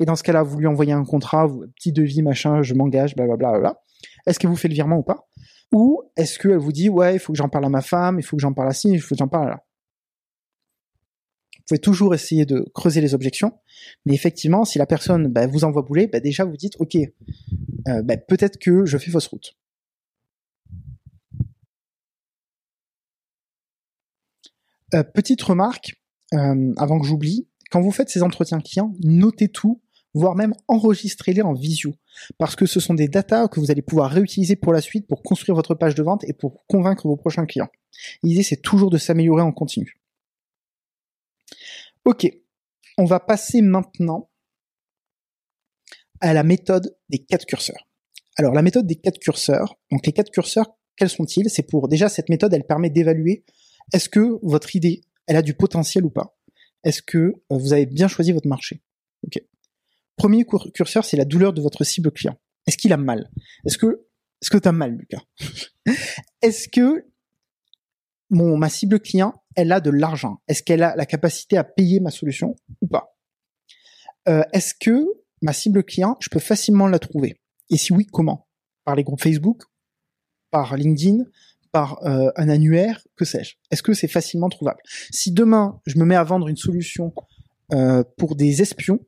Et 0.00 0.04
dans 0.04 0.16
ce 0.16 0.22
cas-là, 0.22 0.42
vous 0.42 0.58
lui 0.58 0.66
envoyez 0.66 0.92
un 0.92 1.04
contrat, 1.04 1.48
petit 1.76 1.92
devis, 1.92 2.22
machin, 2.22 2.62
je 2.62 2.74
m'engage, 2.74 3.14
blablabla. 3.16 3.58
Bla, 3.58 3.82
Est-ce 4.26 4.38
qu'elle 4.38 4.50
vous 4.50 4.56
fait 4.56 4.68
le 4.68 4.74
virement 4.74 4.96
ou 4.96 5.02
pas? 5.02 5.28
Ou 5.72 6.02
est-ce 6.16 6.38
qu'elle 6.38 6.56
vous 6.56 6.72
dit, 6.72 6.88
ouais, 6.88 7.16
il 7.16 7.18
faut 7.18 7.32
que 7.32 7.36
j'en 7.36 7.48
parle 7.48 7.66
à 7.66 7.68
ma 7.68 7.82
femme, 7.82 8.18
il 8.18 8.22
faut 8.22 8.36
que 8.36 8.40
j'en 8.40 8.54
parle 8.54 8.68
à 8.68 8.72
ci, 8.72 8.90
il 8.90 9.00
faut 9.00 9.14
que 9.14 9.18
j'en 9.18 9.28
parle 9.28 9.48
à 9.48 9.50
là? 9.50 9.64
Vous 11.68 11.74
pouvez 11.74 11.80
toujours 11.80 12.14
essayer 12.14 12.46
de 12.46 12.64
creuser 12.72 13.02
les 13.02 13.12
objections, 13.12 13.52
mais 14.06 14.14
effectivement, 14.14 14.64
si 14.64 14.78
la 14.78 14.86
personne 14.86 15.28
bah, 15.28 15.46
vous 15.46 15.64
envoie 15.64 15.82
bouler, 15.82 16.06
bah, 16.06 16.18
déjà 16.18 16.46
vous 16.46 16.56
dites, 16.56 16.72
ok, 16.78 16.96
euh, 16.96 18.02
bah, 18.02 18.16
peut-être 18.16 18.58
que 18.58 18.86
je 18.86 18.96
fais 18.96 19.10
fausse 19.10 19.26
route. 19.26 19.54
Euh, 24.94 25.02
petite 25.02 25.42
remarque, 25.42 26.00
euh, 26.32 26.72
avant 26.78 26.98
que 26.98 27.06
j'oublie, 27.06 27.48
quand 27.70 27.82
vous 27.82 27.92
faites 27.92 28.08
ces 28.08 28.22
entretiens 28.22 28.60
clients, 28.60 28.94
notez 29.04 29.48
tout 29.48 29.82
voire 30.14 30.34
même 30.34 30.54
enregistrer-les 30.68 31.42
en 31.42 31.52
visio. 31.52 31.94
Parce 32.38 32.56
que 32.56 32.64
ce 32.64 32.80
sont 32.80 32.94
des 32.94 33.08
datas 33.08 33.48
que 33.48 33.60
vous 33.60 33.70
allez 33.70 33.82
pouvoir 33.82 34.10
réutiliser 34.10 34.56
pour 34.56 34.72
la 34.72 34.80
suite 34.80 35.06
pour 35.06 35.22
construire 35.22 35.54
votre 35.54 35.74
page 35.74 35.94
de 35.94 36.02
vente 36.02 36.24
et 36.24 36.32
pour 36.32 36.66
convaincre 36.66 37.06
vos 37.06 37.16
prochains 37.16 37.44
clients. 37.44 37.68
L'idée, 38.22 38.42
c'est 38.42 38.62
toujours 38.62 38.88
de 38.88 38.96
s'améliorer 38.96 39.42
en 39.42 39.52
continu. 39.52 39.97
Ok, 42.08 42.26
on 42.96 43.04
va 43.04 43.20
passer 43.20 43.60
maintenant 43.60 44.30
à 46.22 46.32
la 46.32 46.42
méthode 46.42 46.96
des 47.10 47.18
quatre 47.18 47.44
curseurs. 47.44 47.86
Alors, 48.38 48.54
la 48.54 48.62
méthode 48.62 48.86
des 48.86 48.96
quatre 48.96 49.18
curseurs, 49.18 49.78
donc 49.90 50.06
les 50.06 50.14
quatre 50.14 50.30
curseurs, 50.30 50.74
quels 50.96 51.10
sont-ils? 51.10 51.50
C'est 51.50 51.64
pour, 51.64 51.86
déjà, 51.86 52.08
cette 52.08 52.30
méthode, 52.30 52.54
elle 52.54 52.64
permet 52.64 52.88
d'évaluer 52.88 53.44
est-ce 53.92 54.08
que 54.08 54.38
votre 54.42 54.74
idée, 54.74 55.02
elle 55.26 55.36
a 55.36 55.42
du 55.42 55.52
potentiel 55.52 56.06
ou 56.06 56.08
pas? 56.08 56.34
Est-ce 56.82 57.02
que 57.02 57.18
euh, 57.18 57.34
vous 57.50 57.74
avez 57.74 57.84
bien 57.84 58.08
choisi 58.08 58.32
votre 58.32 58.48
marché? 58.48 58.82
Ok. 59.26 59.42
Premier 60.16 60.46
curseur, 60.72 61.04
c'est 61.04 61.18
la 61.18 61.26
douleur 61.26 61.52
de 61.52 61.60
votre 61.60 61.84
cible 61.84 62.10
client. 62.10 62.40
Est-ce 62.66 62.78
qu'il 62.78 62.94
a 62.94 62.96
mal? 62.96 63.30
Est-ce 63.66 63.76
que 63.76 64.06
est-ce 64.40 64.48
que 64.48 64.56
t'as 64.56 64.72
mal, 64.72 64.96
Lucas? 64.96 65.20
Est-ce 66.40 66.68
que 66.68 67.04
mon 68.30 68.56
ma 68.56 68.70
cible 68.70 68.98
client, 68.98 69.34
elle 69.58 69.72
a 69.72 69.80
de 69.80 69.90
l'argent. 69.90 70.40
Est-ce 70.46 70.62
qu'elle 70.62 70.84
a 70.84 70.94
la 70.94 71.04
capacité 71.04 71.56
à 71.56 71.64
payer 71.64 71.98
ma 71.98 72.12
solution 72.12 72.54
ou 72.80 72.86
pas? 72.86 73.16
Euh, 74.28 74.44
Est-ce 74.52 74.72
que 74.72 75.04
ma 75.42 75.52
cible 75.52 75.82
client, 75.82 76.16
je 76.20 76.28
peux 76.30 76.38
facilement 76.38 76.86
la 76.86 77.00
trouver? 77.00 77.40
Et 77.68 77.76
si 77.76 77.92
oui, 77.92 78.06
comment? 78.06 78.46
Par 78.84 78.94
les 78.94 79.02
groupes 79.02 79.20
Facebook? 79.20 79.64
Par 80.52 80.76
LinkedIn? 80.76 81.24
Par 81.72 82.06
euh, 82.06 82.30
un 82.36 82.48
annuaire, 82.48 83.04
que 83.16 83.24
sais-je? 83.24 83.56
Est-ce 83.72 83.82
que 83.82 83.94
c'est 83.94 84.06
facilement 84.06 84.48
trouvable? 84.48 84.78
Si 85.10 85.32
demain 85.32 85.80
je 85.86 85.98
me 85.98 86.04
mets 86.04 86.14
à 86.14 86.22
vendre 86.22 86.46
une 86.46 86.56
solution 86.56 87.12
euh, 87.72 88.04
pour 88.16 88.36
des 88.36 88.62
espions, 88.62 89.00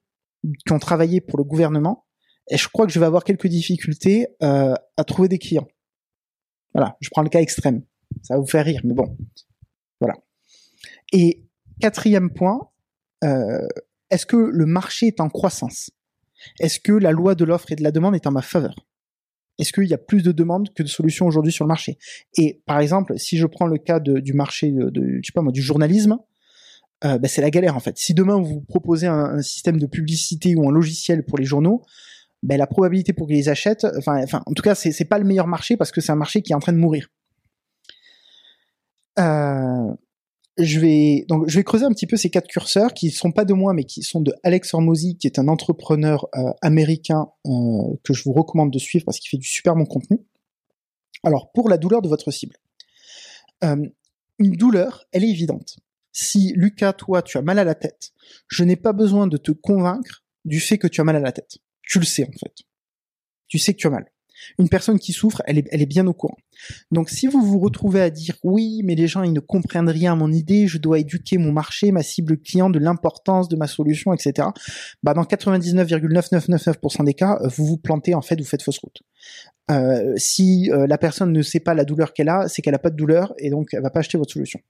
qui 0.67 0.73
ont 0.73 0.81
travaillé 0.81 1.21
pour 1.21 1.39
le 1.39 1.45
gouvernement, 1.45 2.07
je 2.51 2.67
crois 2.67 2.87
que 2.87 2.93
je 2.93 2.99
vais 2.99 3.07
avoir 3.07 3.23
quelques 3.23 3.47
difficultés 3.47 4.27
à 4.41 5.05
trouver 5.07 5.29
des 5.29 5.39
clients. 5.39 5.69
Voilà, 6.75 6.97
je 7.01 7.09
prends 7.11 7.23
le 7.23 7.29
cas 7.29 7.41
extrême. 7.41 7.85
Ça 8.23 8.35
va 8.35 8.41
vous 8.41 8.47
faire 8.47 8.65
rire, 8.65 8.81
mais 8.85 8.95
bon, 8.95 9.17
voilà. 10.01 10.17
Et 11.13 11.45
quatrième 11.81 12.31
point, 12.31 12.71
euh, 13.25 13.67
est-ce 14.11 14.27
que 14.27 14.37
le 14.37 14.67
marché 14.67 15.07
est 15.07 15.21
en 15.21 15.29
croissance? 15.29 15.91
Est-ce 16.59 16.81
que 16.81 16.93
la 16.93 17.13
loi 17.13 17.35
de 17.35 17.45
l'offre 17.45 17.73
et 17.73 17.77
de 17.77 17.83
la 17.83 17.91
demande 17.91 18.15
est 18.15 18.27
en 18.27 18.33
ma 18.33 18.43
faveur? 18.43 18.75
Est-ce 19.59 19.73
qu'il 19.73 19.85
y 19.85 19.95
a 19.95 19.99
plus 19.99 20.23
de 20.23 20.33
demandes 20.33 20.73
que 20.73 20.83
de 20.83 20.89
solutions 20.89 21.27
aujourd'hui 21.27 21.53
sur 21.53 21.65
le 21.65 21.69
marché? 21.69 21.99
Et 22.39 22.63
par 22.65 22.81
exemple, 22.81 23.19
si 23.19 23.37
je 23.37 23.47
prends 23.47 23.67
le 23.67 23.77
cas 23.77 24.01
du 24.01 24.33
marché 24.33 24.71
de, 24.71 25.21
je 25.23 25.27
sais 25.27 25.33
pas 25.35 25.43
moi, 25.43 25.53
du 25.53 25.61
journalisme, 25.61 26.19
euh, 27.05 27.19
bah, 27.19 27.29
c'est 27.29 27.43
la 27.43 27.51
galère 27.51 27.77
en 27.77 27.81
fait. 27.81 27.99
Si 27.99 28.15
demain 28.15 28.41
vous 28.41 28.61
proposez 28.63 29.07
un, 29.07 29.41
système 29.43 29.79
de 29.79 29.87
publicité 29.87 30.55
ou 30.57 30.69
un 30.69 30.73
logiciel 30.73 31.25
pour 31.25 31.39
les 31.39 31.45
journaux, 31.45 31.83
bah, 32.43 32.57
la 32.57 32.67
probabilité 32.67 33.13
pour 33.13 33.27
qu'ils 33.27 33.37
les 33.37 33.49
achètent, 33.51 33.87
enfin, 33.99 34.23
enfin, 34.23 34.43
en 34.47 34.53
tout 34.55 34.63
cas, 34.63 34.75
c'est 34.75 35.05
pas 35.05 35.19
le 35.19 35.25
meilleur 35.25 35.47
marché 35.47 35.77
parce 35.77 35.93
que 35.93 36.01
c'est 36.01 36.13
un 36.13 36.17
marché 36.17 36.41
qui 36.41 36.53
est 36.53 36.57
en 36.57 36.61
train 36.61 36.73
de 36.73 36.79
mourir. 36.79 37.09
Euh, 39.19 39.93
je 40.59 40.81
vais 40.81 41.25
donc 41.29 41.49
je 41.49 41.57
vais 41.57 41.65
creuser 41.65 41.85
un 41.85 41.91
petit 41.91 42.07
peu 42.07 42.17
ces 42.17 42.31
quatre 42.31 42.49
curseurs 42.49 42.93
qui 42.93 43.11
sont 43.11 43.33
pas 43.33 43.45
de 43.45 43.55
moi 43.55 43.73
mais 43.73 43.85
qui 43.85 44.03
sont 44.03 44.21
de 44.21 44.33
Alex 44.43 44.75
Hormozy 44.75 45.17
qui 45.17 45.27
est 45.27 45.39
un 45.39 45.49
entrepreneur 45.49 46.29
euh, 46.35 46.53
américain 46.61 47.29
euh, 47.47 47.51
que 48.05 48.13
je 48.13 48.25
vous 48.25 48.33
recommande 48.33 48.73
de 48.73 48.79
suivre 48.79 49.05
parce 49.05 49.19
qu'il 49.19 49.31
fait 49.31 49.39
du 49.39 49.49
super 49.49 49.75
bon 49.75 49.87
contenu. 49.87 50.19
Alors 51.23 51.51
pour 51.53 51.69
la 51.69 51.79
douleur 51.79 52.03
de 52.03 52.09
votre 52.09 52.31
cible, 52.31 52.57
euh, 53.65 53.87
une 54.39 54.53
douleur, 54.53 55.05
elle 55.13 55.25
est 55.25 55.31
évidente. 55.31 55.77
Si 56.13 56.53
Lucas, 56.57 56.95
toi, 56.95 57.23
tu 57.23 57.39
as 57.39 57.43
mal 57.43 57.59
à 57.59 57.65
la 57.65 57.75
tête, 57.75 58.13
je 58.49 58.65
n'ai 58.65 58.77
pas 58.77 58.93
besoin 58.93 59.27
de 59.27 59.37
te 59.37 59.53
convaincre 59.53 60.25
du 60.45 60.59
fait 60.59 60.79
que 60.79 60.89
tu 60.89 61.01
as 61.01 61.05
mal 61.05 61.17
à 61.17 61.21
la 61.21 61.33
tête. 61.33 61.59
Tu 61.83 61.99
le 61.99 62.07
sais 62.07 62.25
en 62.25 62.33
fait. 62.33 62.55
Tu 63.47 63.59
sais 63.59 63.75
que 63.75 63.79
tu 63.79 63.87
as 63.87 63.91
mal. 63.91 64.11
Une 64.59 64.69
personne 64.69 64.99
qui 64.99 65.13
souffre, 65.13 65.43
elle 65.47 65.59
est, 65.59 65.69
elle 65.71 65.83
est 65.83 65.87
bien 65.87 66.07
au 66.07 66.13
courant. 66.13 66.37
Donc 66.91 67.11
si 67.11 67.27
vous 67.27 67.43
vous 67.43 67.59
retrouvez 67.59 68.01
à 68.01 68.11
dire 68.11 68.37
oui, 68.43 68.83
mais 68.85 68.95
les 68.95 69.07
gens 69.07 69.23
ils 69.23 69.33
ne 69.33 69.41
comprennent 69.41 69.89
rien 69.89 70.13
à 70.13 70.17
mon 70.17 70.31
idée, 70.31 70.67
je 70.67 70.79
dois 70.79 70.99
éduquer 70.99 71.39
mon 71.39 71.53
marché, 71.53 71.93
ma 71.93 72.03
cible 72.03 72.39
client 72.39 72.71
de 72.71 72.79
l'importance 72.79 73.49
de 73.49 73.57
ma 73.57 73.67
solution, 73.67 74.13
etc. 74.13 74.49
Bah 75.03 75.15
dans 75.15 75.23
99,9999% 75.23 77.05
des 77.05 77.15
cas, 77.15 77.39
vous 77.45 77.65
vous 77.67 77.79
plantez 77.79 78.15
en 78.15 78.23
fait, 78.23 78.39
vous 78.39 78.47
faites 78.47 78.63
fausse 78.63 78.79
route. 78.79 79.03
Euh, 79.71 80.15
si 80.17 80.71
euh, 80.73 80.87
la 80.87 80.99
personne 80.99 81.33
ne 81.33 81.43
sait 81.43 81.61
pas 81.61 81.75
la 81.75 81.85
douleur 81.85 82.13
qu'elle 82.13 82.29
a, 82.29 82.49
c'est 82.49 82.61
qu'elle 82.63 82.75
a 82.75 82.79
pas 82.81 82.91
de 82.91 82.97
douleur 82.97 83.35
et 83.39 83.51
donc 83.51 83.69
elle 83.73 83.83
va 83.83 83.91
pas 83.91 84.01
acheter 84.01 84.19
votre 84.19 84.33
solution. 84.33 84.61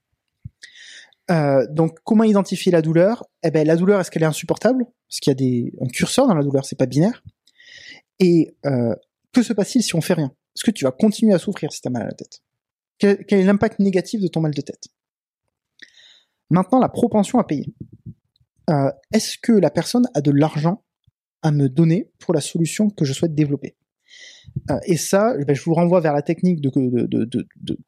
Euh, 1.31 1.65
donc, 1.69 1.99
comment 2.03 2.23
identifier 2.23 2.71
la 2.71 2.81
douleur? 2.81 3.23
Eh 3.43 3.51
ben, 3.51 3.65
la 3.65 3.75
douleur, 3.75 4.01
est-ce 4.01 4.11
qu'elle 4.11 4.23
est 4.23 4.27
insupportable? 4.27 4.85
Parce 5.07 5.19
qu'il 5.19 5.31
y 5.31 5.35
a 5.35 5.35
des 5.35 5.73
un 5.81 5.87
curseur 5.87 6.27
dans 6.27 6.33
la 6.33 6.43
douleur, 6.43 6.65
c'est 6.65 6.77
pas 6.77 6.85
binaire. 6.85 7.23
Et 8.19 8.55
euh, 8.65 8.93
que 9.31 9.43
se 9.43 9.53
passe-t-il 9.53 9.83
si 9.83 9.95
on 9.95 10.01
fait 10.01 10.13
rien? 10.13 10.33
Est-ce 10.55 10.63
que 10.63 10.71
tu 10.71 10.83
vas 10.83 10.91
continuer 10.91 11.33
à 11.33 11.39
souffrir 11.39 11.71
si 11.71 11.81
tu 11.81 11.87
as 11.87 11.91
mal 11.91 12.03
à 12.03 12.07
la 12.07 12.13
tête? 12.13 12.41
Quel, 12.97 13.25
est 13.29 13.43
l'impact 13.43 13.79
négatif 13.79 14.21
de 14.21 14.27
ton 14.27 14.41
mal 14.41 14.53
de 14.53 14.61
tête? 14.61 14.87
Maintenant, 16.49 16.79
la 16.79 16.89
propension 16.89 17.39
à 17.39 17.43
payer. 17.43 17.73
Euh, 18.69 18.91
est-ce 19.11 19.37
que 19.41 19.53
la 19.53 19.71
personne 19.71 20.07
a 20.13 20.21
de 20.21 20.31
l'argent 20.31 20.83
à 21.41 21.51
me 21.51 21.67
donner 21.69 22.11
pour 22.19 22.33
la 22.33 22.41
solution 22.41 22.89
que 22.89 23.05
je 23.05 23.13
souhaite 23.13 23.33
développer? 23.33 23.75
Et 24.85 24.97
ça, 24.97 25.35
ben, 25.45 25.55
je 25.55 25.61
vous 25.63 25.73
renvoie 25.73 25.99
vers 26.01 26.13
la 26.13 26.21
technique 26.21 26.61
de, 26.61 26.69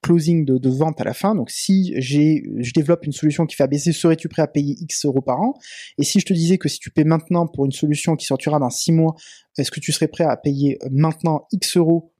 closing 0.02 0.46
de, 0.46 0.70
vente 0.70 1.00
à 1.02 1.04
la 1.04 1.14
fin. 1.14 1.36
Donc, 1.36 1.50
si 1.50 1.94
j'ai, 1.98 2.44
je 2.58 2.72
développe 2.74 3.06
une 3.06 3.12
solution 3.12 3.46
qui 3.46 3.56
fait 3.56 3.68
baisser, 3.68 3.92
serais-tu 3.92 4.30
prêt 4.30 4.42
à 4.42 4.48
payer 4.48 4.76
X 4.80 5.06
euros 5.06 5.22
par 5.22 5.42
an? 5.42 5.54
Et 5.98 6.04
si 6.04 6.20
je 6.20 6.26
te 6.26 6.34
disais 6.34 6.58
que 6.58 6.70
si 6.70 6.80
tu 6.80 6.90
paies 6.90 7.04
maintenant 7.04 7.48
pour 7.48 7.66
une 7.66 7.72
solution 7.72 8.16
qui 8.16 8.26
sortira 8.26 8.60
dans 8.60 8.70
6 8.70 8.92
mois, 8.92 9.16
est-ce 9.58 9.72
que 9.72 9.80
tu 9.80 9.92
serais 9.92 10.08
prêt 10.08 10.24
à 10.24 10.38
payer 10.38 10.80
maintenant 10.92 11.48
X 11.52 11.78
euros 11.78 12.14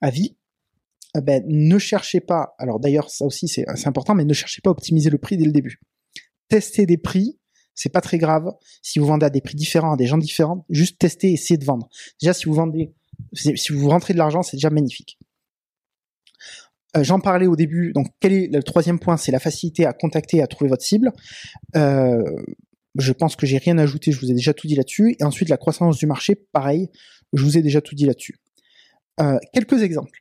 à 0.00 0.10
vie? 0.10 0.36
Eh 1.16 1.20
ben, 1.20 1.44
ne 1.46 1.78
cherchez 1.78 2.20
pas, 2.20 2.54
alors 2.58 2.80
d'ailleurs 2.80 3.08
ça 3.08 3.24
aussi 3.24 3.46
c'est 3.46 3.64
important, 3.86 4.14
mais 4.14 4.24
ne 4.24 4.32
cherchez 4.32 4.60
pas 4.60 4.70
à 4.70 4.72
optimiser 4.72 5.10
le 5.10 5.18
prix 5.18 5.36
dès 5.36 5.44
le 5.44 5.52
début. 5.52 5.80
Testez 6.48 6.86
des 6.86 6.98
prix, 6.98 7.38
c'est 7.74 7.88
pas 7.88 8.00
très 8.00 8.18
grave. 8.18 8.52
Si 8.82 8.98
vous 8.98 9.06
vendez 9.06 9.26
à 9.26 9.30
des 9.30 9.40
prix 9.40 9.54
différents, 9.54 9.92
à 9.92 9.96
des 9.96 10.06
gens 10.06 10.18
différents, 10.18 10.66
juste 10.70 10.98
testez, 10.98 11.32
essayez 11.32 11.56
de 11.56 11.64
vendre. 11.64 11.88
Déjà, 12.20 12.32
si 12.32 12.46
vous 12.46 12.54
vendez 12.54 12.92
si 13.32 13.72
vous 13.72 13.88
rentrez 13.88 14.12
de 14.12 14.18
l'argent, 14.18 14.42
c'est 14.42 14.56
déjà 14.56 14.70
magnifique. 14.70 15.18
Euh, 16.96 17.02
j'en 17.02 17.20
parlais 17.20 17.46
au 17.46 17.56
début. 17.56 17.92
Donc, 17.92 18.08
quel 18.20 18.32
est 18.32 18.48
le 18.52 18.62
troisième 18.62 18.98
point 18.98 19.16
C'est 19.16 19.32
la 19.32 19.40
facilité 19.40 19.86
à 19.86 19.92
contacter 19.92 20.38
et 20.38 20.42
à 20.42 20.46
trouver 20.46 20.68
votre 20.68 20.84
cible. 20.84 21.12
Euh, 21.76 22.22
je 22.96 23.12
pense 23.12 23.36
que 23.36 23.46
j'ai 23.46 23.58
rien 23.58 23.78
ajouté. 23.78 24.12
Je 24.12 24.20
vous 24.20 24.30
ai 24.30 24.34
déjà 24.34 24.54
tout 24.54 24.66
dit 24.66 24.76
là-dessus. 24.76 25.16
Et 25.18 25.24
ensuite, 25.24 25.48
la 25.48 25.56
croissance 25.56 25.98
du 25.98 26.06
marché, 26.06 26.36
pareil. 26.52 26.88
Je 27.32 27.42
vous 27.42 27.58
ai 27.58 27.62
déjà 27.62 27.80
tout 27.80 27.94
dit 27.94 28.06
là-dessus. 28.06 28.36
Euh, 29.20 29.38
quelques 29.52 29.82
exemples. 29.82 30.20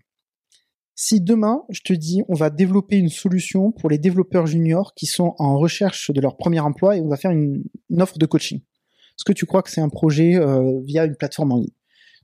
Si 0.95 1.21
demain, 1.21 1.63
je 1.69 1.81
te 1.81 1.93
dis, 1.93 2.23
on 2.27 2.35
va 2.35 2.49
développer 2.49 2.97
une 2.97 3.09
solution 3.09 3.71
pour 3.71 3.89
les 3.89 3.97
développeurs 3.97 4.45
juniors 4.45 4.93
qui 4.95 5.05
sont 5.05 5.35
en 5.37 5.57
recherche 5.57 6.11
de 6.11 6.21
leur 6.21 6.37
premier 6.37 6.59
emploi 6.59 6.97
et 6.97 7.01
on 7.01 7.07
va 7.07 7.17
faire 7.17 7.31
une, 7.31 7.63
offre 7.99 8.19
de 8.19 8.25
coaching. 8.27 8.59
Est-ce 8.59 9.25
que 9.25 9.33
tu 9.33 9.45
crois 9.45 9.63
que 9.63 9.71
c'est 9.71 9.81
un 9.81 9.89
projet 9.89 10.39
via 10.85 11.05
une 11.05 11.15
plateforme 11.15 11.51
en 11.51 11.57
ligne? 11.57 11.73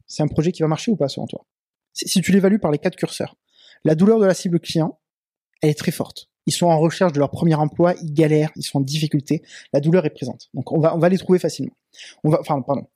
C'est 0.09 0.23
un 0.23 0.27
projet 0.27 0.51
qui 0.51 0.61
va 0.61 0.67
marcher 0.67 0.91
ou 0.91 0.97
pas 0.97 1.07
selon 1.07 1.27
toi? 1.27 1.45
Si 1.93 2.21
tu 2.21 2.31
l'évalues 2.31 2.59
par 2.59 2.71
les 2.71 2.77
quatre 2.77 2.97
curseurs, 2.97 3.37
la 3.85 3.95
douleur 3.95 4.19
de 4.19 4.25
la 4.25 4.33
cible 4.33 4.59
client, 4.59 4.99
elle 5.61 5.69
est 5.69 5.77
très 5.77 5.91
forte. 5.91 6.29
Ils 6.45 6.51
sont 6.51 6.67
en 6.67 6.79
recherche 6.79 7.13
de 7.13 7.19
leur 7.19 7.29
premier 7.29 7.55
emploi, 7.55 7.93
ils 8.01 8.13
galèrent, 8.13 8.51
ils 8.55 8.63
sont 8.63 8.79
en 8.79 8.81
difficulté, 8.81 9.43
la 9.71 9.79
douleur 9.79 10.05
est 10.05 10.09
présente. 10.09 10.49
Donc 10.53 10.71
on 10.71 10.79
va, 10.79 10.95
on 10.95 10.99
va 10.99 11.09
les 11.09 11.17
trouver 11.17 11.39
facilement. 11.39 11.73
On 12.23 12.29
va, 12.29 12.39
enfin, 12.41 12.61
pardon. 12.61 12.87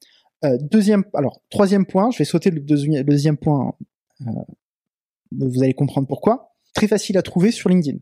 Euh, 0.44 0.58
deuxième, 0.60 1.06
alors 1.14 1.42
troisième 1.50 1.86
point, 1.86 2.10
je 2.12 2.18
vais 2.18 2.26
sauter 2.26 2.50
le 2.50 2.60
deuxième, 2.60 3.38
point. 3.38 3.76
Euh, 4.22 4.32
vous 5.32 5.64
allez 5.64 5.74
comprendre 5.74 6.08
pourquoi. 6.08 6.56
Très 6.74 6.88
facile 6.88 7.18
à 7.18 7.22
trouver 7.22 7.52
sur 7.52 7.70
LinkedIn. 7.70 8.00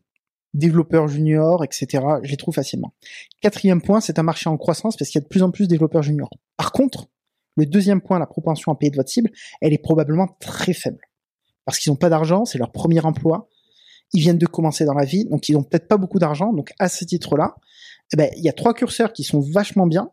Développeurs 0.54 1.08
juniors, 1.08 1.64
etc. 1.64 2.04
Je 2.24 2.32
les 2.32 2.38
trouve 2.38 2.56
facilement. 2.56 2.94
Quatrième 3.42 3.82
point, 3.82 4.02
c'est 4.02 4.20
un 4.20 4.24
marché 4.24 4.50
en 4.50 4.58
croissance 4.58 4.98
parce 4.98 5.10
qu'il 5.10 5.20
y 5.20 5.22
a 5.22 5.24
de 5.24 5.30
plus 5.30 5.44
en 5.44 5.52
plus 5.52 5.66
de 5.66 5.70
développeurs 5.70 6.04
juniors. 6.04 6.32
Par 6.58 6.72
contre, 6.72 7.08
le 7.56 7.66
deuxième 7.66 8.02
point, 8.02 8.20
la 8.20 8.28
propension 8.28 8.72
à 8.72 8.76
payer 8.76 8.92
de 8.92 8.96
votre 8.96 9.10
cible, 9.10 9.30
elle 9.62 9.74
est 9.74 9.78
probablement 9.78 10.28
très 10.40 10.74
faible. 10.74 11.02
Parce 11.66 11.80
qu'ils 11.80 11.92
n'ont 11.92 11.98
pas 11.98 12.10
d'argent, 12.10 12.46
c'est 12.46 12.58
leur 12.58 12.72
premier 12.72 13.04
emploi, 13.06 13.50
ils 14.14 14.22
viennent 14.22 14.38
de 14.38 14.46
commencer 14.46 14.86
dans 14.86 14.94
la 14.94 15.06
vie, 15.06 15.26
donc 15.26 15.48
ils 15.50 15.54
n'ont 15.54 15.64
peut-être 15.64 15.88
pas 15.88 15.98
beaucoup 15.98 16.20
d'argent. 16.20 16.54
Donc 16.54 16.72
à 16.80 16.90
ce 16.90 17.06
titre-là, 17.06 17.56
eh 18.14 18.18
ben, 18.18 18.30
il 18.36 18.44
y 18.44 18.50
a 18.50 18.54
trois 18.54 18.74
curseurs 18.74 19.14
qui 19.14 19.24
sont 19.24 19.40
vachement 19.40 19.88
bien. 19.88 20.12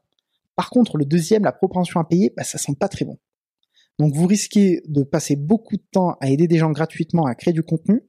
Par 0.57 0.70
contre, 0.70 0.96
le 0.98 1.05
deuxième, 1.05 1.44
la 1.44 1.53
propension 1.53 2.01
à 2.01 2.05
payer, 2.05 2.33
bah, 2.37 2.44
ça 2.44 2.59
sent 2.59 2.74
pas 2.79 2.88
très 2.88 3.05
bon. 3.05 3.18
Donc 3.98 4.14
vous 4.14 4.27
risquez 4.27 4.83
de 4.87 5.03
passer 5.03 5.35
beaucoup 5.35 5.77
de 5.77 5.85
temps 5.90 6.16
à 6.20 6.29
aider 6.29 6.46
des 6.46 6.59
gens 6.59 6.70
gratuitement 6.70 7.27
à 7.27 7.35
créer 7.35 7.53
du 7.53 7.62
contenu, 7.62 8.03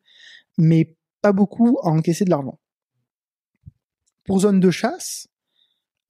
mais 0.57 0.95
pas 1.21 1.31
beaucoup 1.31 1.79
à 1.83 1.89
encaisser 1.89 2.25
de 2.25 2.29
l'argent. 2.29 2.59
Pour 4.25 4.41
zone 4.41 4.59
de 4.59 4.69
chasse, 4.69 5.27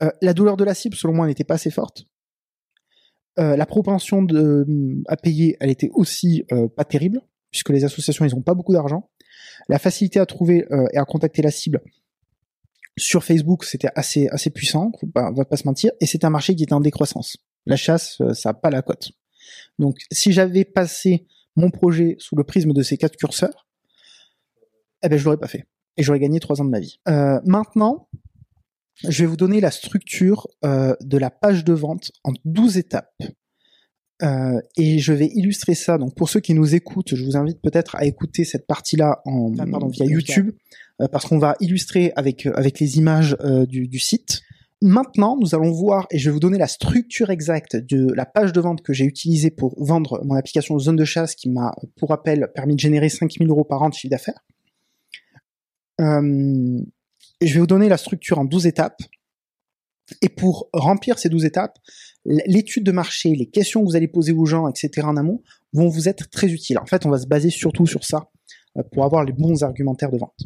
euh, 0.03 0.11
la 0.21 0.33
douleur 0.33 0.57
de 0.57 0.65
la 0.65 0.73
cible, 0.73 0.95
selon 0.95 1.13
moi, 1.13 1.27
n'était 1.27 1.45
pas 1.45 1.55
assez 1.55 1.71
forte. 1.71 2.05
Euh, 3.37 3.55
la 3.55 3.65
propension 3.65 4.25
à 5.07 5.17
payer, 5.17 5.55
elle 5.59 5.69
était 5.69 5.89
aussi 5.93 6.43
euh, 6.51 6.67
pas 6.67 6.83
terrible, 6.83 7.21
puisque 7.51 7.69
les 7.69 7.83
associations, 7.83 8.25
ils 8.25 8.35
ont 8.35 8.41
pas 8.41 8.53
beaucoup 8.53 8.73
d'argent. 8.73 9.09
La 9.67 9.79
facilité 9.79 10.19
à 10.19 10.25
trouver 10.25 10.65
euh, 10.71 10.85
et 10.93 10.97
à 10.97 11.05
contacter 11.05 11.41
la 11.41 11.51
cible 11.51 11.81
sur 12.97 13.23
Facebook, 13.23 13.63
c'était 13.63 13.89
assez 13.95 14.27
assez 14.29 14.49
puissant, 14.49 14.91
on 15.15 15.31
va 15.31 15.45
pas 15.45 15.55
se 15.55 15.65
mentir, 15.65 15.91
et 16.01 16.05
c'est 16.05 16.25
un 16.25 16.29
marché 16.29 16.53
qui 16.55 16.63
est 16.63 16.73
en 16.73 16.81
décroissance. 16.81 17.37
La 17.65 17.77
chasse, 17.77 18.21
ça 18.33 18.49
a 18.49 18.53
pas 18.53 18.69
la 18.69 18.81
cote. 18.81 19.11
Donc, 19.77 19.95
si 20.11 20.33
j'avais 20.33 20.65
passé 20.65 21.25
mon 21.55 21.69
projet 21.69 22.15
sous 22.19 22.35
le 22.35 22.43
prisme 22.43 22.73
de 22.73 22.81
ces 22.81 22.97
quatre 22.97 23.15
curseurs, 23.15 23.67
eh 25.01 25.07
ben 25.07 25.17
je 25.17 25.23
l'aurais 25.23 25.37
pas 25.37 25.47
fait 25.47 25.65
et 25.95 26.03
j'aurais 26.03 26.19
gagné 26.19 26.41
trois 26.41 26.59
ans 26.59 26.65
de 26.65 26.71
ma 26.71 26.79
vie. 26.79 26.99
maintenant, 27.45 28.09
je 29.07 29.23
vais 29.23 29.27
vous 29.27 29.37
donner 29.37 29.61
la 29.61 29.71
structure 29.71 30.47
euh, 30.65 30.95
de 31.01 31.17
la 31.17 31.29
page 31.29 31.63
de 31.63 31.73
vente 31.73 32.11
en 32.23 32.33
12 32.45 32.77
étapes. 32.77 33.21
Euh, 34.21 34.59
et 34.75 34.99
je 34.99 35.13
vais 35.13 35.27
illustrer 35.27 35.75
ça. 35.75 35.97
Donc 35.97 36.13
pour 36.15 36.27
ceux 36.27 36.41
qui 36.41 36.53
nous 36.53 36.75
écoutent, 36.75 37.15
je 37.15 37.23
vous 37.23 37.37
invite 37.37 37.61
peut-être 37.61 37.95
à 37.95 38.05
écouter 38.05 38.43
cette 38.43 38.67
partie-là 38.67 39.21
en 39.25 39.53
ah, 39.57 39.65
pardon, 39.69 39.87
via 39.87 40.05
YouTube, 40.05 40.51
euh, 41.01 41.07
parce 41.07 41.25
qu'on 41.25 41.39
va 41.39 41.55
illustrer 41.61 42.11
avec 42.17 42.45
avec 42.45 42.81
les 42.81 42.97
images 42.97 43.37
du, 43.69 43.87
du, 43.87 43.99
site. 43.99 44.41
Maintenant, 44.81 45.37
nous 45.39 45.55
allons 45.55 45.71
voir 45.71 46.07
et 46.11 46.19
je 46.19 46.29
vais 46.29 46.33
vous 46.33 46.39
donner 46.41 46.57
la 46.57 46.67
structure 46.67 47.29
exacte 47.29 47.77
de 47.77 48.11
la 48.13 48.25
page 48.25 48.51
de 48.51 48.59
vente 48.59 48.81
que 48.81 48.91
j'ai 48.91 49.05
utilisée 49.05 49.51
pour 49.51 49.81
vendre 49.81 50.21
mon 50.25 50.35
application 50.35 50.77
Zone 50.79 50.97
de 50.97 51.05
chasse, 51.05 51.35
qui 51.35 51.49
m'a, 51.49 51.73
pour 51.97 52.09
rappel, 52.09 52.49
permis 52.53 52.75
de 52.75 52.79
générer 52.79 53.07
5000 53.07 53.47
euros 53.49 53.63
par 53.63 53.81
an 53.81 53.89
de 53.89 53.93
chiffre 53.93 54.11
d'affaires. 54.11 54.41
Euh, 55.99 56.79
je 57.47 57.53
vais 57.53 57.59
vous 57.59 57.67
donner 57.67 57.89
la 57.89 57.97
structure 57.97 58.39
en 58.39 58.45
12 58.45 58.67
étapes. 58.67 59.01
Et 60.21 60.29
pour 60.29 60.69
remplir 60.73 61.19
ces 61.19 61.29
12 61.29 61.45
étapes, 61.45 61.77
l'étude 62.25 62.83
de 62.83 62.91
marché, 62.91 63.35
les 63.35 63.49
questions 63.49 63.81
que 63.81 63.85
vous 63.85 63.95
allez 63.95 64.07
poser 64.07 64.33
aux 64.33 64.45
gens, 64.45 64.67
etc. 64.67 65.07
en 65.07 65.17
amont, 65.17 65.41
vont 65.73 65.87
vous 65.87 66.09
être 66.09 66.29
très 66.29 66.47
utiles. 66.47 66.79
En 66.79 66.85
fait, 66.85 67.05
on 67.05 67.09
va 67.09 67.19
se 67.19 67.27
baser 67.27 67.49
surtout 67.49 67.85
sur 67.85 68.03
ça 68.03 68.29
euh, 68.77 68.83
pour 68.91 69.05
avoir 69.05 69.23
les 69.23 69.33
bons 69.33 69.63
argumentaires 69.63 70.11
de 70.11 70.17
vente. 70.17 70.39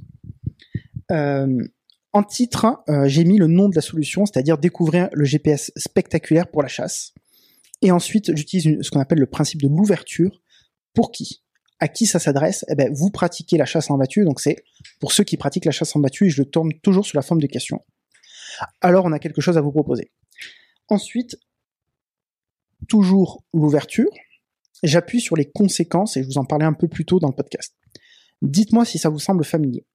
Euh, 1.12 1.64
en 2.12 2.24
titre, 2.24 2.84
euh, 2.89 3.08
j'ai 3.08 3.24
mis 3.24 3.38
le 3.38 3.48
nom 3.48 3.70
de 3.70 3.76
la 3.76 3.82
solution, 3.82 4.26
c'est-à-dire 4.26 4.58
découvrir 4.58 5.10
le 5.14 5.26
GPS 5.26 5.72
spectaculaire 5.76 6.50
pour 6.52 6.62
la 6.62 6.68
chasse. 6.68 7.14
Et 7.82 7.91
ensuite, 7.91 8.36
j'utilise 8.36 8.82
ce 8.82 8.91
qu'on 8.91 9.00
appelle 9.00 9.20
le 9.20 9.26
principe 9.26 9.62
de 9.62 9.68
l'ouverture. 9.68 10.41
Pour 10.94 11.12
qui? 11.12 11.43
À 11.84 11.90
qui 11.90 12.06
ça 12.06 12.18
s'adresse 12.18 12.64
Eh 12.70 12.76
ben, 12.76 12.90
vous 12.94 13.12
pratiquez 13.12 13.58
la 13.58 13.66
chasse 13.66 13.92
en 13.92 13.98
battue, 13.98 14.24
donc 14.24 14.40
c'est 14.40 14.64
pour 15.02 15.12
ceux 15.12 15.26
qui 15.26 15.36
pratiquent 15.36 15.66
la 15.66 15.74
chasse 15.74 15.94
en 15.98 16.00
battue, 16.00 16.28
et 16.28 16.30
je 16.30 16.42
le 16.42 16.50
tourne 16.50 16.72
toujours 16.82 17.06
sous 17.06 17.18
la 17.18 17.22
forme 17.22 17.42
de 17.42 17.48
questions. 17.48 17.82
Alors, 18.80 19.04
on 19.04 19.12
a 19.12 19.20
quelque 19.20 19.42
chose 19.42 19.58
à 19.58 19.62
vous 19.62 19.74
proposer. 19.74 20.14
Ensuite, 20.88 21.36
toujours 22.88 23.44
l'ouverture. 23.54 24.10
J'appuie 24.82 25.20
sur 25.20 25.36
les 25.36 25.44
conséquences, 25.44 26.16
et 26.16 26.24
je 26.24 26.28
vous 26.28 26.38
en 26.38 26.46
parlais 26.46 26.64
un 26.64 26.72
peu 26.72 26.88
plus 26.88 27.04
tôt 27.04 27.20
dans 27.20 27.28
le 27.28 27.36
podcast. 27.36 27.76
Dites-moi 28.42 28.86
si 28.86 28.98
ça 28.98 29.10
vous 29.10 29.20
semble 29.20 29.44
familier. 29.44 29.86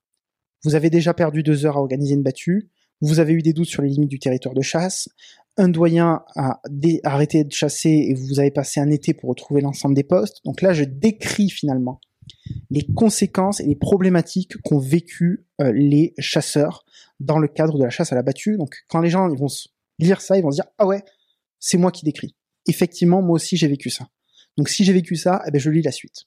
Vous 0.64 0.74
avez 0.74 0.90
déjà 0.90 1.14
perdu 1.14 1.42
deux 1.42 1.64
heures 1.64 1.78
à 1.78 1.80
organiser 1.80 2.12
une 2.12 2.22
battue, 2.22 2.68
vous 3.00 3.18
avez 3.18 3.32
eu 3.32 3.40
des 3.40 3.54
doutes 3.54 3.68
sur 3.68 3.80
les 3.80 3.88
limites 3.88 4.10
du 4.10 4.18
territoire 4.18 4.54
de 4.54 4.60
chasse, 4.60 5.08
un 5.58 5.68
doyen 5.68 6.22
a 6.36 6.60
arrêté 7.04 7.44
de 7.44 7.52
chasser 7.52 7.90
et 7.90 8.14
vous 8.14 8.40
avez 8.40 8.50
passé 8.50 8.80
un 8.80 8.90
été 8.90 9.12
pour 9.12 9.28
retrouver 9.28 9.60
l'ensemble 9.60 9.94
des 9.94 10.04
postes. 10.04 10.38
Donc 10.44 10.62
là, 10.62 10.72
je 10.72 10.84
décris 10.84 11.50
finalement 11.50 12.00
les 12.70 12.86
conséquences 12.94 13.60
et 13.60 13.66
les 13.66 13.76
problématiques 13.76 14.56
qu'ont 14.62 14.78
vécu 14.78 15.46
euh, 15.60 15.72
les 15.72 16.14
chasseurs 16.18 16.84
dans 17.20 17.38
le 17.38 17.48
cadre 17.48 17.78
de 17.78 17.84
la 17.84 17.90
chasse 17.90 18.12
à 18.12 18.16
la 18.16 18.22
battue. 18.22 18.56
Donc 18.56 18.76
quand 18.88 19.00
les 19.00 19.10
gens 19.10 19.28
ils 19.30 19.38
vont 19.38 19.48
lire 19.98 20.20
ça, 20.20 20.36
ils 20.36 20.42
vont 20.42 20.50
se 20.50 20.56
dire 20.56 20.70
ah 20.78 20.86
ouais, 20.86 21.02
c'est 21.58 21.78
moi 21.78 21.90
qui 21.90 22.04
décris. 22.04 22.34
Effectivement, 22.66 23.22
moi 23.22 23.36
aussi 23.36 23.56
j'ai 23.56 23.68
vécu 23.68 23.90
ça. 23.90 24.08
Donc 24.56 24.68
si 24.68 24.84
j'ai 24.84 24.92
vécu 24.92 25.16
ça, 25.16 25.42
eh 25.46 25.50
ben 25.50 25.60
je 25.60 25.70
lis 25.70 25.82
la 25.82 25.92
suite. 25.92 26.24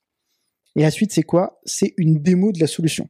Et 0.76 0.82
la 0.82 0.92
suite 0.92 1.12
c'est 1.12 1.24
quoi? 1.24 1.60
C'est 1.66 1.94
une 1.98 2.22
démo 2.22 2.52
de 2.52 2.60
la 2.60 2.68
solution. 2.68 3.10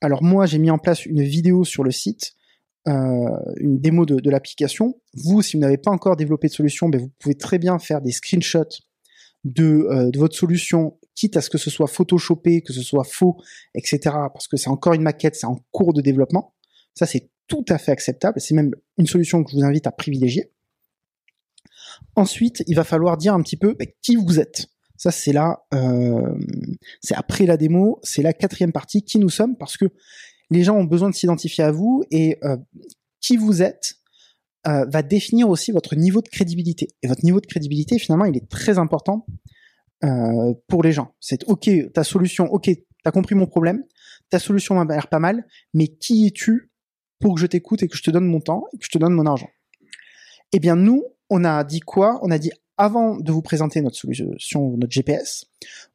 Alors 0.00 0.22
moi 0.22 0.46
j'ai 0.46 0.58
mis 0.58 0.70
en 0.70 0.78
place 0.78 1.06
une 1.06 1.22
vidéo 1.22 1.64
sur 1.64 1.84
le 1.84 1.90
site, 1.90 2.32
une 2.88 3.78
démo 3.80 4.06
de, 4.06 4.30
l'application. 4.30 5.00
Vous, 5.14 5.42
si 5.42 5.56
vous 5.56 5.60
n'avez 5.60 5.78
pas 5.78 5.90
encore 5.90 6.16
développé 6.16 6.48
de 6.48 6.52
solution, 6.52 6.88
ben 6.88 7.00
vous 7.00 7.10
pouvez 7.18 7.34
très 7.34 7.58
bien 7.58 7.78
faire 7.78 8.00
des 8.00 8.12
screenshots 8.12 8.82
de, 9.44 9.86
euh, 9.90 10.10
de 10.10 10.18
votre 10.18 10.36
solution 10.36 10.98
quitte 11.14 11.36
à 11.36 11.40
ce 11.40 11.50
que 11.50 11.58
ce 11.58 11.70
soit 11.70 11.88
photoshopé, 11.88 12.62
que 12.62 12.72
ce 12.72 12.82
soit 12.82 13.04
faux, 13.04 13.40
etc. 13.74 13.98
Parce 14.32 14.46
que 14.46 14.56
c'est 14.56 14.70
encore 14.70 14.94
une 14.94 15.02
maquette, 15.02 15.34
c'est 15.34 15.46
en 15.46 15.58
cours 15.72 15.92
de 15.92 16.00
développement. 16.00 16.54
Ça, 16.94 17.06
c'est 17.06 17.30
tout 17.48 17.64
à 17.68 17.78
fait 17.78 17.92
acceptable. 17.92 18.40
C'est 18.40 18.54
même 18.54 18.72
une 18.98 19.06
solution 19.06 19.42
que 19.42 19.50
je 19.50 19.56
vous 19.56 19.64
invite 19.64 19.86
à 19.86 19.92
privilégier. 19.92 20.52
Ensuite, 22.14 22.62
il 22.66 22.76
va 22.76 22.84
falloir 22.84 23.16
dire 23.16 23.34
un 23.34 23.42
petit 23.42 23.56
peu 23.56 23.74
bah, 23.74 23.86
qui 24.02 24.16
vous 24.16 24.38
êtes. 24.38 24.68
Ça, 24.96 25.10
euh, 25.74 26.34
c'est 27.00 27.14
après 27.14 27.46
la 27.46 27.56
démo, 27.56 28.00
c'est 28.02 28.22
la 28.22 28.32
quatrième 28.32 28.72
partie, 28.72 29.04
qui 29.04 29.20
nous 29.20 29.28
sommes, 29.28 29.56
parce 29.56 29.76
que 29.76 29.86
les 30.50 30.62
gens 30.62 30.76
ont 30.76 30.84
besoin 30.84 31.10
de 31.10 31.14
s'identifier 31.14 31.64
à 31.64 31.70
vous 31.70 32.04
et 32.10 32.38
euh, 32.44 32.56
qui 33.20 33.36
vous 33.36 33.62
êtes 33.62 33.96
euh, 34.66 34.84
va 34.86 35.02
définir 35.02 35.48
aussi 35.48 35.72
votre 35.72 35.94
niveau 35.94 36.20
de 36.20 36.28
crédibilité. 36.28 36.88
Et 37.02 37.08
votre 37.08 37.24
niveau 37.24 37.40
de 37.40 37.46
crédibilité, 37.46 37.98
finalement, 37.98 38.24
il 38.24 38.36
est 38.36 38.48
très 38.48 38.78
important 38.78 39.26
euh, 40.04 40.54
pour 40.66 40.82
les 40.82 40.92
gens. 40.92 41.14
C'est 41.20 41.44
ok, 41.48 41.70
ta 41.92 42.04
solution, 42.04 42.46
ok, 42.46 42.70
t'as 43.04 43.10
compris 43.10 43.34
mon 43.34 43.46
problème, 43.46 43.84
ta 44.30 44.38
solution 44.38 44.74
m'a 44.74 44.84
l'air 44.84 45.08
pas 45.08 45.20
mal, 45.20 45.46
mais 45.74 45.88
qui 45.88 46.26
es-tu 46.26 46.70
pour 47.20 47.34
que 47.34 47.40
je 47.40 47.46
t'écoute 47.46 47.82
et 47.82 47.88
que 47.88 47.96
je 47.96 48.02
te 48.02 48.10
donne 48.10 48.26
mon 48.26 48.40
temps 48.40 48.66
et 48.72 48.78
que 48.78 48.84
je 48.84 48.90
te 48.90 48.98
donne 48.98 49.12
mon 49.12 49.26
argent? 49.26 49.50
Eh 50.52 50.60
bien, 50.60 50.76
nous, 50.76 51.04
on 51.30 51.44
a 51.44 51.62
dit 51.64 51.80
quoi? 51.80 52.18
On 52.22 52.30
a 52.30 52.38
dit 52.38 52.50
avant 52.76 53.16
de 53.16 53.32
vous 53.32 53.42
présenter 53.42 53.80
notre 53.80 53.96
solution, 53.96 54.76
notre 54.76 54.92
GPS, 54.92 55.46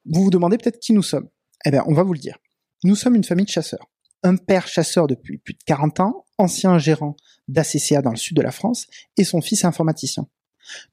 vous 0.06 0.24
vous 0.24 0.30
demandez 0.30 0.58
peut-être 0.58 0.80
qui 0.80 0.94
nous 0.94 1.04
sommes. 1.04 1.30
Eh 1.66 1.72
bien, 1.72 1.84
on 1.88 1.94
va 1.94 2.04
vous 2.04 2.14
le 2.14 2.20
dire. 2.20 2.38
Nous 2.84 2.96
sommes 2.96 3.16
une 3.16 3.24
famille 3.24 3.46
de 3.46 3.52
chasseurs. 3.52 3.90
Un 4.24 4.36
père 4.38 4.68
chasseur 4.68 5.08
depuis 5.08 5.38
plus 5.38 5.54
de 5.54 5.64
40 5.66 6.00
ans, 6.00 6.26
ancien 6.38 6.78
gérant 6.78 7.16
d'ACCA 7.48 8.02
dans 8.02 8.12
le 8.12 8.18
sud 8.18 8.38
de 8.38 8.42
la 8.42 8.52
France, 8.52 8.88
et 9.18 9.24
son 9.24 9.42
fils 9.42 9.66
informaticien. 9.66 10.28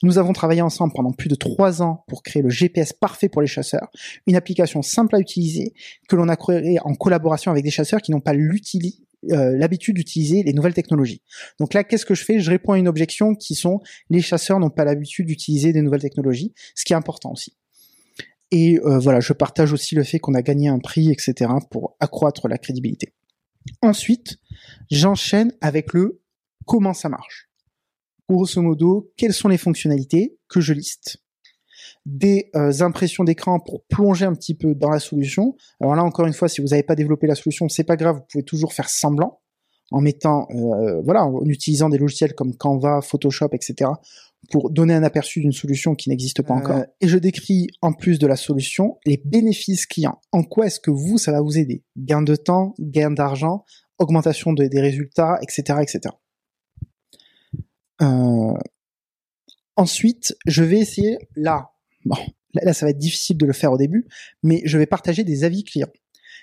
Nous 0.02 0.18
avons 0.18 0.32
travaillé 0.32 0.62
ensemble 0.62 0.92
pendant 0.94 1.12
plus 1.12 1.28
de 1.28 1.34
trois 1.34 1.82
ans 1.82 2.04
pour 2.08 2.22
créer 2.22 2.42
le 2.42 2.50
GPS 2.50 2.92
parfait 2.92 3.28
pour 3.28 3.40
les 3.40 3.46
chasseurs, 3.46 3.88
une 4.26 4.36
application 4.36 4.82
simple 4.82 5.16
à 5.16 5.20
utiliser 5.20 5.74
que 6.08 6.16
l'on 6.16 6.28
a 6.28 6.36
créée 6.36 6.78
en 6.82 6.94
collaboration 6.94 7.50
avec 7.50 7.64
des 7.64 7.70
chasseurs 7.70 8.00
qui 8.00 8.10
n'ont 8.10 8.20
pas 8.20 8.34
euh, 8.34 9.56
l'habitude 9.56 9.96
d'utiliser 9.96 10.42
les 10.42 10.52
nouvelles 10.52 10.74
technologies. 10.74 11.22
Donc 11.58 11.74
là, 11.74 11.84
qu'est-ce 11.84 12.06
que 12.06 12.14
je 12.14 12.24
fais? 12.24 12.40
Je 12.40 12.50
réponds 12.50 12.72
à 12.72 12.78
une 12.78 12.88
objection 12.88 13.34
qui 13.34 13.54
sont 13.54 13.80
les 14.08 14.22
chasseurs 14.22 14.58
n'ont 14.58 14.70
pas 14.70 14.84
l'habitude 14.84 15.26
d'utiliser 15.26 15.72
des 15.72 15.82
nouvelles 15.82 16.02
technologies, 16.02 16.52
ce 16.74 16.84
qui 16.84 16.92
est 16.92 16.96
important 16.96 17.32
aussi. 17.32 17.54
Et 18.50 18.80
euh, 18.80 18.98
voilà, 18.98 19.20
je 19.20 19.32
partage 19.32 19.72
aussi 19.72 19.94
le 19.94 20.02
fait 20.02 20.18
qu'on 20.18 20.34
a 20.34 20.42
gagné 20.42 20.68
un 20.68 20.80
prix, 20.80 21.12
etc., 21.12 21.52
pour 21.70 21.96
accroître 22.00 22.48
la 22.48 22.58
crédibilité. 22.58 23.12
Ensuite, 23.82 24.38
j'enchaîne 24.90 25.52
avec 25.61 25.92
le 25.92 26.22
comment 26.66 26.94
ça 26.94 27.08
marche. 27.08 27.50
Grosso 28.28 28.62
modo, 28.62 29.12
quelles 29.16 29.32
sont 29.32 29.48
les 29.48 29.58
fonctionnalités 29.58 30.38
que 30.48 30.61
je 30.61 30.72
liste, 30.72 31.18
des 32.06 32.50
euh, 32.54 32.72
impressions 32.80 33.24
d'écran 33.24 33.61
pour 33.61 33.84
plonger 33.86 34.24
un 34.24 34.34
petit 34.34 34.54
peu 34.54 34.74
dans 34.74 34.90
la 34.90 35.00
solution. 35.00 35.56
Alors 35.80 35.94
là, 35.96 36.04
encore 36.04 36.26
une 36.26 36.32
fois, 36.32 36.48
si 36.48 36.61
vous 36.61 36.68
n'avez 36.68 36.82
pas 36.82 36.94
développé 36.94 37.26
la 37.26 37.34
solution, 37.34 37.68
c'est 37.68 37.84
pas 37.84 37.96
grave, 37.96 38.16
vous 38.16 38.26
pouvez 38.30 38.44
toujours 38.44 38.72
faire 38.72 38.88
semblant 38.88 39.39
en 39.91 40.01
mettant, 40.01 40.47
euh, 40.51 41.01
voilà, 41.03 41.24
en 41.24 41.45
utilisant 41.47 41.88
des 41.88 41.99
logiciels 41.99 42.34
comme 42.34 42.55
Canva, 42.57 43.01
Photoshop, 43.01 43.51
etc., 43.53 43.91
pour 44.51 44.70
donner 44.70 44.95
un 44.95 45.03
aperçu 45.03 45.41
d'une 45.41 45.53
solution 45.53 45.95
qui 45.95 46.09
n'existe 46.09 46.43
pas 46.43 46.55
encore. 46.55 46.76
Euh, 46.76 46.84
et 47.01 47.09
je 47.09 47.18
décris, 47.18 47.68
en 47.82 47.93
plus 47.93 48.18
de 48.18 48.26
la 48.26 48.36
solution, 48.36 48.99
les 49.05 49.20
bénéfices 49.24 49.86
clients. 49.86 50.20
En 50.32 50.43
quoi 50.43 50.66
est-ce 50.66 50.80
que 50.80 50.91
vous, 50.91 51.18
ça 51.18 51.30
va 51.30 51.41
vous 51.41 51.59
aider? 51.59 51.84
Gain 51.97 52.22
de 52.22 52.36
temps, 52.36 52.74
gain 52.78 53.11
d'argent, 53.11 53.64
augmentation 53.99 54.53
des 54.53 54.80
résultats, 54.80 55.38
etc., 55.43 55.80
etc. 55.82 56.14
Euh, 58.03 58.55
ensuite, 59.76 60.36
je 60.47 60.62
vais 60.62 60.78
essayer 60.78 61.18
là. 61.36 61.70
Bon, 62.05 62.16
là, 62.55 62.72
ça 62.72 62.86
va 62.86 62.91
être 62.91 62.99
difficile 62.99 63.36
de 63.36 63.47
le 63.47 63.53
faire 63.53 63.72
au 63.72 63.78
début, 63.78 64.07
mais 64.43 64.62
je 64.64 64.78
vais 64.78 64.86
partager 64.86 65.24
des 65.24 65.45
avis 65.45 65.64
clients. 65.64 65.91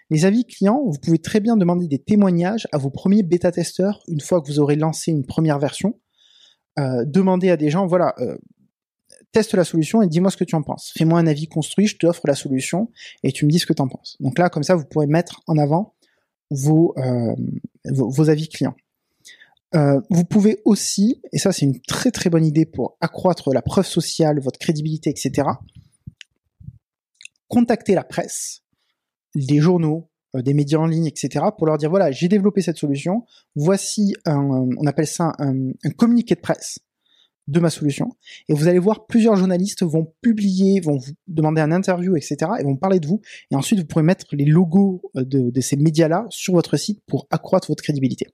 Les 0.10 0.26
avis 0.26 0.46
clients, 0.46 0.82
vous 0.86 0.98
pouvez 1.02 1.20
très 1.20 1.40
bien 1.40 1.58
demander 1.58 1.88
des 1.88 2.00
témoignages 2.00 2.68
à 2.72 2.78
vos 2.78 2.90
premiers 2.90 3.24
bêta-testeurs 3.24 4.02
une 4.08 4.22
fois 4.22 4.42
que 4.42 4.48
vous 4.48 4.60
aurez 4.60 4.76
lancé 4.76 5.12
une 5.12 5.26
première 5.26 5.60
version. 5.60 6.00
Euh, 6.80 7.04
demandez 7.06 7.50
à 7.50 7.58
des 7.58 7.70
gens, 7.70 7.86
voilà, 7.88 8.16
euh, 8.20 8.38
teste 9.34 9.54
la 9.54 9.66
solution 9.66 10.02
et 10.02 10.08
dis-moi 10.08 10.32
ce 10.32 10.38
que 10.38 10.46
tu 10.46 10.56
en 10.56 10.64
penses. 10.64 10.94
Fais-moi 10.98 11.20
un 11.20 11.28
avis 11.28 11.48
construit, 11.48 11.88
je 11.88 11.98
t'offre 11.98 12.26
la 12.26 12.36
solution 12.36 12.90
et 13.24 13.34
tu 13.34 13.46
me 13.46 13.52
dis 13.52 13.60
ce 13.60 13.66
que 13.66 13.74
tu 13.74 13.82
en 13.82 13.90
penses. 13.90 14.16
Donc 14.22 14.40
là, 14.40 14.50
comme 14.50 14.64
ça, 14.64 14.76
vous 14.76 14.86
pourrez 14.86 15.08
mettre 15.08 15.42
en 15.46 15.58
avant 15.58 15.96
vos, 16.52 16.96
euh, 16.98 17.36
avis 18.30 18.48
clients. 18.48 18.76
Vous 20.10 20.24
pouvez 20.24 20.62
aussi, 20.64 21.22
et 21.34 21.38
ça 21.38 21.52
c'est 21.52 21.66
une 21.66 21.80
très 21.82 22.10
très 22.10 22.30
bonne 22.30 22.46
idée 22.46 22.66
pour 22.66 22.98
accroître 23.02 23.54
la 23.54 23.62
preuve 23.62 23.86
sociale, 23.86 24.40
votre 24.40 24.58
crédibilité, 24.58 25.10
etc., 25.10 25.50
contacter 27.48 27.94
la 27.94 28.04
presse, 28.04 28.64
des 29.46 29.60
journaux, 29.60 30.10
euh, 30.36 30.42
des 30.42 30.54
médias 30.54 30.80
en 30.80 30.88
ligne, 30.88 31.06
etc., 31.06 31.46
pour 31.58 31.68
leur 31.68 31.78
dire, 31.78 31.90
voilà, 31.90 32.12
j'ai 32.12 32.28
développé 32.28 32.62
cette 32.62 32.78
solution, 32.78 33.24
voici 33.56 34.16
un, 34.26 34.68
on 34.78 34.86
appelle 34.86 35.08
ça 35.08 35.34
un, 35.40 35.70
un 35.84 35.90
communiqué 35.92 36.36
de 36.36 36.42
presse 36.42 36.80
de 37.48 37.60
ma 37.60 37.70
solution. 37.70 38.10
Et 38.50 38.54
vous 38.54 38.68
allez 38.68 38.80
voir, 38.80 39.08
plusieurs 39.08 39.36
journalistes 39.36 39.84
vont 39.84 40.14
publier, 40.22 40.82
vont 40.82 40.98
vous 40.98 41.14
demander 41.28 41.62
un 41.62 41.72
interview, 41.72 42.16
etc., 42.16 42.52
et 42.60 42.64
vont 42.64 42.76
parler 42.76 43.00
de 43.00 43.08
vous. 43.08 43.22
Et 43.52 43.56
ensuite, 43.56 43.80
vous 43.80 43.86
pourrez 43.86 44.04
mettre 44.04 44.26
les 44.34 44.46
logos 44.46 45.02
euh, 45.16 45.24
de, 45.24 45.50
de 45.50 45.62
ces 45.62 45.78
médias-là 45.78 46.26
sur 46.30 46.54
votre 46.54 46.78
site 46.78 47.02
pour 47.08 47.28
accroître 47.32 47.70
votre 47.70 47.84
crédibilité. 47.84 48.28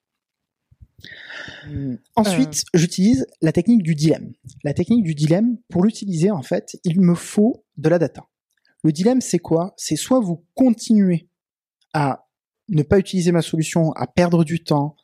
Hmm. 1.67 1.95
Ensuite, 2.15 2.63
euh. 2.75 2.79
j'utilise 2.79 3.27
la 3.41 3.51
technique 3.51 3.83
du 3.83 3.95
dilemme. 3.95 4.33
La 4.63 4.73
technique 4.73 5.03
du 5.03 5.15
dilemme, 5.15 5.57
pour 5.69 5.83
l'utiliser, 5.83 6.31
en 6.31 6.41
fait, 6.41 6.79
il 6.83 7.01
me 7.01 7.15
faut 7.15 7.65
de 7.77 7.89
la 7.89 7.99
data. 7.99 8.25
Le 8.83 8.91
dilemme, 8.91 9.21
c'est 9.21 9.39
quoi? 9.39 9.73
C'est 9.77 9.95
soit 9.95 10.19
vous 10.19 10.45
continuez 10.55 11.29
à 11.93 12.25
ne 12.69 12.83
pas 12.83 12.99
utiliser 12.99 13.31
ma 13.31 13.41
solution, 13.41 13.91
à 13.93 14.07
perdre 14.07 14.43
du 14.43 14.63
temps, 14.63 14.95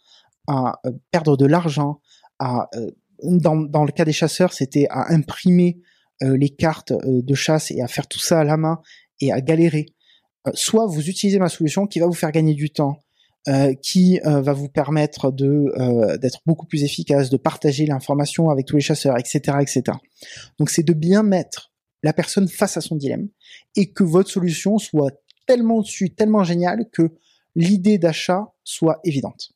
à 0.47 0.79
euh, 0.85 0.91
perdre 1.11 1.37
de 1.37 1.45
l'argent, 1.45 2.01
euh, 2.41 2.91
dans, 3.23 3.55
le 3.55 3.91
cas 3.91 4.05
des 4.05 4.13
chasseurs, 4.13 4.53
c'était 4.53 4.87
à 4.89 5.11
imprimer 5.13 5.81
les 6.21 6.49
cartes 6.49 6.91
de 6.91 7.33
chasse 7.33 7.71
et 7.71 7.81
à 7.81 7.87
faire 7.87 8.07
tout 8.07 8.19
ça 8.19 8.41
à 8.41 8.43
la 8.43 8.57
main 8.57 8.81
et 9.21 9.31
à 9.31 9.39
galérer. 9.39 9.85
soit 10.53 10.85
vous 10.85 11.09
utilisez 11.09 11.39
ma 11.39 11.47
solution 11.47 11.87
qui 11.87 11.99
va 11.99 12.07
vous 12.07 12.13
faire 12.13 12.31
gagner 12.31 12.53
du 12.53 12.71
temps, 12.71 12.99
euh, 13.47 13.73
qui 13.73 14.19
euh, 14.25 14.41
va 14.41 14.51
vous 14.51 14.67
permettre 14.67 15.33
euh, 15.41 16.17
d'être 16.17 16.41
beaucoup 16.45 16.65
plus 16.65 16.83
efficace, 16.83 17.29
de 17.29 17.37
partager 17.37 17.85
l'information 17.85 18.49
avec 18.49 18.65
tous 18.65 18.75
les 18.75 18.81
chasseurs, 18.81 19.17
etc., 19.17 19.57
etc. 19.61 19.97
Donc 20.59 20.69
c'est 20.69 20.83
de 20.83 20.91
bien 20.91 21.23
mettre 21.23 21.68
la 22.03 22.13
personne 22.13 22.47
face 22.47 22.77
à 22.77 22.81
son 22.81 22.95
dilemme 22.95 23.29
et 23.75 23.91
que 23.91 24.03
votre 24.03 24.29
solution 24.29 24.77
soit 24.77 25.11
tellement 25.45 25.77
au-dessus, 25.77 26.11
tellement 26.11 26.43
géniale 26.43 26.89
que 26.91 27.11
l'idée 27.55 27.97
d'achat 27.97 28.53
soit 28.63 28.99
évidente. 29.03 29.51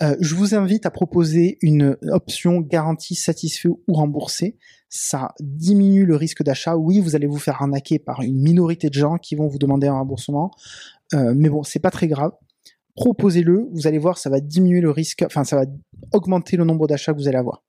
Euh, 0.00 0.16
je 0.20 0.34
vous 0.34 0.54
invite 0.54 0.86
à 0.86 0.90
proposer 0.90 1.58
une 1.60 1.96
option 2.02 2.60
garantie 2.60 3.16
satisfait 3.16 3.68
ou 3.68 3.92
remboursé. 3.92 4.56
Ça 4.88 5.34
diminue 5.40 6.06
le 6.06 6.14
risque 6.14 6.42
d'achat. 6.42 6.76
Oui, 6.76 7.00
vous 7.00 7.16
allez 7.16 7.26
vous 7.26 7.38
faire 7.38 7.60
arnaquer 7.60 7.98
par 7.98 8.22
une 8.22 8.40
minorité 8.40 8.88
de 8.90 8.94
gens 8.94 9.18
qui 9.18 9.34
vont 9.34 9.48
vous 9.48 9.58
demander 9.58 9.88
un 9.88 9.94
remboursement, 9.94 10.52
euh, 11.14 11.34
mais 11.36 11.48
bon, 11.48 11.62
c'est 11.62 11.80
pas 11.80 11.90
très 11.90 12.06
grave. 12.06 12.32
Proposez-le, 12.94 13.68
vous 13.72 13.86
allez 13.86 13.98
voir, 13.98 14.18
ça 14.18 14.30
va 14.30 14.40
diminuer 14.40 14.80
le 14.80 14.90
risque, 14.90 15.22
enfin, 15.22 15.44
ça 15.44 15.56
va 15.56 15.64
augmenter 16.12 16.56
le 16.56 16.64
nombre 16.64 16.86
d'achats 16.86 17.12
que 17.12 17.18
vous 17.18 17.28
allez 17.28 17.38
avoir. 17.38 17.64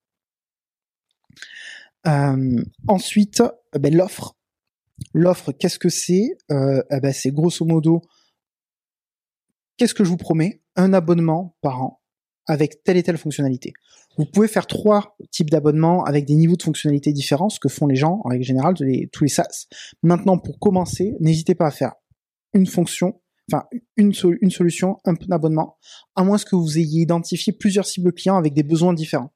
Euh, 2.07 2.63
ensuite, 2.87 3.43
ben, 3.77 3.95
l'offre. 3.95 4.35
L'offre, 5.13 5.51
qu'est-ce 5.51 5.79
que 5.79 5.89
c'est? 5.89 6.37
Eh 6.49 6.99
ben, 7.01 7.13
C'est 7.13 7.31
grosso 7.31 7.65
modo, 7.65 8.01
qu'est-ce 9.77 9.93
que 9.93 10.03
je 10.03 10.09
vous 10.09 10.17
promets? 10.17 10.61
Un 10.75 10.93
abonnement 10.93 11.55
par 11.61 11.81
an 11.81 12.01
avec 12.47 12.83
telle 12.83 12.97
et 12.97 13.03
telle 13.03 13.17
fonctionnalité. 13.17 13.73
Vous 14.17 14.25
pouvez 14.25 14.47
faire 14.47 14.65
trois 14.65 15.15
types 15.31 15.51
d'abonnements 15.51 16.03
avec 16.03 16.25
des 16.25 16.35
niveaux 16.35 16.55
de 16.55 16.63
fonctionnalité 16.63 17.13
différents, 17.13 17.49
ce 17.49 17.59
que 17.59 17.69
font 17.69 17.85
les 17.85 17.95
gens 17.95 18.21
en 18.23 18.29
règle 18.29 18.43
générale, 18.43 18.73
tous 18.73 19.23
les 19.23 19.29
SaaS. 19.29 19.67
Maintenant, 20.01 20.37
pour 20.39 20.59
commencer, 20.59 21.15
n'hésitez 21.19 21.53
pas 21.53 21.67
à 21.67 21.71
faire 21.71 21.93
une 22.53 22.65
fonction, 22.65 23.21
enfin 23.51 23.67
une 23.97 24.13
solution, 24.13 24.97
un 25.05 25.13
abonnement, 25.29 25.77
à 26.15 26.23
moins 26.23 26.37
que 26.39 26.55
vous 26.55 26.79
ayez 26.79 27.01
identifié 27.01 27.53
plusieurs 27.53 27.85
cibles 27.85 28.11
clients 28.11 28.37
avec 28.37 28.53
des 28.53 28.63
besoins 28.63 28.93
différents. 28.93 29.31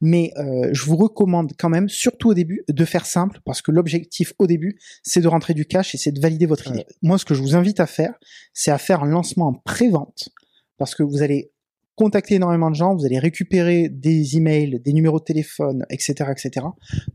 Mais 0.00 0.32
euh, 0.38 0.70
je 0.72 0.84
vous 0.84 0.96
recommande 0.96 1.52
quand 1.58 1.68
même, 1.68 1.88
surtout 1.88 2.30
au 2.30 2.34
début, 2.34 2.64
de 2.68 2.84
faire 2.84 3.06
simple 3.06 3.40
parce 3.44 3.60
que 3.60 3.70
l'objectif 3.70 4.32
au 4.38 4.46
début, 4.46 4.78
c'est 5.02 5.20
de 5.20 5.28
rentrer 5.28 5.54
du 5.54 5.66
cash 5.66 5.94
et 5.94 5.98
c'est 5.98 6.12
de 6.12 6.20
valider 6.20 6.46
votre 6.46 6.68
idée. 6.68 6.86
Moi, 7.02 7.18
ce 7.18 7.24
que 7.24 7.34
je 7.34 7.42
vous 7.42 7.54
invite 7.54 7.80
à 7.80 7.86
faire, 7.86 8.14
c'est 8.54 8.70
à 8.70 8.78
faire 8.78 9.02
un 9.02 9.08
lancement 9.08 9.48
en 9.48 9.52
pré-vente 9.52 10.30
parce 10.78 10.94
que 10.94 11.02
vous 11.02 11.22
allez 11.22 11.52
contacter 12.00 12.36
énormément 12.36 12.70
de 12.70 12.76
gens, 12.76 12.96
vous 12.96 13.04
allez 13.04 13.18
récupérer 13.18 13.90
des 13.90 14.38
emails, 14.38 14.80
des 14.80 14.94
numéros 14.94 15.18
de 15.18 15.24
téléphone, 15.24 15.84
etc., 15.90 16.30
etc. 16.30 16.66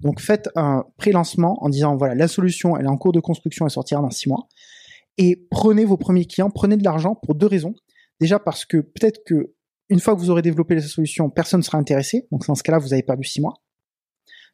Donc 0.01 0.19
faites 0.19 0.47
un 0.55 0.85
pré-lancement 0.97 1.57
en 1.63 1.69
disant 1.69 1.95
voilà 1.95 2.13
la 2.13 2.27
solution 2.27 2.77
elle 2.77 2.85
est 2.85 2.89
en 2.89 2.97
cours 2.97 3.11
de 3.11 3.19
construction, 3.19 3.65
elle 3.65 3.71
sortira 3.71 3.99
dans 3.99 4.11
six 4.11 4.29
mois 4.29 4.47
et 5.17 5.47
prenez 5.49 5.85
vos 5.85 5.97
premiers 5.97 6.25
clients, 6.25 6.51
prenez 6.51 6.77
de 6.77 6.83
l'argent 6.83 7.15
pour 7.15 7.33
deux 7.33 7.47
raisons. 7.47 7.73
Déjà 8.19 8.37
parce 8.37 8.63
que 8.63 8.77
peut-être 8.77 9.23
que 9.25 9.54
une 9.89 9.99
fois 9.99 10.15
que 10.15 10.19
vous 10.19 10.29
aurez 10.29 10.41
développé 10.41 10.75
la 10.75 10.81
solution, 10.81 11.29
personne 11.29 11.59
ne 11.59 11.63
sera 11.63 11.77
intéressé. 11.77 12.27
Donc 12.31 12.45
dans 12.47 12.55
ce 12.55 12.63
cas-là, 12.63 12.79
vous 12.79 12.93
avez 12.93 13.03
perdu 13.03 13.23
six 13.23 13.41
mois. 13.41 13.53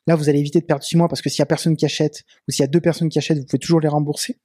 Là, 0.07 0.15
vous 0.15 0.29
allez 0.29 0.39
éviter 0.39 0.59
de 0.59 0.65
perdre 0.65 0.83
six 0.83 0.97
mois 0.97 1.07
parce 1.07 1.21
que 1.21 1.29
s'il 1.29 1.39
y 1.39 1.43
a 1.43 1.47
personne 1.47 1.75
qui 1.75 1.85
achète 1.85 2.23
ou 2.47 2.51
s'il 2.51 2.63
y 2.63 2.65
a 2.65 2.67
deux 2.67 2.81
personnes 2.81 3.09
qui 3.09 3.19
achètent, 3.19 3.37
vous 3.37 3.45
pouvez 3.45 3.59
toujours 3.59 3.79
les 3.79 3.87
rembourser. 3.87 4.39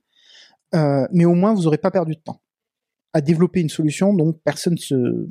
Euh, 0.74 1.06
mais 1.12 1.24
au 1.24 1.34
moins, 1.34 1.54
vous 1.54 1.62
n'aurez 1.62 1.78
pas 1.78 1.90
perdu 1.90 2.14
de 2.14 2.20
temps 2.20 2.42
à 3.12 3.20
développer 3.20 3.60
une 3.60 3.70
solution 3.70 4.12
dont 4.12 4.32
personne 4.32 4.76
se 4.76 5.26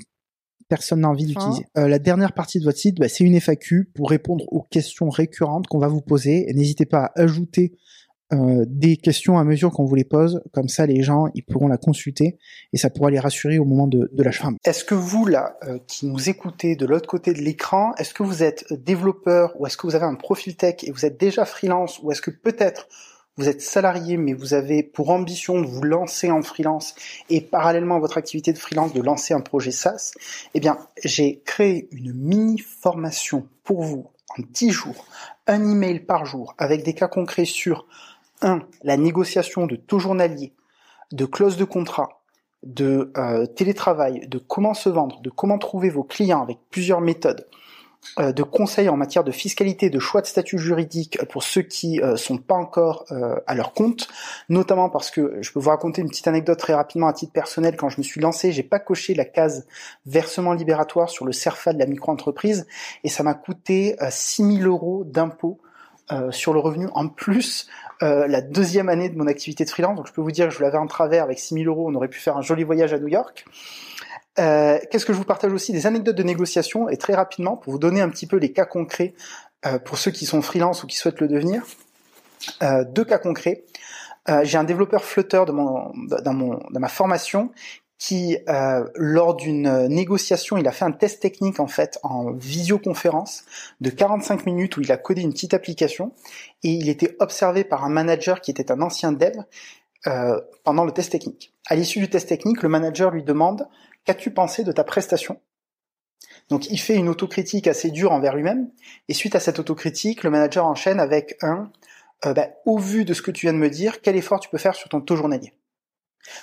personne 0.68 1.02
n'a 1.02 1.10
envie 1.10 1.26
d'utiliser. 1.26 1.68
Euh, 1.78 1.88
la 1.88 2.00
dernière 2.00 2.34
partie 2.34 2.60
de 2.60 2.64
votre 2.64 2.80
site, 2.80 2.98
bah, 2.98 3.08
c'est 3.08 3.24
une 3.24 3.40
FAQ 3.40 3.92
pour 3.94 4.10
répondre 4.10 4.46
aux 4.52 4.64
questions 4.64 5.10
récurrentes 5.10 5.68
qu'on 5.68 5.78
va 5.78 5.88
vous 5.88 6.02
poser. 6.02 6.52
N'hésitez 6.56 6.88
pas 6.88 7.06
à 7.06 7.22
ajouter 7.22 7.78
euh, 8.36 8.66
des 8.68 8.98
questions 8.98 9.38
à 9.38 9.44
mesure 9.44 9.72
qu'on 9.72 9.86
vous 9.86 9.96
les 9.96 10.04
pose. 10.04 10.42
Comme 10.54 10.68
ça, 10.68 10.86
les 10.86 11.02
gens, 11.02 11.26
ils 11.34 11.44
pourront 11.44 11.68
la 11.68 11.78
consulter 11.78 12.38
et 12.74 12.78
ça 12.78 12.90
pourra 12.90 13.10
les 13.10 13.20
rassurer 13.20 13.60
au 13.60 13.66
moment 13.66 13.88
de, 13.88 14.10
de 14.12 14.24
l'achat. 14.24 14.50
Est-ce 14.66 14.84
que 14.84 14.96
vous, 14.96 15.26
là, 15.26 15.58
euh, 15.64 15.80
qui 15.88 16.06
nous 16.06 16.30
écoutez 16.30 16.76
de 16.76 16.86
l'autre 16.86 17.08
côté 17.08 17.34
de 17.34 17.42
l'écran, 17.42 17.94
est-ce 17.98 18.14
que 18.14 18.24
vous 18.24 18.44
êtes 18.44 18.66
développeur 18.74 19.60
ou 19.60 19.66
est-ce 19.68 19.78
que 19.78 19.88
vous 19.88 19.96
avez 19.96 20.06
un 20.06 20.16
profil 20.16 20.56
tech 20.56 20.84
et 20.84 20.92
vous 20.92 21.06
êtes 21.06 21.20
déjà 21.20 21.46
freelance 21.46 22.00
ou 22.04 22.12
est-ce 22.12 22.22
que 22.22 22.32
peut-être 22.32 22.88
vous 23.38 23.50
êtes 23.50 23.62
salarié, 23.62 24.16
mais 24.16 24.34
vous 24.34 24.54
avez 24.54 24.82
pour 24.82 25.10
ambition 25.10 25.60
de 25.60 25.68
vous 25.68 25.84
lancer 25.84 26.32
en 26.32 26.42
freelance 26.42 26.96
et 27.30 27.42
parallèlement 27.42 27.98
à 27.98 28.00
votre 28.00 28.18
activité 28.18 28.54
de 28.54 28.58
freelance 28.58 28.94
de 28.94 29.02
lancer 29.02 29.34
un 29.34 29.42
projet 29.42 29.72
SaaS, 29.72 30.14
eh 30.54 30.60
bien, 30.60 30.78
j'ai 31.04 31.42
créé 31.46 31.90
une 31.92 32.14
mini 32.14 32.60
formation 32.60 33.48
pour 33.64 33.84
vous 33.84 34.10
en 34.30 34.44
10 34.50 34.72
jours, 34.72 35.06
un 35.48 35.70
email 35.70 36.00
par 36.00 36.26
jour 36.26 36.56
avec 36.58 36.84
des 36.84 36.94
cas 36.94 37.08
concrets 37.08 37.46
sur 37.46 37.88
1. 38.42 38.62
La 38.84 38.98
négociation 38.98 39.68
de 39.68 39.76
taux 39.76 40.00
journalier, 40.00 40.54
de 41.12 41.26
clauses 41.26 41.58
de 41.58 41.66
contrat, 41.66 42.22
de 42.64 43.12
euh, 43.18 43.46
télétravail, 43.46 44.28
de 44.28 44.38
comment 44.38 44.74
se 44.74 44.90
vendre, 44.90 45.22
de 45.22 45.30
comment 45.30 45.58
trouver 45.58 45.90
vos 45.90 46.04
clients 46.04 46.42
avec 46.42 46.58
plusieurs 46.70 47.02
méthodes, 47.02 47.48
euh, 48.20 48.32
de 48.32 48.44
conseils 48.44 48.88
en 48.88 48.96
matière 48.96 49.24
de 49.24 49.32
fiscalité, 49.32 49.90
de 49.90 50.00
choix 50.00 50.22
de 50.22 50.28
statut 50.28 50.58
juridique 50.58 51.18
pour 51.30 51.44
ceux 51.44 51.64
qui 51.64 52.00
euh, 52.02 52.16
sont 52.16 52.38
pas 52.38 52.56
encore 52.56 53.06
euh, 53.12 53.36
à 53.46 53.56
leur 53.56 53.74
compte, 53.74 54.08
notamment 54.48 54.90
parce 54.90 55.12
que 55.12 55.38
je 55.42 55.52
peux 55.52 55.60
vous 55.60 55.70
raconter 55.70 56.02
une 56.02 56.08
petite 56.08 56.28
anecdote 56.28 56.60
très 56.60 56.74
rapidement 56.74 57.08
à 57.08 57.14
titre 57.14 57.34
personnel. 57.34 57.76
Quand 57.76 57.90
je 57.90 57.98
me 57.98 58.04
suis 58.04 58.22
lancé, 58.22 58.52
j'ai 58.52 58.64
pas 58.64 58.80
coché 58.80 59.16
la 59.16 59.26
case 59.26 59.66
versement 60.06 60.54
libératoire 60.54 61.10
sur 61.10 61.26
le 61.26 61.34
CERFA 61.34 61.74
de 61.74 61.80
la 61.80 61.88
micro-entreprise 61.88 62.68
et 63.04 63.10
ça 63.10 63.24
m'a 63.24 63.34
coûté 63.34 63.96
6000 64.10 64.66
euros 64.66 65.04
d'impôts 65.04 65.60
sur 66.32 66.54
le 66.54 66.60
revenu 66.60 66.88
en 66.94 67.08
plus 67.08 67.68
la 68.02 68.42
deuxième 68.42 68.90
année 68.90 69.10
de 69.10 69.18
mon 69.18 69.28
activité 69.28 69.66
de 69.66 69.70
freelance. 69.70 69.96
Donc 69.96 70.08
je 70.08 70.14
peux 70.14 70.22
vous 70.22 70.32
dire 70.32 70.50
que 70.50 70.54
je 70.54 70.62
l'avais 70.62 70.78
en 70.78 70.88
travers 70.88 71.24
avec 71.24 71.40
6000 71.40 71.68
euros, 71.68 71.90
on 71.90 71.96
aurait 71.96 72.08
pu 72.08 72.20
faire 72.20 72.38
un 72.38 72.42
joli 72.42 72.64
voyage 72.64 72.94
à 72.94 73.00
New 73.00 73.08
York. 73.08 73.46
Euh, 74.38 74.80
qu'est-ce 74.92 75.06
que 75.06 75.14
je 75.14 75.18
vous 75.18 75.24
partage 75.24 75.54
aussi 75.54 75.72
Des 75.72 75.88
anecdotes 75.88 76.16
de 76.16 76.24
négociation 76.24 76.90
et 76.90 76.98
très 76.98 77.14
rapidement 77.14 77.56
pour 77.56 77.72
vous 77.72 77.80
donner 77.80 78.02
un 78.02 78.10
petit 78.10 78.28
peu 78.28 78.38
les 78.38 78.52
cas 78.52 78.66
concrets 78.66 79.14
euh, 79.66 79.80
pour 79.80 79.98
ceux 79.98 80.12
qui 80.12 80.26
sont 80.26 80.42
freelance 80.42 80.84
ou 80.84 80.88
qui 80.88 80.98
souhaitent 80.98 81.22
le 81.22 81.28
devenir. 81.28 81.64
Euh, 82.62 82.84
deux 82.84 83.06
cas 83.06 83.18
concrets. 83.18 83.64
J'ai 84.42 84.58
un 84.58 84.64
développeur 84.64 85.06
Flutter 85.06 85.44
dans 85.46 85.92
ma 86.72 86.88
formation 86.88 87.52
qui, 87.98 88.38
lors 88.96 89.36
d'une 89.36 89.88
négociation, 89.88 90.58
il 90.58 90.68
a 90.68 90.72
fait 90.72 90.86
un 90.86 90.92
test 90.92 91.22
technique 91.22 91.60
en 91.60 91.68
fait 91.68 91.98
en 92.04 92.34
visioconférence 92.34 93.46
de 93.80 93.90
45 93.90 94.46
minutes 94.46 94.76
où 94.78 94.82
il 94.82 94.92
a 94.92 94.98
codé 94.98 95.22
une 95.22 95.32
petite 95.32 95.54
application 95.54 96.12
et 96.64 96.72
il 96.72 96.90
était 96.90 97.16
observé 97.20 97.64
par 97.64 97.86
un 97.86 97.90
manager 97.90 98.42
qui 98.42 98.52
était 98.52 98.70
un 98.72 98.82
ancien 98.82 99.14
dev 99.14 99.34
pendant 100.64 100.84
le 100.84 100.92
test 100.92 101.14
technique. 101.14 101.54
À 101.68 101.76
l'issue 101.76 102.00
du 102.00 102.10
test 102.10 102.28
technique, 102.28 102.62
le 102.62 102.70
manager 102.70 103.12
lui 103.12 103.24
demande 103.24 103.68
Qu'as-tu 104.06 104.32
pensé 104.32 104.64
de 104.64 104.72
ta 104.72 104.84
prestation? 104.84 105.42
Donc 106.50 106.70
il 106.70 106.78
fait 106.78 106.96
une 106.96 107.10
autocritique 107.10 107.68
assez 107.68 107.90
dure 107.90 108.12
envers 108.12 108.36
lui-même, 108.36 108.70
et 109.10 109.14
suite 109.14 109.36
à 109.36 109.40
cette 109.40 109.58
autocritique, 109.58 110.24
le 110.24 110.30
manager 110.30 110.66
enchaîne 110.66 111.00
avec 111.00 111.38
un 111.42 111.72
euh, 112.26 112.34
bah, 112.34 112.50
au 112.66 112.78
vu 112.78 113.04
de 113.04 113.14
ce 113.14 113.24
que 113.24 113.32
tu 113.32 113.48
viens 113.48 113.54
de 113.54 113.58
me 113.58 113.70
dire, 113.70 114.02
quel 114.02 114.16
effort 114.16 114.40
tu 114.40 114.50
peux 114.50 114.60
faire 114.60 114.76
sur 114.76 114.90
ton 114.90 115.02
taux 115.02 115.16
journalier? 115.16 115.54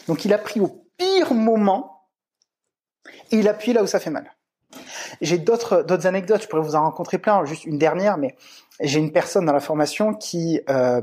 Donc 0.09 0.25
il 0.25 0.33
a 0.33 0.39
pris 0.39 0.61
au 0.61 0.82
pire 0.97 1.35
moment 1.35 1.93
il 3.31 3.49
appuie 3.49 3.73
là 3.73 3.83
où 3.83 3.87
ça 3.87 3.99
fait 3.99 4.11
mal. 4.11 4.33
J'ai 5.21 5.39
d'autres 5.39 5.83
d'autres 5.83 6.07
anecdotes, 6.07 6.43
je 6.43 6.49
pourrais 6.49 6.63
vous 6.63 6.75
en 6.75 6.83
rencontrer 6.83 7.19
plein, 7.19 7.45
juste 7.45 7.65
une 7.65 7.79
dernière, 7.79 8.17
mais 8.17 8.37
j'ai 8.81 8.99
une 8.99 9.13
personne 9.13 9.45
dans 9.45 9.53
la 9.53 9.61
formation 9.61 10.15
qui 10.15 10.61
euh, 10.71 11.01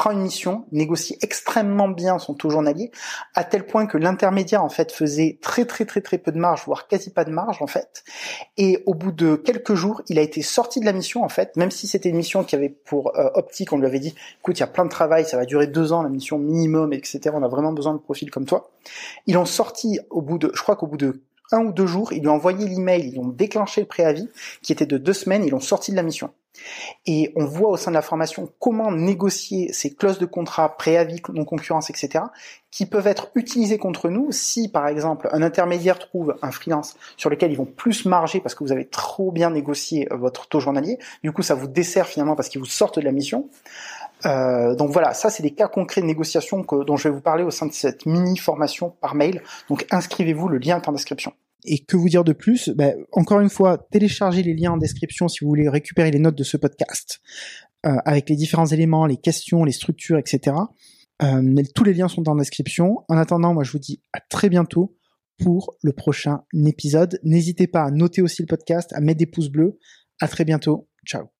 prend 0.00 0.12
une 0.12 0.22
mission, 0.22 0.64
négocie 0.72 1.18
extrêmement 1.20 1.88
bien 1.88 2.18
son 2.18 2.32
taux 2.32 2.48
journalier, 2.48 2.90
à 3.34 3.44
tel 3.44 3.66
point 3.66 3.84
que 3.84 3.98
l'intermédiaire 3.98 4.64
en 4.64 4.70
fait 4.70 4.92
faisait 4.92 5.38
très 5.42 5.66
très 5.66 5.84
très 5.84 6.00
très 6.00 6.16
peu 6.16 6.32
de 6.32 6.38
marge, 6.38 6.62
voire 6.64 6.88
quasi 6.88 7.10
pas 7.10 7.24
de 7.24 7.30
marge 7.30 7.60
en 7.60 7.66
fait. 7.66 8.02
Et 8.56 8.82
au 8.86 8.94
bout 8.94 9.12
de 9.12 9.36
quelques 9.36 9.74
jours, 9.74 10.00
il 10.08 10.18
a 10.18 10.22
été 10.22 10.40
sorti 10.40 10.80
de 10.80 10.86
la 10.86 10.94
mission 10.94 11.22
en 11.22 11.28
fait, 11.28 11.54
même 11.56 11.70
si 11.70 11.86
c'était 11.86 12.08
une 12.08 12.16
mission 12.16 12.44
qui 12.44 12.56
avait 12.56 12.70
pour 12.70 13.14
euh, 13.18 13.28
optique, 13.34 13.74
on 13.74 13.76
lui 13.76 13.84
avait 13.84 13.98
dit, 13.98 14.14
écoute, 14.38 14.56
il 14.56 14.60
y 14.60 14.62
a 14.62 14.68
plein 14.68 14.86
de 14.86 14.90
travail, 14.90 15.26
ça 15.26 15.36
va 15.36 15.44
durer 15.44 15.66
deux 15.66 15.92
ans 15.92 16.02
la 16.02 16.08
mission 16.08 16.38
minimum, 16.38 16.94
etc. 16.94 17.32
On 17.34 17.42
a 17.42 17.48
vraiment 17.48 17.74
besoin 17.74 17.92
de 17.92 17.98
profils 17.98 18.30
comme 18.30 18.46
toi. 18.46 18.70
Ils 19.26 19.34
l'ont 19.34 19.44
sorti 19.44 20.00
au 20.08 20.22
bout 20.22 20.38
de, 20.38 20.50
je 20.54 20.62
crois 20.62 20.76
qu'au 20.76 20.86
bout 20.86 20.96
de 20.96 21.20
un 21.52 21.64
ou 21.64 21.72
deux 21.72 21.86
jours, 21.86 22.12
ils 22.12 22.20
lui 22.20 22.28
ont 22.28 22.34
envoyé 22.34 22.66
l'email, 22.66 23.10
ils 23.12 23.18
ont 23.18 23.28
déclenché 23.28 23.80
le 23.80 23.86
préavis, 23.86 24.28
qui 24.62 24.72
était 24.72 24.86
de 24.86 24.98
deux 24.98 25.12
semaines, 25.12 25.44
ils 25.44 25.50
l'ont 25.50 25.60
sorti 25.60 25.90
de 25.90 25.96
la 25.96 26.02
mission. 26.02 26.30
Et 27.06 27.32
on 27.36 27.46
voit 27.46 27.70
au 27.70 27.76
sein 27.76 27.90
de 27.90 27.94
la 27.94 28.02
formation 28.02 28.48
comment 28.58 28.92
négocier 28.92 29.72
ces 29.72 29.94
clauses 29.94 30.18
de 30.18 30.26
contrat, 30.26 30.76
préavis, 30.76 31.22
non-concurrence, 31.32 31.90
etc., 31.90 32.24
qui 32.70 32.86
peuvent 32.86 33.06
être 33.06 33.30
utilisées 33.34 33.78
contre 33.78 34.08
nous 34.08 34.30
si, 34.30 34.68
par 34.68 34.86
exemple, 34.86 35.28
un 35.32 35.42
intermédiaire 35.42 35.98
trouve 35.98 36.36
un 36.42 36.50
freelance 36.50 36.96
sur 37.16 37.30
lequel 37.30 37.50
ils 37.50 37.56
vont 37.56 37.64
plus 37.64 38.04
marger 38.04 38.40
parce 38.40 38.54
que 38.54 38.62
vous 38.62 38.72
avez 38.72 38.86
trop 38.86 39.32
bien 39.32 39.50
négocié 39.50 40.06
votre 40.10 40.48
taux 40.48 40.60
journalier. 40.60 40.98
Du 41.24 41.32
coup, 41.32 41.42
ça 41.42 41.54
vous 41.54 41.66
dessert 41.66 42.06
finalement 42.06 42.36
parce 42.36 42.48
qu'ils 42.48 42.60
vous 42.60 42.66
sortent 42.66 42.98
de 42.98 43.04
la 43.04 43.12
mission. 43.12 43.48
Euh, 44.26 44.74
donc 44.74 44.90
voilà, 44.90 45.14
ça 45.14 45.30
c'est 45.30 45.42
des 45.42 45.54
cas 45.54 45.68
concrets 45.68 46.00
de 46.00 46.06
négociation 46.06 46.64
dont 46.86 46.96
je 46.96 47.08
vais 47.08 47.14
vous 47.14 47.20
parler 47.20 47.44
au 47.44 47.50
sein 47.50 47.66
de 47.66 47.72
cette 47.72 48.06
mini 48.06 48.36
formation 48.36 48.90
par 49.00 49.14
mail. 49.14 49.42
Donc 49.68 49.86
inscrivez-vous, 49.90 50.48
le 50.48 50.58
lien 50.58 50.80
est 50.80 50.88
en 50.88 50.92
description. 50.92 51.32
Et 51.64 51.78
que 51.78 51.96
vous 51.96 52.08
dire 52.08 52.24
de 52.24 52.32
plus? 52.32 52.70
Ben, 52.70 52.96
Encore 53.12 53.40
une 53.40 53.50
fois, 53.50 53.78
téléchargez 53.90 54.42
les 54.42 54.54
liens 54.54 54.72
en 54.72 54.76
description 54.76 55.28
si 55.28 55.44
vous 55.44 55.48
voulez 55.48 55.68
récupérer 55.68 56.10
les 56.10 56.18
notes 56.18 56.36
de 56.36 56.44
ce 56.44 56.56
podcast 56.56 57.20
euh, 57.86 57.96
avec 58.04 58.30
les 58.30 58.36
différents 58.36 58.66
éléments, 58.66 59.06
les 59.06 59.18
questions, 59.18 59.64
les 59.64 59.72
structures, 59.72 60.18
etc. 60.18 60.56
Euh, 61.22 61.62
tous 61.74 61.84
les 61.84 61.94
liens 61.94 62.08
sont 62.08 62.28
en 62.28 62.36
description. 62.36 63.04
En 63.08 63.16
attendant, 63.16 63.52
moi 63.52 63.64
je 63.64 63.72
vous 63.72 63.78
dis 63.78 64.02
à 64.12 64.20
très 64.20 64.48
bientôt 64.48 64.96
pour 65.42 65.74
le 65.82 65.92
prochain 65.92 66.42
épisode. 66.66 67.18
N'hésitez 67.22 67.66
pas 67.66 67.82
à 67.82 67.90
noter 67.90 68.22
aussi 68.22 68.42
le 68.42 68.46
podcast, 68.46 68.92
à 68.92 69.00
mettre 69.00 69.18
des 69.18 69.26
pouces 69.26 69.50
bleus. 69.50 69.78
À 70.20 70.28
très 70.28 70.44
bientôt. 70.44 70.88
Ciao. 71.06 71.39